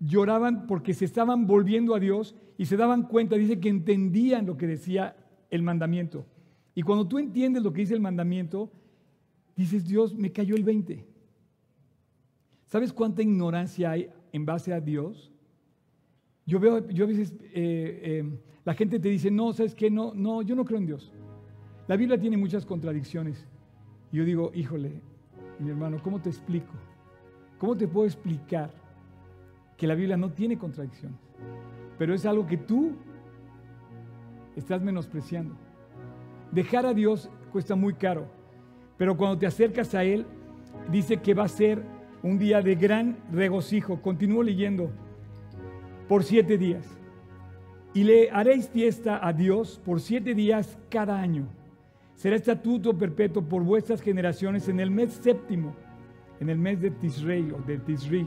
Lloraban 0.00 0.66
porque 0.66 0.92
se 0.92 1.04
estaban 1.04 1.46
volviendo 1.46 1.94
a 1.94 2.00
Dios 2.00 2.34
y 2.58 2.66
se 2.66 2.76
daban 2.76 3.04
cuenta, 3.04 3.36
dice 3.36 3.60
que 3.60 3.68
entendían 3.68 4.46
lo 4.46 4.56
que 4.56 4.66
decía 4.66 5.14
el 5.50 5.62
mandamiento. 5.62 6.26
Y 6.76 6.82
cuando 6.82 7.08
tú 7.08 7.18
entiendes 7.18 7.62
lo 7.62 7.72
que 7.72 7.80
dice 7.80 7.94
el 7.94 8.02
mandamiento, 8.02 8.70
dices, 9.56 9.88
Dios, 9.88 10.14
me 10.14 10.30
cayó 10.30 10.54
el 10.56 10.62
20. 10.62 11.06
¿Sabes 12.66 12.92
cuánta 12.92 13.22
ignorancia 13.22 13.92
hay 13.92 14.10
en 14.30 14.44
base 14.44 14.74
a 14.74 14.80
Dios? 14.80 15.32
Yo 16.44 16.60
veo, 16.60 16.86
yo 16.90 17.04
a 17.04 17.08
veces, 17.08 17.32
eh, 17.44 18.00
eh, 18.02 18.38
la 18.62 18.74
gente 18.74 19.00
te 19.00 19.08
dice, 19.08 19.30
no, 19.30 19.54
¿sabes 19.54 19.74
qué? 19.74 19.90
No, 19.90 20.12
no, 20.14 20.42
yo 20.42 20.54
no 20.54 20.66
creo 20.66 20.78
en 20.78 20.84
Dios. 20.84 21.14
La 21.88 21.96
Biblia 21.96 22.20
tiene 22.20 22.36
muchas 22.36 22.66
contradicciones. 22.66 23.48
Y 24.12 24.18
yo 24.18 24.26
digo, 24.26 24.50
híjole, 24.54 25.00
mi 25.58 25.70
hermano, 25.70 25.96
¿cómo 26.02 26.20
te 26.20 26.28
explico? 26.28 26.74
¿Cómo 27.56 27.74
te 27.74 27.88
puedo 27.88 28.06
explicar 28.06 28.70
que 29.78 29.86
la 29.86 29.94
Biblia 29.94 30.18
no 30.18 30.30
tiene 30.30 30.58
contradicciones? 30.58 31.18
Pero 31.96 32.12
es 32.12 32.26
algo 32.26 32.46
que 32.46 32.58
tú 32.58 32.92
estás 34.54 34.82
menospreciando. 34.82 35.56
Dejar 36.52 36.86
a 36.86 36.94
Dios 36.94 37.30
cuesta 37.52 37.74
muy 37.74 37.94
caro, 37.94 38.26
pero 38.96 39.16
cuando 39.16 39.38
te 39.38 39.46
acercas 39.46 39.94
a 39.94 40.04
Él, 40.04 40.26
dice 40.90 41.18
que 41.18 41.34
va 41.34 41.44
a 41.44 41.48
ser 41.48 41.82
un 42.22 42.38
día 42.38 42.62
de 42.62 42.74
gran 42.74 43.18
regocijo. 43.32 44.00
Continúo 44.00 44.42
leyendo 44.42 44.90
por 46.08 46.24
siete 46.24 46.58
días. 46.58 46.86
Y 47.94 48.04
le 48.04 48.30
haréis 48.30 48.68
fiesta 48.68 49.26
a 49.26 49.32
Dios 49.32 49.80
por 49.84 50.00
siete 50.00 50.34
días 50.34 50.78
cada 50.90 51.18
año. 51.18 51.46
Será 52.14 52.36
estatuto 52.36 52.96
perpetuo 52.96 53.42
por 53.42 53.62
vuestras 53.62 54.00
generaciones 54.00 54.68
en 54.68 54.80
el 54.80 54.90
mes 54.90 55.12
séptimo, 55.12 55.74
en 56.40 56.50
el 56.50 56.58
mes 56.58 56.80
de 56.80 56.90
Tisrei 56.90 57.50
o 57.50 57.60
de 57.66 57.78
Tisri. 57.78 58.26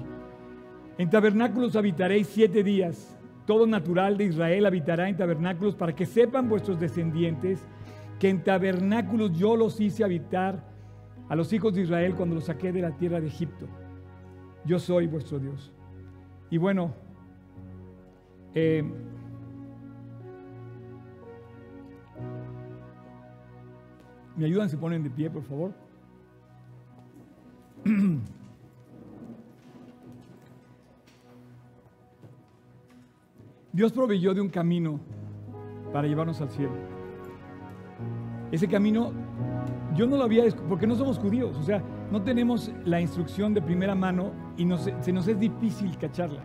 En 0.97 1.09
tabernáculos 1.09 1.75
habitaréis 1.75 2.27
siete 2.27 2.63
días. 2.63 3.15
Todo 3.45 3.65
natural 3.65 4.17
de 4.17 4.25
Israel 4.25 4.65
habitará 4.65 5.09
en 5.09 5.17
tabernáculos 5.17 5.75
para 5.75 5.95
que 5.95 6.05
sepan 6.05 6.49
vuestros 6.49 6.79
descendientes 6.79 7.65
que 8.19 8.29
en 8.29 8.43
tabernáculos 8.43 9.31
yo 9.37 9.55
los 9.55 9.79
hice 9.79 10.03
habitar 10.03 10.63
a 11.29 11.35
los 11.35 11.53
hijos 11.53 11.73
de 11.73 11.81
Israel 11.81 12.15
cuando 12.15 12.35
los 12.35 12.45
saqué 12.45 12.71
de 12.71 12.81
la 12.81 12.97
tierra 12.97 13.21
de 13.21 13.27
Egipto. 13.27 13.67
Yo 14.65 14.77
soy 14.77 15.07
vuestro 15.07 15.39
Dios. 15.39 15.71
Y 16.49 16.57
bueno, 16.57 16.93
eh, 18.53 18.83
¿Me 24.39 24.45
ayudan? 24.45 24.69
Se 24.69 24.77
ponen 24.77 25.03
de 25.03 25.09
pie, 25.09 25.29
por 25.29 25.43
favor. 25.43 25.73
Dios 33.73 33.91
proveyó 33.91 34.33
de 34.33 34.39
un 34.39 34.47
camino 34.47 35.01
para 35.91 36.07
llevarnos 36.07 36.39
al 36.39 36.49
cielo. 36.51 36.98
Ese 38.51 38.67
camino 38.67 39.11
yo 39.95 40.07
no 40.07 40.17
lo 40.17 40.23
había, 40.23 40.43
porque 40.67 40.87
no 40.87 40.95
somos 40.95 41.19
judíos, 41.19 41.57
o 41.57 41.63
sea, 41.63 41.83
no 42.11 42.21
tenemos 42.21 42.71
la 42.85 43.01
instrucción 43.01 43.53
de 43.53 43.61
primera 43.61 43.95
mano 43.95 44.31
y 44.57 44.67
se 45.01 45.11
nos 45.11 45.27
es 45.27 45.39
difícil 45.39 45.97
cacharla. 45.97 46.41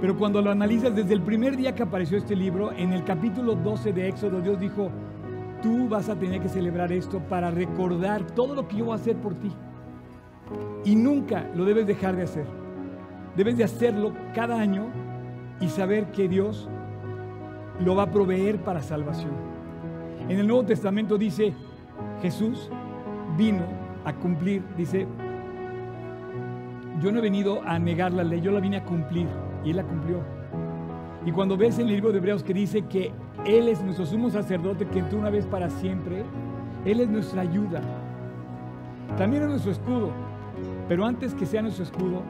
Pero 0.00 0.16
cuando 0.16 0.40
lo 0.40 0.50
analizas 0.50 0.94
desde 0.94 1.14
el 1.14 1.22
primer 1.22 1.56
día 1.56 1.74
que 1.74 1.82
apareció 1.82 2.18
este 2.18 2.36
libro, 2.36 2.72
en 2.72 2.92
el 2.92 3.04
capítulo 3.04 3.54
12 3.54 3.92
de 3.92 4.08
Éxodo, 4.08 4.40
Dios 4.40 4.58
dijo, 4.60 4.90
tú 5.62 5.88
vas 5.88 6.08
a 6.08 6.16
tener 6.16 6.40
que 6.40 6.48
celebrar 6.48 6.92
esto 6.92 7.20
para 7.20 7.50
recordar 7.50 8.24
todo 8.32 8.54
lo 8.54 8.68
que 8.68 8.76
yo 8.76 8.86
voy 8.86 8.92
a 8.92 8.96
hacer 8.96 9.16
por 9.16 9.34
ti. 9.34 9.50
Y 10.84 10.94
nunca 10.94 11.50
lo 11.54 11.64
debes 11.64 11.86
dejar 11.86 12.16
de 12.16 12.22
hacer. 12.22 12.46
Debes 13.36 13.56
de 13.56 13.64
hacerlo 13.64 14.12
cada 14.34 14.60
año 14.60 14.86
y 15.60 15.68
saber 15.68 16.10
que 16.12 16.28
Dios 16.28 16.68
lo 17.80 17.96
va 17.96 18.04
a 18.04 18.10
proveer 18.10 18.62
para 18.62 18.80
salvación. 18.82 19.47
En 20.28 20.38
el 20.38 20.46
Nuevo 20.46 20.64
Testamento 20.64 21.16
dice, 21.16 21.54
Jesús 22.20 22.70
vino 23.36 23.62
a 24.04 24.12
cumplir, 24.14 24.62
dice, 24.76 25.06
yo 27.00 27.12
no 27.12 27.18
he 27.18 27.22
venido 27.22 27.62
a 27.62 27.78
negar 27.78 28.12
la 28.12 28.24
ley, 28.24 28.40
yo 28.40 28.50
la 28.50 28.60
vine 28.60 28.78
a 28.78 28.84
cumplir 28.84 29.26
y 29.64 29.70
Él 29.70 29.76
la 29.76 29.84
cumplió. 29.84 30.20
Y 31.24 31.32
cuando 31.32 31.56
ves 31.56 31.78
en 31.78 31.86
el 31.86 31.94
libro 31.94 32.12
de 32.12 32.18
Hebreos 32.18 32.42
que 32.42 32.54
dice 32.54 32.82
que 32.82 33.12
Él 33.44 33.68
es 33.68 33.82
nuestro 33.82 34.06
sumo 34.06 34.30
sacerdote 34.30 34.86
que 34.86 35.00
entró 35.00 35.18
una 35.18 35.30
vez 35.30 35.46
para 35.46 35.70
siempre, 35.70 36.24
Él 36.84 37.00
es 37.00 37.08
nuestra 37.08 37.42
ayuda. 37.42 37.80
También 39.16 39.42
es 39.44 39.48
nuestro 39.48 39.72
escudo, 39.72 40.10
pero 40.88 41.04
antes 41.04 41.34
que 41.34 41.46
sea 41.46 41.62
nuestro 41.62 41.84
escudo, 41.84 42.22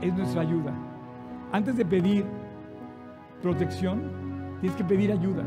es 0.00 0.14
nuestra 0.14 0.42
ayuda. 0.42 0.72
Antes 1.52 1.76
de 1.76 1.84
pedir 1.84 2.24
protección, 3.42 4.02
tienes 4.60 4.76
que 4.76 4.84
pedir 4.84 5.12
ayuda. 5.12 5.44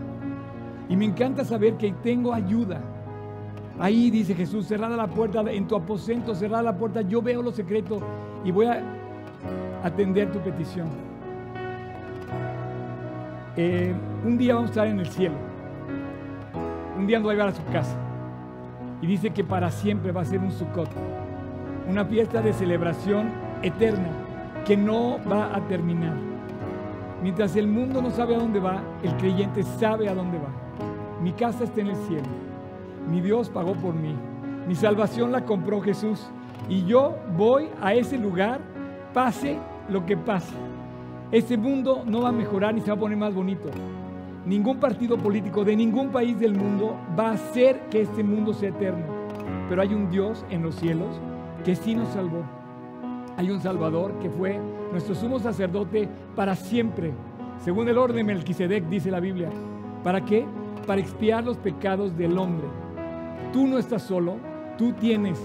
Y 0.91 0.97
me 0.97 1.05
encanta 1.05 1.45
saber 1.45 1.75
que 1.75 1.93
tengo 2.03 2.33
ayuda. 2.33 2.81
Ahí 3.79 4.11
dice 4.11 4.35
Jesús, 4.35 4.67
cerrada 4.67 4.97
la 4.97 5.07
puerta 5.07 5.39
en 5.49 5.65
tu 5.65 5.77
aposento, 5.77 6.35
cerrada 6.35 6.63
la 6.63 6.77
puerta, 6.77 7.01
yo 7.01 7.21
veo 7.21 7.41
lo 7.41 7.53
secreto 7.53 8.01
y 8.43 8.51
voy 8.51 8.65
a 8.65 8.83
atender 9.83 10.29
tu 10.33 10.39
petición. 10.39 10.89
Eh, 13.55 13.93
un 14.25 14.37
día 14.37 14.55
vamos 14.55 14.71
a 14.71 14.73
estar 14.73 14.87
en 14.87 14.99
el 14.99 15.07
cielo. 15.07 15.35
Un 16.97 17.07
día 17.07 17.19
nos 17.19 17.29
va 17.29 17.31
a 17.31 17.35
llevar 17.35 17.49
a 17.49 17.55
su 17.55 17.63
casa. 17.71 17.95
Y 19.01 19.07
dice 19.07 19.29
que 19.29 19.45
para 19.45 19.71
siempre 19.71 20.11
va 20.11 20.21
a 20.21 20.25
ser 20.25 20.39
un 20.39 20.51
Sukkot. 20.51 20.89
Una 21.87 22.03
fiesta 22.03 22.41
de 22.41 22.51
celebración 22.51 23.29
eterna 23.61 24.09
que 24.65 24.75
no 24.75 25.19
va 25.23 25.55
a 25.55 25.61
terminar. 25.69 26.17
Mientras 27.23 27.55
el 27.55 27.67
mundo 27.67 28.01
no 28.01 28.11
sabe 28.11 28.35
a 28.35 28.39
dónde 28.39 28.59
va, 28.59 28.81
el 29.03 29.15
creyente 29.15 29.63
sabe 29.63 30.09
a 30.09 30.13
dónde 30.13 30.37
va. 30.37 30.60
Mi 31.21 31.31
casa 31.33 31.63
está 31.63 31.81
en 31.81 31.87
el 31.87 31.95
cielo. 32.07 32.27
Mi 33.09 33.21
Dios 33.21 33.49
pagó 33.49 33.73
por 33.73 33.93
mí. 33.93 34.15
Mi 34.67 34.75
salvación 34.75 35.31
la 35.31 35.45
compró 35.45 35.81
Jesús. 35.81 36.29
Y 36.69 36.85
yo 36.85 37.15
voy 37.37 37.69
a 37.81 37.93
ese 37.93 38.17
lugar, 38.17 38.59
pase 39.13 39.57
lo 39.89 40.05
que 40.05 40.17
pase. 40.17 40.53
Este 41.31 41.57
mundo 41.57 42.03
no 42.05 42.21
va 42.21 42.29
a 42.29 42.33
mejorar 42.33 42.73
ni 42.73 42.81
se 42.81 42.91
va 42.91 42.97
a 42.97 42.99
poner 42.99 43.17
más 43.17 43.33
bonito. 43.33 43.69
Ningún 44.45 44.79
partido 44.79 45.17
político 45.17 45.63
de 45.63 45.75
ningún 45.75 46.09
país 46.09 46.39
del 46.39 46.55
mundo 46.55 46.97
va 47.17 47.29
a 47.29 47.33
hacer 47.33 47.81
que 47.89 48.01
este 48.01 48.23
mundo 48.23 48.53
sea 48.53 48.69
eterno. 48.69 49.05
Pero 49.69 49.81
hay 49.81 49.93
un 49.93 50.09
Dios 50.09 50.45
en 50.49 50.63
los 50.63 50.75
cielos 50.75 51.19
que 51.63 51.75
sí 51.75 51.95
nos 51.95 52.09
salvó. 52.09 52.43
Hay 53.37 53.49
un 53.49 53.61
Salvador 53.61 54.13
que 54.19 54.29
fue 54.29 54.59
nuestro 54.91 55.15
sumo 55.15 55.39
sacerdote 55.39 56.09
para 56.35 56.55
siempre, 56.55 57.13
según 57.63 57.87
el 57.87 57.97
orden 57.97 58.17
de 58.17 58.23
Melquisedec, 58.23 58.87
dice 58.89 59.09
la 59.09 59.19
Biblia. 59.19 59.49
¿Para 60.03 60.25
qué? 60.25 60.45
Para 60.91 60.99
expiar 60.99 61.45
los 61.45 61.55
pecados 61.55 62.17
del 62.17 62.37
hombre. 62.37 62.67
Tú 63.53 63.65
no 63.65 63.77
estás 63.77 64.01
solo, 64.01 64.35
tú 64.77 64.91
tienes 64.91 65.41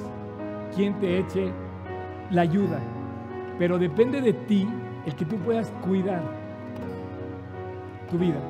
quien 0.75 0.99
te 0.99 1.21
eche 1.21 1.53
la 2.33 2.43
ayuda. 2.43 2.81
Pero 3.57 3.79
depende 3.79 4.21
de 4.21 4.33
ti 4.33 4.69
el 5.07 5.15
que 5.15 5.25
tú 5.25 5.37
puedas 5.37 5.71
cuidar 5.85 6.21
tu 8.11 8.19
vida. 8.19 8.41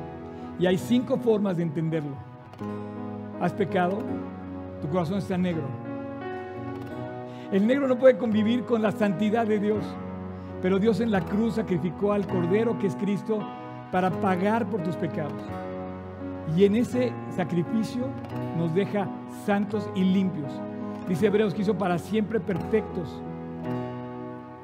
Y 0.59 0.64
hay 0.64 0.78
cinco 0.78 1.18
formas 1.18 1.59
de 1.59 1.64
entenderlo. 1.64 2.14
Has 3.42 3.53
pecado, 3.53 3.99
tu 4.80 4.88
corazón 4.88 5.18
está 5.18 5.36
negro. 5.36 5.64
El 7.53 7.66
negro 7.66 7.88
no 7.88 7.99
puede 7.99 8.16
convivir 8.16 8.64
con 8.64 8.80
la 8.80 8.92
santidad 8.92 9.47
de 9.47 9.59
Dios, 9.59 9.84
pero 10.62 10.78
Dios 10.78 11.01
en 11.01 11.11
la 11.11 11.20
cruz 11.20 11.57
sacrificó 11.57 12.14
al 12.14 12.26
Cordero 12.26 12.78
que 12.78 12.86
es 12.86 12.97
Cristo 12.97 13.47
para 13.92 14.11
pagar 14.11 14.64
por 14.64 14.82
tus 14.82 14.97
pecados. 14.97 15.42
Y 16.55 16.64
en 16.64 16.76
ese 16.76 17.12
sacrificio 17.30 18.07
nos 18.57 18.74
deja 18.74 19.09
santos 19.44 19.88
y 19.94 20.05
limpios. 20.05 20.53
Dice 21.09 21.26
Hebreos 21.26 21.55
que 21.55 21.62
hizo 21.62 21.76
para 21.76 21.99
siempre 21.99 22.40
perfectos 22.40 23.22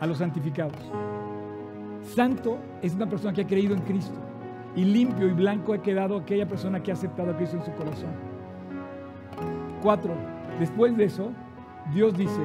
a 0.00 0.06
los 0.06 0.18
santificados. 0.18 0.76
Santo 2.14 2.58
es 2.82 2.94
una 2.94 3.08
persona 3.08 3.32
que 3.32 3.42
ha 3.42 3.46
creído 3.46 3.74
en 3.74 3.80
Cristo. 3.82 4.18
Y 4.74 4.84
limpio 4.84 5.28
y 5.28 5.32
blanco 5.32 5.74
ha 5.74 5.82
quedado 5.82 6.16
aquella 6.16 6.46
persona 6.48 6.82
que 6.82 6.90
ha 6.90 6.94
aceptado 6.94 7.32
a 7.32 7.36
Cristo 7.36 7.56
en 7.56 7.64
su 7.64 7.72
corazón. 7.72 8.10
Cuatro, 9.82 10.14
después 10.58 10.96
de 10.96 11.04
eso, 11.04 11.30
Dios 11.92 12.16
dice 12.16 12.40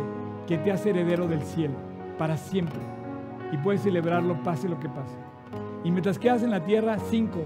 que 0.46 0.58
te 0.58 0.72
hace 0.72 0.90
heredero 0.90 1.28
del 1.28 1.42
cielo 1.42 1.76
para 2.18 2.38
siempre 2.38 2.80
y 3.52 3.58
puedes 3.58 3.82
celebrarlo 3.82 4.42
pase 4.44 4.68
lo 4.68 4.80
que 4.80 4.90
pase. 4.90 5.18
Y 5.84 5.92
mientras 5.92 6.20
quedas 6.20 6.44
en 6.44 6.52
la 6.52 6.64
tierra, 6.64 6.98
cinco, 7.10 7.40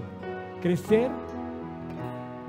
crecer, 0.60 1.10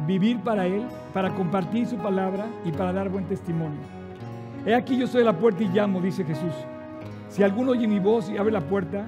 vivir 0.05 0.39
para 0.39 0.65
Él, 0.65 0.83
para 1.13 1.33
compartir 1.33 1.87
su 1.87 1.97
palabra 1.97 2.47
y 2.65 2.71
para 2.71 2.93
dar 2.93 3.09
buen 3.09 3.25
testimonio. 3.25 3.79
He 4.65 4.73
aquí 4.73 4.97
yo 4.97 5.07
soy 5.07 5.23
la 5.23 5.37
puerta 5.37 5.63
y 5.63 5.67
llamo, 5.67 6.01
dice 6.01 6.23
Jesús. 6.23 6.53
Si 7.29 7.43
alguno 7.43 7.71
oye 7.71 7.87
mi 7.87 7.99
voz 7.99 8.29
y 8.29 8.37
abre 8.37 8.51
la 8.51 8.61
puerta, 8.61 9.05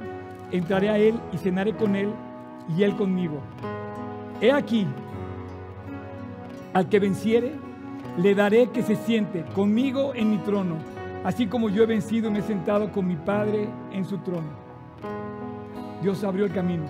entraré 0.52 0.90
a 0.90 0.98
Él 0.98 1.20
y 1.32 1.38
cenaré 1.38 1.74
con 1.76 1.96
Él 1.96 2.10
y 2.76 2.84
Él 2.84 2.96
conmigo. 2.96 3.40
He 4.42 4.52
aquí, 4.52 4.86
al 6.74 6.90
que 6.90 7.00
venciere, 7.00 7.54
le 8.18 8.36
daré 8.36 8.68
que 8.68 8.84
se 8.84 8.96
siente 8.96 9.44
conmigo 9.54 10.14
en 10.14 10.32
mi 10.32 10.38
trono, 10.40 10.76
así 11.24 11.48
como 11.48 11.70
yo 11.70 11.84
he 11.84 11.86
vencido 11.86 12.30
y 12.30 12.32
me 12.32 12.40
he 12.40 12.44
sentado 12.44 12.92
con 12.92 13.08
mi 13.08 13.16
Padre 13.16 13.68
en 13.92 14.06
su 14.06 14.18
trono. 14.20 14.66
Dios 16.02 16.24
abrió 16.24 16.46
el 16.46 16.52
camino, 16.52 16.86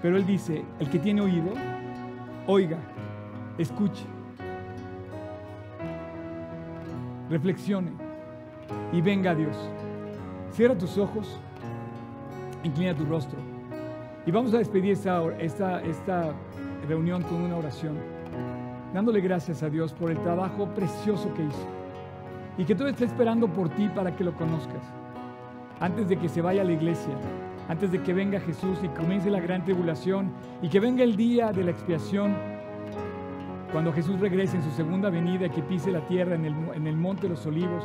pero 0.00 0.16
Él 0.16 0.26
dice, 0.26 0.64
el 0.78 0.88
que 0.90 0.98
tiene 0.98 1.20
oído, 1.20 1.52
oiga, 2.46 2.78
escuche, 3.58 4.04
reflexione 7.30 7.92
y 8.92 9.00
venga 9.00 9.32
a 9.32 9.34
Dios. 9.34 9.56
Cierra 10.50 10.76
tus 10.76 10.98
ojos, 10.98 11.38
inclina 12.62 12.94
tu 12.94 13.04
rostro 13.04 13.38
y 14.26 14.30
vamos 14.30 14.54
a 14.54 14.58
despedir 14.58 14.92
esta, 14.92 15.22
esta, 15.38 15.82
esta 15.82 16.32
reunión 16.88 17.22
con 17.22 17.42
una 17.42 17.56
oración, 17.56 17.96
dándole 18.92 19.20
gracias 19.20 19.62
a 19.62 19.68
Dios 19.68 19.92
por 19.92 20.10
el 20.10 20.18
trabajo 20.22 20.66
precioso 20.74 21.32
que 21.34 21.44
hizo 21.44 21.68
y 22.56 22.64
que 22.64 22.74
todo 22.74 22.88
está 22.88 23.04
esperando 23.04 23.48
por 23.48 23.68
ti 23.68 23.88
para 23.94 24.14
que 24.16 24.24
lo 24.24 24.34
conozcas. 24.34 24.82
Antes 25.80 26.08
de 26.08 26.16
que 26.16 26.28
se 26.28 26.40
vaya 26.40 26.62
a 26.62 26.64
la 26.64 26.72
iglesia, 26.72 27.14
antes 27.68 27.90
de 27.90 28.02
que 28.02 28.14
venga 28.14 28.40
Jesús 28.40 28.78
y 28.82 28.88
comience 28.88 29.30
la 29.30 29.40
gran 29.40 29.64
tribulación 29.64 30.32
y 30.62 30.68
que 30.68 30.80
venga 30.80 31.02
el 31.02 31.16
día 31.16 31.52
de 31.52 31.64
la 31.64 31.72
expiación, 31.72 32.34
cuando 33.74 33.92
Jesús 33.92 34.20
regrese 34.20 34.56
en 34.56 34.62
su 34.62 34.70
segunda 34.70 35.10
venida, 35.10 35.48
que 35.48 35.60
pise 35.60 35.90
la 35.90 36.06
tierra 36.06 36.36
en 36.36 36.44
el, 36.44 36.54
en 36.76 36.86
el 36.86 36.96
monte 36.96 37.22
de 37.22 37.30
los 37.30 37.44
olivos 37.44 37.82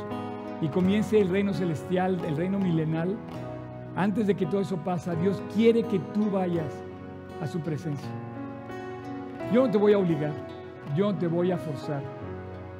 y 0.60 0.68
comience 0.68 1.20
el 1.20 1.28
reino 1.28 1.52
celestial, 1.52 2.16
el 2.24 2.36
reino 2.36 2.60
milenal, 2.60 3.16
antes 3.96 4.28
de 4.28 4.36
que 4.36 4.46
todo 4.46 4.60
eso 4.60 4.76
pase, 4.76 5.16
Dios 5.16 5.42
quiere 5.52 5.82
que 5.82 5.98
tú 6.14 6.30
vayas 6.30 6.72
a 7.42 7.48
su 7.48 7.58
presencia. 7.58 8.08
Yo 9.52 9.66
no 9.66 9.72
te 9.72 9.78
voy 9.78 9.92
a 9.94 9.98
obligar, 9.98 10.30
yo 10.94 11.10
no 11.10 11.18
te 11.18 11.26
voy 11.26 11.50
a 11.50 11.58
forzar, 11.58 12.04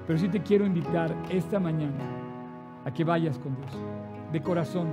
pero 0.06 0.16
sí 0.16 0.28
te 0.28 0.40
quiero 0.40 0.64
invitar 0.64 1.12
esta 1.30 1.58
mañana 1.58 2.04
a 2.84 2.92
que 2.92 3.02
vayas 3.02 3.40
con 3.40 3.56
Dios, 3.56 3.76
de 4.32 4.40
corazón, 4.40 4.86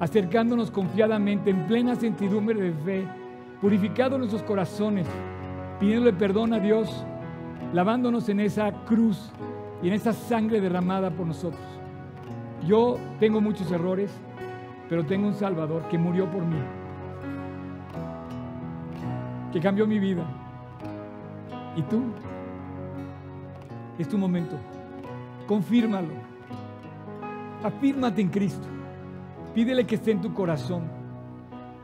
acercándonos 0.00 0.72
confiadamente 0.72 1.50
en 1.50 1.64
plena 1.68 1.94
certidumbre 1.94 2.60
de 2.60 2.72
fe, 2.72 3.06
purificando 3.60 4.18
nuestros 4.18 4.42
corazones, 4.42 5.06
pidiéndole 5.78 6.12
perdón 6.12 6.54
a 6.54 6.58
Dios, 6.58 7.06
lavándonos 7.72 8.28
en 8.28 8.40
esa 8.40 8.72
cruz 8.84 9.30
y 9.82 9.88
en 9.88 9.94
esa 9.94 10.12
sangre 10.12 10.60
derramada 10.60 11.10
por 11.10 11.26
nosotros. 11.26 11.62
Yo 12.66 12.98
tengo 13.18 13.40
muchos 13.40 13.70
errores, 13.72 14.10
pero 14.88 15.04
tengo 15.04 15.28
un 15.28 15.34
Salvador 15.34 15.82
que 15.88 15.98
murió 15.98 16.30
por 16.30 16.44
mí, 16.44 16.58
que 19.52 19.60
cambió 19.60 19.86
mi 19.86 19.98
vida. 19.98 20.24
¿Y 21.76 21.82
tú? 21.82 22.02
Es 23.98 24.08
tu 24.08 24.18
momento. 24.18 24.56
Confírmalo. 25.46 26.08
Afírmate 27.62 28.20
en 28.20 28.28
Cristo. 28.28 28.66
Pídele 29.54 29.86
que 29.86 29.96
esté 29.96 30.12
en 30.12 30.20
tu 30.20 30.32
corazón. 30.34 30.84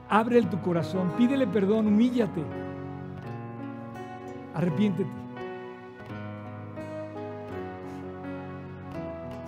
Abre 0.09 0.43
tu 0.43 0.61
corazón. 0.61 1.13
Pídele 1.17 1.47
perdón. 1.47 1.87
Humíllate. 1.87 2.43
Arrepiéntete. 4.55 5.26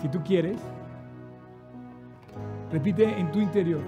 Si 0.00 0.08
tú 0.08 0.22
quieres, 0.24 0.60
repite 2.70 3.04
en 3.04 3.32
tu 3.32 3.40
interior. 3.40 3.80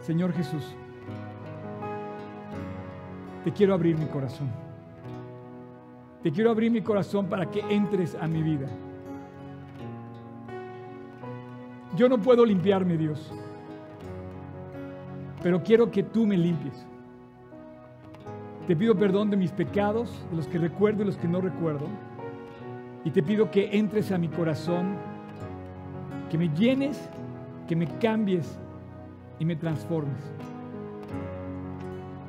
Señor 0.00 0.32
Jesús, 0.32 0.74
te 3.44 3.52
quiero 3.52 3.74
abrir 3.74 3.98
mi 3.98 4.06
corazón. 4.06 4.48
Te 6.22 6.32
quiero 6.32 6.50
abrir 6.50 6.70
mi 6.70 6.80
corazón 6.80 7.26
para 7.26 7.50
que 7.50 7.60
entres 7.68 8.14
a 8.14 8.26
mi 8.26 8.42
vida. 8.42 8.66
Yo 11.96 12.08
no 12.08 12.18
puedo 12.18 12.44
limpiarme, 12.44 12.96
Dios, 12.96 13.32
pero 15.42 15.62
quiero 15.62 15.90
que 15.90 16.02
tú 16.02 16.26
me 16.26 16.36
limpies. 16.36 16.86
Te 18.66 18.74
pido 18.74 18.96
perdón 18.96 19.28
de 19.28 19.36
mis 19.36 19.52
pecados, 19.52 20.26
de 20.30 20.36
los 20.36 20.48
que 20.48 20.58
recuerdo 20.58 21.02
y 21.02 21.06
los 21.06 21.18
que 21.18 21.28
no 21.28 21.42
recuerdo. 21.42 21.86
Y 23.04 23.10
te 23.10 23.22
pido 23.22 23.50
que 23.50 23.76
entres 23.76 24.10
a 24.12 24.18
mi 24.18 24.28
corazón, 24.28 24.96
que 26.30 26.38
me 26.38 26.48
llenes, 26.48 27.08
que 27.68 27.76
me 27.76 27.86
cambies 27.98 28.58
y 29.38 29.44
me 29.44 29.56
transformes. 29.56 30.20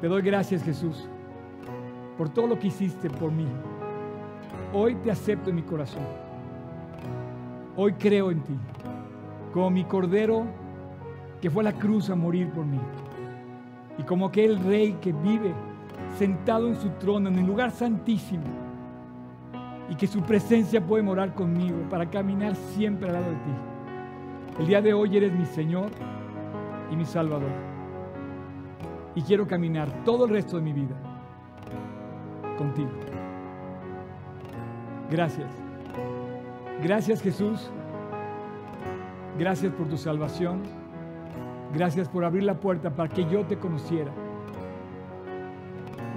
Te 0.01 0.07
doy 0.07 0.21
gracias, 0.21 0.63
Jesús, 0.63 1.07
por 2.17 2.29
todo 2.29 2.47
lo 2.47 2.59
que 2.59 2.67
hiciste 2.67 3.09
por 3.09 3.31
mí. 3.31 3.47
Hoy 4.73 4.95
te 4.95 5.11
acepto 5.11 5.49
en 5.49 5.55
mi 5.55 5.63
corazón. 5.63 6.03
Hoy 7.77 7.93
creo 7.93 8.31
en 8.31 8.41
ti 8.41 8.57
como 9.53 9.69
mi 9.69 9.85
cordero 9.85 10.45
que 11.41 11.49
fue 11.49 11.63
a 11.63 11.71
la 11.71 11.73
cruz 11.73 12.09
a 12.09 12.15
morir 12.15 12.49
por 12.49 12.65
mí, 12.65 12.79
y 13.97 14.03
como 14.03 14.25
aquel 14.25 14.59
rey 14.59 14.97
que 15.01 15.13
vive 15.13 15.53
sentado 16.17 16.67
en 16.67 16.75
su 16.75 16.89
trono 16.89 17.29
en 17.29 17.39
el 17.39 17.45
lugar 17.45 17.71
santísimo, 17.71 18.43
y 19.89 19.95
que 19.95 20.07
su 20.07 20.21
presencia 20.21 20.85
puede 20.85 21.03
morar 21.03 21.33
conmigo 21.33 21.77
para 21.89 22.09
caminar 22.09 22.55
siempre 22.55 23.07
al 23.07 23.13
lado 23.13 23.29
de 23.29 23.35
ti. 23.35 23.51
El 24.59 24.67
día 24.67 24.81
de 24.81 24.93
hoy 24.93 25.17
eres 25.17 25.33
mi 25.33 25.45
Señor 25.45 25.91
y 26.91 26.95
mi 26.95 27.05
Salvador. 27.05 27.51
Y 29.15 29.21
quiero 29.21 29.47
caminar 29.47 30.03
todo 30.03 30.25
el 30.25 30.31
resto 30.31 30.57
de 30.57 30.63
mi 30.63 30.73
vida 30.73 30.95
contigo. 32.57 32.91
Gracias. 35.09 35.51
Gracias 36.81 37.21
Jesús 37.21 37.71
Gracias 39.37 39.73
por 39.73 39.89
tu 39.89 39.97
salvación. 39.97 40.63
Gracias 41.73 42.07
por 42.07 42.23
abrir 42.23 42.43
la 42.43 42.55
puerta 42.55 42.89
para 42.89 43.09
que 43.09 43.25
yo 43.25 43.45
te 43.45 43.57
conociera. 43.57 44.11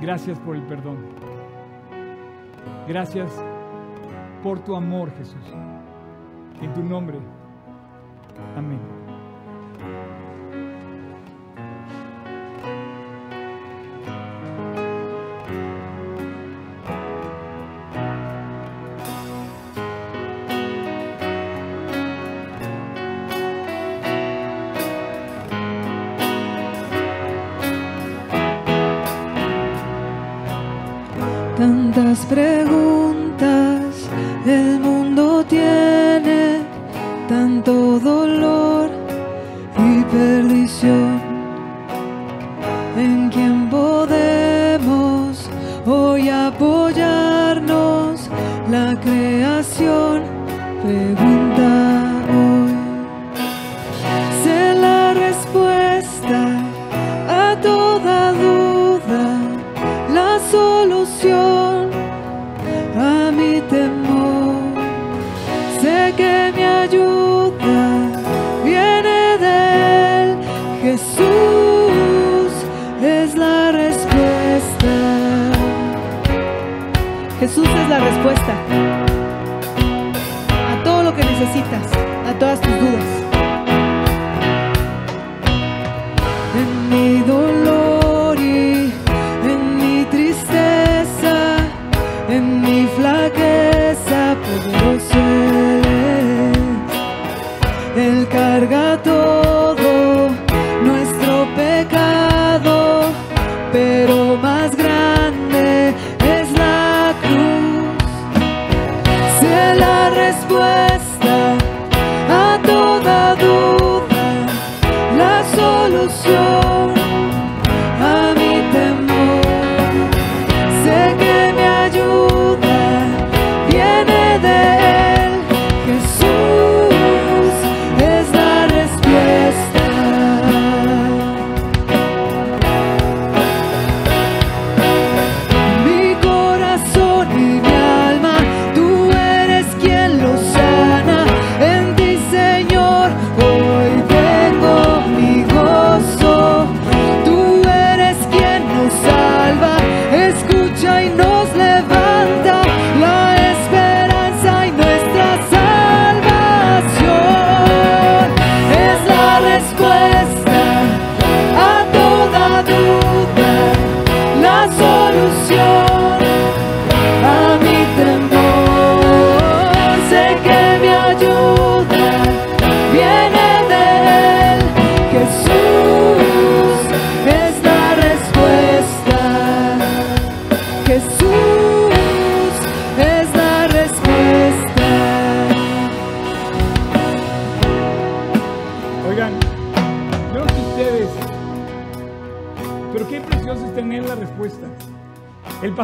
Gracias 0.01 0.39
por 0.39 0.55
el 0.55 0.63
perdón. 0.63 0.99
Gracias 2.87 3.33
por 4.43 4.61
tu 4.61 4.75
amor, 4.77 5.11
Jesús. 5.19 5.45
En 6.61 6.73
tu 6.75 6.83
nombre. 6.83 7.19
la 77.89 77.99
respuesta 77.99 78.55
a 80.71 80.83
todo 80.85 81.03
lo 81.05 81.15
que 81.15 81.25
necesitas, 81.25 81.91
a 82.27 82.39
todas 82.39 82.61
tus 82.61 82.79
dudas. 82.79 83.28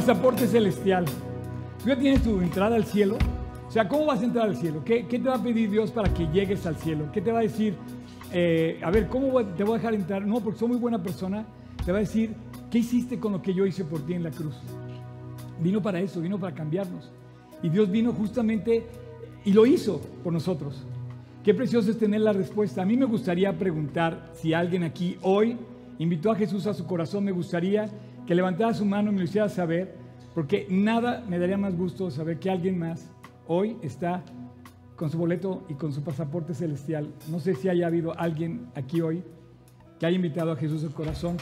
Pasaporte 0.05 0.47
celestial. 0.47 1.07
Tú 1.83 1.89
ya 1.89 1.99
tienes 1.99 2.23
tu 2.23 2.39
entrada 2.43 2.77
al 2.77 2.85
cielo. 2.85 3.17
O 3.67 3.71
sea, 3.71 3.89
¿cómo 3.89 4.05
vas 4.05 4.21
a 4.21 4.25
entrar 4.25 4.49
al 4.49 4.55
cielo? 4.55 4.85
¿Qué, 4.85 5.03
te 5.05 5.19
va 5.19 5.37
a 5.37 5.43
pedir 5.43 5.71
Dios 5.71 5.91
para 5.91 6.13
que 6.13 6.27
llegues 6.27 6.67
al 6.67 6.77
cielo? 6.77 7.09
¿Qué 7.11 7.23
te 7.23 7.33
va 7.33 7.39
a 7.39 7.43
decir? 7.43 7.75
Eh, 8.31 8.79
a 8.85 8.91
ver, 8.91 9.09
¿cómo 9.09 9.43
te 9.43 9.65
voy 9.65 9.75
a 9.75 9.77
dejar 9.79 9.95
entrar? 9.95 10.27
No, 10.27 10.43
porque 10.43 10.59
soy 10.59 10.69
muy 10.69 10.77
buena 10.77 11.03
persona. 11.03 11.47
Te 11.87 11.91
va 11.91 11.99
a 11.99 12.01
decir, 12.03 12.35
¿qué 12.71 12.81
hiciste 12.81 13.19
con 13.19 13.33
lo 13.33 13.41
que 13.41 13.55
yo 13.55 13.65
hice 13.65 13.83
por 13.83 14.05
ti 14.05 14.13
en 14.13 14.25
la 14.25 14.31
cruz? 14.31 14.55
Vino 15.63 15.81
para 15.81 16.01
eso, 16.01 16.21
vino 16.21 16.39
para 16.39 16.55
cambiarnos. 16.55 17.11
Y 17.63 17.71
Dios 17.71 17.91
vino 17.91 18.13
justamente 18.13 18.85
y 19.43 19.55
lo 19.55 19.65
hizo 19.65 20.03
por 20.23 20.35
nosotros. 20.35 20.85
Qué 21.43 21.55
precioso 21.55 21.91
es 21.91 21.99
tener 21.99 22.21
la 22.21 22.35
respuesta. 22.35 22.83
A 22.83 22.85
mí 22.85 22.99
me 22.99 23.07
gustaría 23.07 23.59
preguntar 23.59 24.33
si 24.35 24.53
alguien 24.53 24.83
aquí 24.83 25.17
hoy 25.23 25.57
invitó 25.99 26.31
a 26.31 26.35
Jesús 26.35 26.67
a 26.67 26.75
su 26.75 26.87
corazón. 26.87 27.25
Me 27.25 27.33
gustaría 27.33 27.89
que 28.27 28.35
levantara 28.35 28.75
su 28.75 28.85
mano 28.85 29.11
y 29.11 29.15
me 29.15 29.19
lo 29.21 29.25
hiciera 29.25 29.49
saber, 29.49 29.97
porque 30.35 30.67
nada 30.71 31.25
me 31.29 31.39
daría 31.39 31.57
más 31.57 31.77
gusto 31.77 32.11
saber 32.11 32.39
que 32.39 32.51
alguien 32.51 32.79
más 32.79 33.11
hoy 33.47 33.77
está 33.83 34.23
con 34.97 35.11
su 35.11 35.19
boleto 35.19 35.65
y 35.69 35.75
con 35.75 35.93
su 35.93 36.03
pasaporte 36.03 36.55
celestial. 36.55 37.13
No 37.29 37.41
sé 37.41 37.55
si 37.55 37.69
haya 37.69 37.87
habido 37.87 38.19
alguien 38.19 38.69
aquí 38.75 39.01
hoy 39.01 39.23
que 39.99 40.07
haya 40.07 40.17
invitado 40.17 40.53
a 40.53 40.57
Jesús 40.57 40.83
a 40.85 40.89
su 40.89 40.95
corazón. 40.95 41.37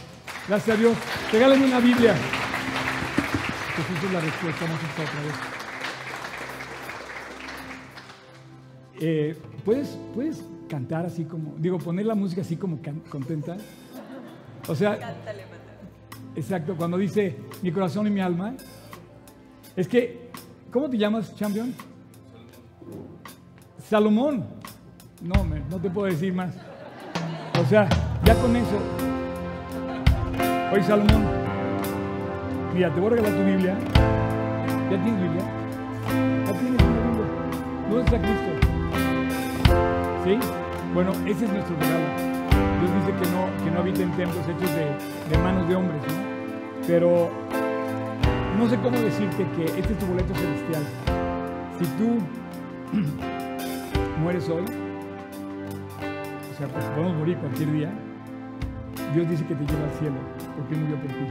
Gracias 0.49 0.77
a 0.77 0.81
Dios. 0.81 0.97
Regálenme 1.33 1.67
una 1.67 1.81
Biblia. 1.81 2.15
Jesús 3.77 4.05
es 4.05 4.13
la 4.13 4.21
respuesta, 4.21 4.65
vamos 4.65 4.81
a 4.83 5.03
otra 5.03 5.23
vez. 5.23 5.35
Eh, 9.01 9.37
¿puedes, 9.65 9.99
¿Puedes 10.15 10.45
cantar 10.69 11.07
así 11.07 11.25
como, 11.25 11.55
digo, 11.59 11.79
poner 11.79 12.07
la 12.07 12.15
música 12.15 12.43
así 12.43 12.57
como 12.57 12.79
contenta? 13.09 13.57
O 14.69 14.75
sea, 14.75 15.17
exacto, 16.37 16.75
cuando 16.77 16.97
dice 16.99 17.37
mi 17.63 17.71
corazón 17.73 18.07
y 18.07 18.11
mi 18.11 18.21
alma, 18.21 18.55
es 19.77 19.89
que, 19.89 20.31
¿cómo 20.73 20.89
te 20.89 20.99
llamas, 20.99 21.35
champion? 21.37 21.75
Salomón. 23.89 24.45
No, 25.23 25.45
me- 25.45 25.61
no 25.71 25.79
te 25.79 25.89
puedo 25.91 26.07
decir 26.09 26.33
más. 26.35 26.55
O 27.61 27.65
sea, 27.67 27.89
ya 28.25 28.35
con 28.37 28.57
eso. 28.57 28.79
Oye, 30.73 30.83
Salomón, 30.83 31.23
mira, 32.75 32.93
te 32.93 33.01
voy 33.01 33.07
a 33.13 33.17
regalar 33.17 33.33
tu 33.39 33.45
Biblia. 33.45 33.77
¿Ya 34.91 35.03
tienes 35.03 35.23
Biblia? 35.23 35.45
¿Ya 36.47 36.53
tienes 36.59 36.83
una 36.83 37.01
Biblia? 37.03 37.27
¿Dónde 37.91 38.05
está 38.05 38.19
Cristo? 38.19 38.51
¿Sí? 40.25 40.39
Bueno, 40.95 41.13
ese 41.27 41.45
es 41.45 41.53
nuestro 41.53 41.77
regalo. 41.77 42.32
Dios 42.81 42.91
dice 43.01 43.13
que 43.19 43.31
no, 43.31 43.65
que 43.65 43.71
no 43.71 43.81
habita 43.81 44.03
en 44.03 44.11
templos 44.13 44.47
hechos 44.49 44.71
de, 45.31 45.39
manos 45.39 45.69
de 45.69 45.77
hombres, 45.77 46.01
¿no? 46.03 46.87
Pero 46.87 47.31
no 48.59 48.69
sé 48.69 48.77
cómo 48.77 48.99
decirte 48.99 49.47
que 49.57 49.65
este 49.65 49.93
es 49.93 49.99
tu 49.99 50.07
boleto 50.07 50.35
celestial. 50.35 50.83
Si 51.79 51.85
tú 51.97 52.19
mueres 54.23 54.49
hoy, 54.49 54.63
o 54.63 56.59
sea, 56.59 56.69
pues 56.69 56.85
podemos 56.87 57.17
morir 57.17 57.37
cualquier 57.39 57.73
día, 57.73 57.93
Dios 59.15 59.29
dice 59.29 59.45
que 59.47 59.55
te 59.55 59.65
lleva 59.65 59.85
al 59.85 59.99
cielo, 59.99 60.17
porque 60.57 60.75
murió 60.75 60.97
por 60.97 61.09
ti. 61.09 61.27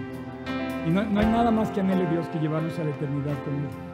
Y 0.88 0.89
no, 0.89 1.03
no 1.03 1.19
hay 1.19 1.26
nada 1.28 1.51
más 1.51 1.69
que 1.72 1.82
anhele 1.82 2.07
Dios 2.07 2.28
que 2.28 2.39
llevarnos 2.39 2.78
a 2.80 2.84
la 2.84 2.89
eternidad 2.89 3.36
con 3.43 3.53
Él. 3.53 3.91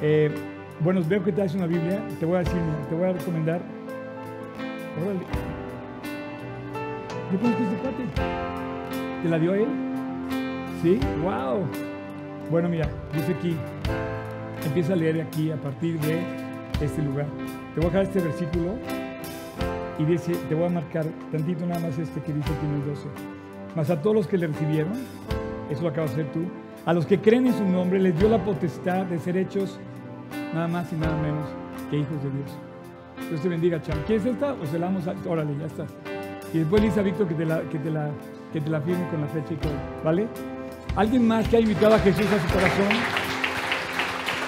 Eh, 0.00 0.34
bueno, 0.80 1.00
veo 1.06 1.22
que 1.22 1.32
traes 1.32 1.54
una 1.54 1.66
Biblia, 1.66 2.02
te 2.18 2.26
voy 2.26 2.36
a 2.36 2.38
decir, 2.40 2.60
te 2.88 2.94
voy 2.94 3.08
a 3.08 3.12
recomendar. 3.12 3.60
Yo 7.34 7.40
conozco 7.40 7.62
a 7.62 7.66
este 7.66 7.76
cuate. 7.78 8.04
¿Te 9.24 9.28
la 9.28 9.38
dio 9.40 9.54
él? 9.54 9.66
¿Sí? 10.80 11.00
¡Wow! 11.20 11.66
Bueno, 12.48 12.68
mira, 12.68 12.88
dice 13.12 13.32
aquí, 13.32 13.56
empieza 14.64 14.92
a 14.92 14.96
leer 14.96 15.20
aquí 15.20 15.50
a 15.50 15.56
partir 15.56 15.98
de 15.98 16.20
este 16.80 17.02
lugar. 17.02 17.26
Te 17.74 17.80
voy 17.80 17.86
a 17.86 17.90
dejar 17.90 18.02
este 18.04 18.20
versículo 18.20 18.74
y 19.98 20.04
dice, 20.04 20.32
te 20.48 20.54
voy 20.54 20.66
a 20.66 20.68
marcar 20.68 21.06
tantito 21.32 21.66
nada 21.66 21.80
más 21.80 21.98
este 21.98 22.20
que 22.20 22.32
dice 22.32 22.52
aquí 22.52 22.66
en 22.66 22.74
el 22.74 22.86
12. 22.86 23.08
Mas 23.74 23.90
a 23.90 24.00
todos 24.00 24.14
los 24.14 24.26
que 24.28 24.38
le 24.38 24.46
recibieron, 24.46 24.92
eso 25.70 25.82
lo 25.82 25.88
acabas 25.88 26.14
de 26.14 26.22
hacer 26.22 26.32
tú, 26.32 26.44
a 26.86 26.92
los 26.92 27.04
que 27.04 27.18
creen 27.18 27.48
en 27.48 27.54
su 27.54 27.64
nombre, 27.64 27.98
les 27.98 28.16
dio 28.16 28.28
la 28.28 28.44
potestad 28.44 29.06
de 29.06 29.18
ser 29.18 29.36
hechos 29.36 29.80
nada 30.54 30.68
más 30.68 30.92
y 30.92 30.94
nada 30.94 31.20
menos 31.20 31.48
que 31.90 31.96
hijos 31.96 32.22
de 32.22 32.30
Dios. 32.30 33.28
Dios 33.28 33.40
te 33.40 33.48
bendiga, 33.48 33.82
Cham. 33.82 33.98
¿Quieres 34.06 34.24
esta 34.24 34.52
o 34.52 34.64
se 34.66 34.78
la 34.78 34.86
damos 34.86 35.08
a... 35.08 35.16
Órale, 35.26 35.58
ya 35.58 35.66
estás. 35.66 36.13
Y 36.54 36.58
después 36.58 36.80
le 36.80 36.88
dice 36.88 37.00
a 37.00 37.02
Víctor 37.02 37.26
que 37.26 37.34
te 37.34 37.44
la, 37.44 37.62
que 37.62 37.78
te 37.80 37.90
la, 37.90 38.10
que 38.52 38.60
te 38.60 38.70
la 38.70 38.80
firme 38.80 39.08
con 39.08 39.20
la 39.20 39.26
fecha 39.26 39.54
y 39.54 39.56
todo, 39.56 39.72
¿vale? 40.04 40.28
¿Alguien 40.94 41.26
más 41.26 41.48
que 41.48 41.56
ha 41.56 41.60
invitado 41.60 41.96
a 41.96 41.98
Jesús 41.98 42.26
a 42.26 42.48
su 42.48 42.54
corazón? 42.54 42.88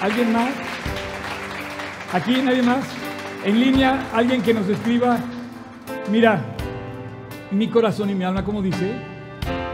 ¿Alguien 0.01 0.31
más? 0.31 0.51
¿Aquí 2.13 2.41
nadie 2.41 2.61
más? 2.61 2.85
En 3.43 3.59
línea, 3.59 4.07
alguien 4.13 4.41
que 4.41 4.53
nos 4.53 4.69
escriba. 4.69 5.17
Mira, 6.09 6.39
mi 7.51 7.67
corazón 7.67 8.09
y 8.09 8.15
mi 8.15 8.23
alma, 8.23 8.41
¿cómo 8.45 8.61
dice? 8.61 8.93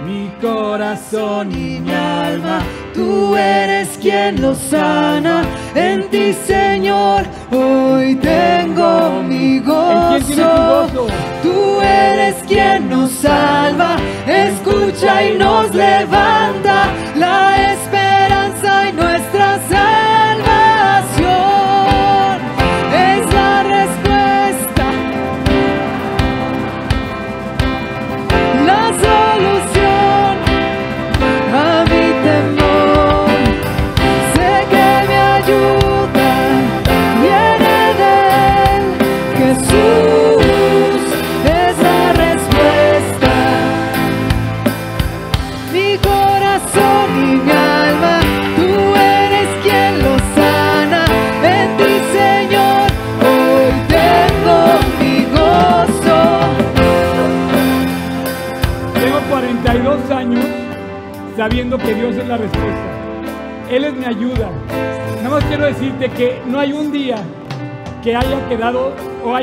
Mi 0.04 0.34
corazón 0.42 1.52
y 1.52 1.80
mi 1.80 1.94
alma, 1.94 2.62
Tú 2.96 3.36
eres 3.36 3.98
quien 4.00 4.42
lo 4.42 4.56
sana, 4.56 5.44
en 5.76 6.10
ti 6.10 6.34
Señor, 6.46 7.24
hoy 7.52 8.16
tengo 8.16 9.24
mi 9.24 9.58
¿En 9.58 9.64
quién 9.64 10.24
tienes 10.24 10.28
tu 10.28 10.44
gozo. 10.44 11.02
gozo? 11.04 11.08
Tú 11.42 11.82
eres 11.82 12.36
quien 12.48 12.90
nos 12.90 13.12
salva, 13.12 13.96
escucha 14.28 15.24
y 15.24 15.38
nos 15.38 15.74
levanta 15.74 16.86
la 17.16 17.74
esperanza 17.74 18.90
y 18.90 18.94
nuestra 18.94 19.60
salvación. 19.70 20.03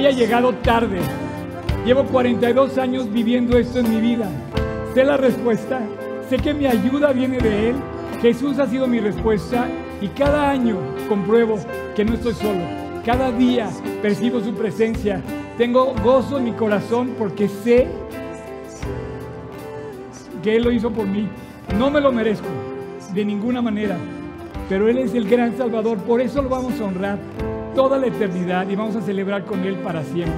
Haya 0.01 0.13
llegado 0.13 0.55
tarde. 0.55 0.99
Llevo 1.85 2.05
42 2.05 2.79
años 2.79 3.13
viviendo 3.13 3.59
esto 3.59 3.81
en 3.81 3.95
mi 3.95 4.01
vida. 4.01 4.31
Sé 4.95 5.05
la 5.05 5.19
respuesta. 5.19 5.79
Sé 6.31 6.39
que 6.39 6.55
mi 6.55 6.65
ayuda 6.65 7.13
viene 7.13 7.37
de 7.37 7.71
Él. 7.71 7.77
Jesús 8.23 8.59
ha 8.59 8.67
sido 8.67 8.87
mi 8.87 8.99
respuesta 8.99 9.67
y 10.01 10.09
cada 10.09 10.49
año 10.49 10.79
compruebo 11.07 11.59
que 11.95 12.07
no 12.07 12.15
estoy 12.15 12.33
solo. 12.33 12.61
Cada 13.05 13.31
día 13.31 13.69
percibo 14.01 14.41
su 14.41 14.55
presencia. 14.55 15.21
Tengo 15.59 15.95
gozo 16.03 16.39
en 16.39 16.45
mi 16.45 16.53
corazón 16.53 17.15
porque 17.19 17.49
sé 17.49 17.87
que 20.43 20.57
Él 20.57 20.63
lo 20.63 20.73
hizo 20.73 20.91
por 20.91 21.07
mí. 21.07 21.29
No 21.79 21.91
me 21.91 22.01
lo 22.01 22.11
merezco 22.11 22.49
de 23.13 23.23
ninguna 23.23 23.61
manera, 23.61 23.99
pero 24.67 24.89
Él 24.89 24.97
es 24.97 25.13
el 25.13 25.29
gran 25.29 25.59
Salvador. 25.59 25.99
Por 25.99 26.23
eso 26.23 26.41
lo 26.41 26.49
vamos 26.49 26.81
a 26.81 26.85
honrar 26.85 27.19
toda 27.81 27.97
la 27.97 28.09
eternidad 28.09 28.69
y 28.69 28.77
vamos 28.77 28.95
a 28.95 29.01
celebrar 29.01 29.47
con 29.47 29.65
Él 29.65 29.77
para 29.77 30.05
siempre. 30.05 30.35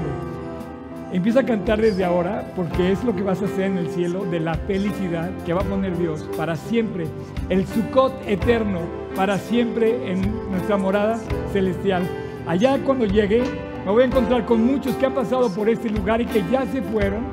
Empieza 1.13 1.41
a 1.41 1.45
cantar 1.45 1.81
desde 1.81 2.05
ahora 2.05 2.53
porque 2.55 2.93
es 2.93 3.03
lo 3.03 3.17
que 3.17 3.25
vas 3.25 3.43
a 3.43 3.47
hacer 3.47 3.65
en 3.65 3.79
el 3.79 3.89
cielo 3.89 4.25
de 4.27 4.39
la 4.39 4.55
felicidad 4.55 5.29
que 5.45 5.53
va 5.53 5.63
a 5.63 5.65
poner 5.65 5.99
Dios 5.99 6.23
para 6.37 6.55
siempre. 6.55 7.09
El 7.49 7.67
Sukkot 7.67 8.13
eterno 8.29 8.79
para 9.17 9.39
siempre 9.39 10.13
en 10.13 10.23
nuestra 10.53 10.77
morada 10.77 11.19
celestial. 11.53 12.05
Allá 12.47 12.79
cuando 12.87 13.07
llegue 13.07 13.43
me 13.85 13.91
voy 13.91 14.05
a 14.05 14.07
encontrar 14.07 14.47
con 14.47 14.65
muchos 14.65 14.95
que 14.95 15.07
han 15.07 15.15
pasado 15.15 15.53
por 15.53 15.69
este 15.69 15.91
lugar 15.91 16.21
y 16.21 16.27
que 16.27 16.45
ya 16.49 16.65
se 16.67 16.81
fueron, 16.81 17.25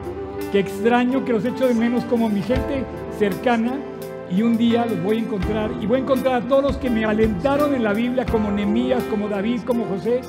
que 0.51 0.57
extraño, 0.57 1.23
que 1.23 1.33
los 1.33 1.45
echo 1.45 1.67
de 1.67 1.75
menos 1.75 2.03
como 2.05 2.29
mi 2.29 2.41
gente 2.41 2.83
cercana 3.19 3.73
y 4.29 4.41
un 4.41 4.57
día 4.57 4.85
los 4.85 5.01
voy 5.03 5.17
a 5.17 5.19
encontrar 5.19 5.71
y 5.81 5.85
voy 5.85 5.99
a 5.99 6.01
encontrar 6.03 6.43
a 6.43 6.47
todos 6.47 6.63
los 6.63 6.77
que 6.77 6.89
me 6.89 7.05
alentaron 7.05 7.73
en 7.73 7.83
la 7.83 7.93
Biblia 7.93 8.25
como 8.25 8.51
Nemías, 8.51 9.03
como 9.05 9.27
David, 9.27 9.61
como 9.65 9.85
José 9.85 10.21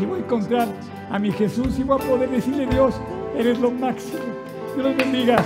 y 0.00 0.06
voy 0.06 0.20
a 0.20 0.22
encontrar 0.22 0.68
a 1.10 1.18
mi 1.18 1.32
Jesús 1.32 1.78
y 1.78 1.82
voy 1.82 2.00
a 2.00 2.06
poder 2.06 2.30
decirle 2.30 2.66
Dios, 2.66 2.94
eres 3.36 3.58
lo 3.58 3.70
máximo. 3.70 4.20
Dios 4.74 4.86
los 4.86 4.96
bendiga. 4.96 5.42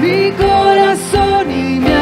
Mi 0.00 0.30
corazón 0.32 1.50
y 1.50 1.80
mi 1.80 1.97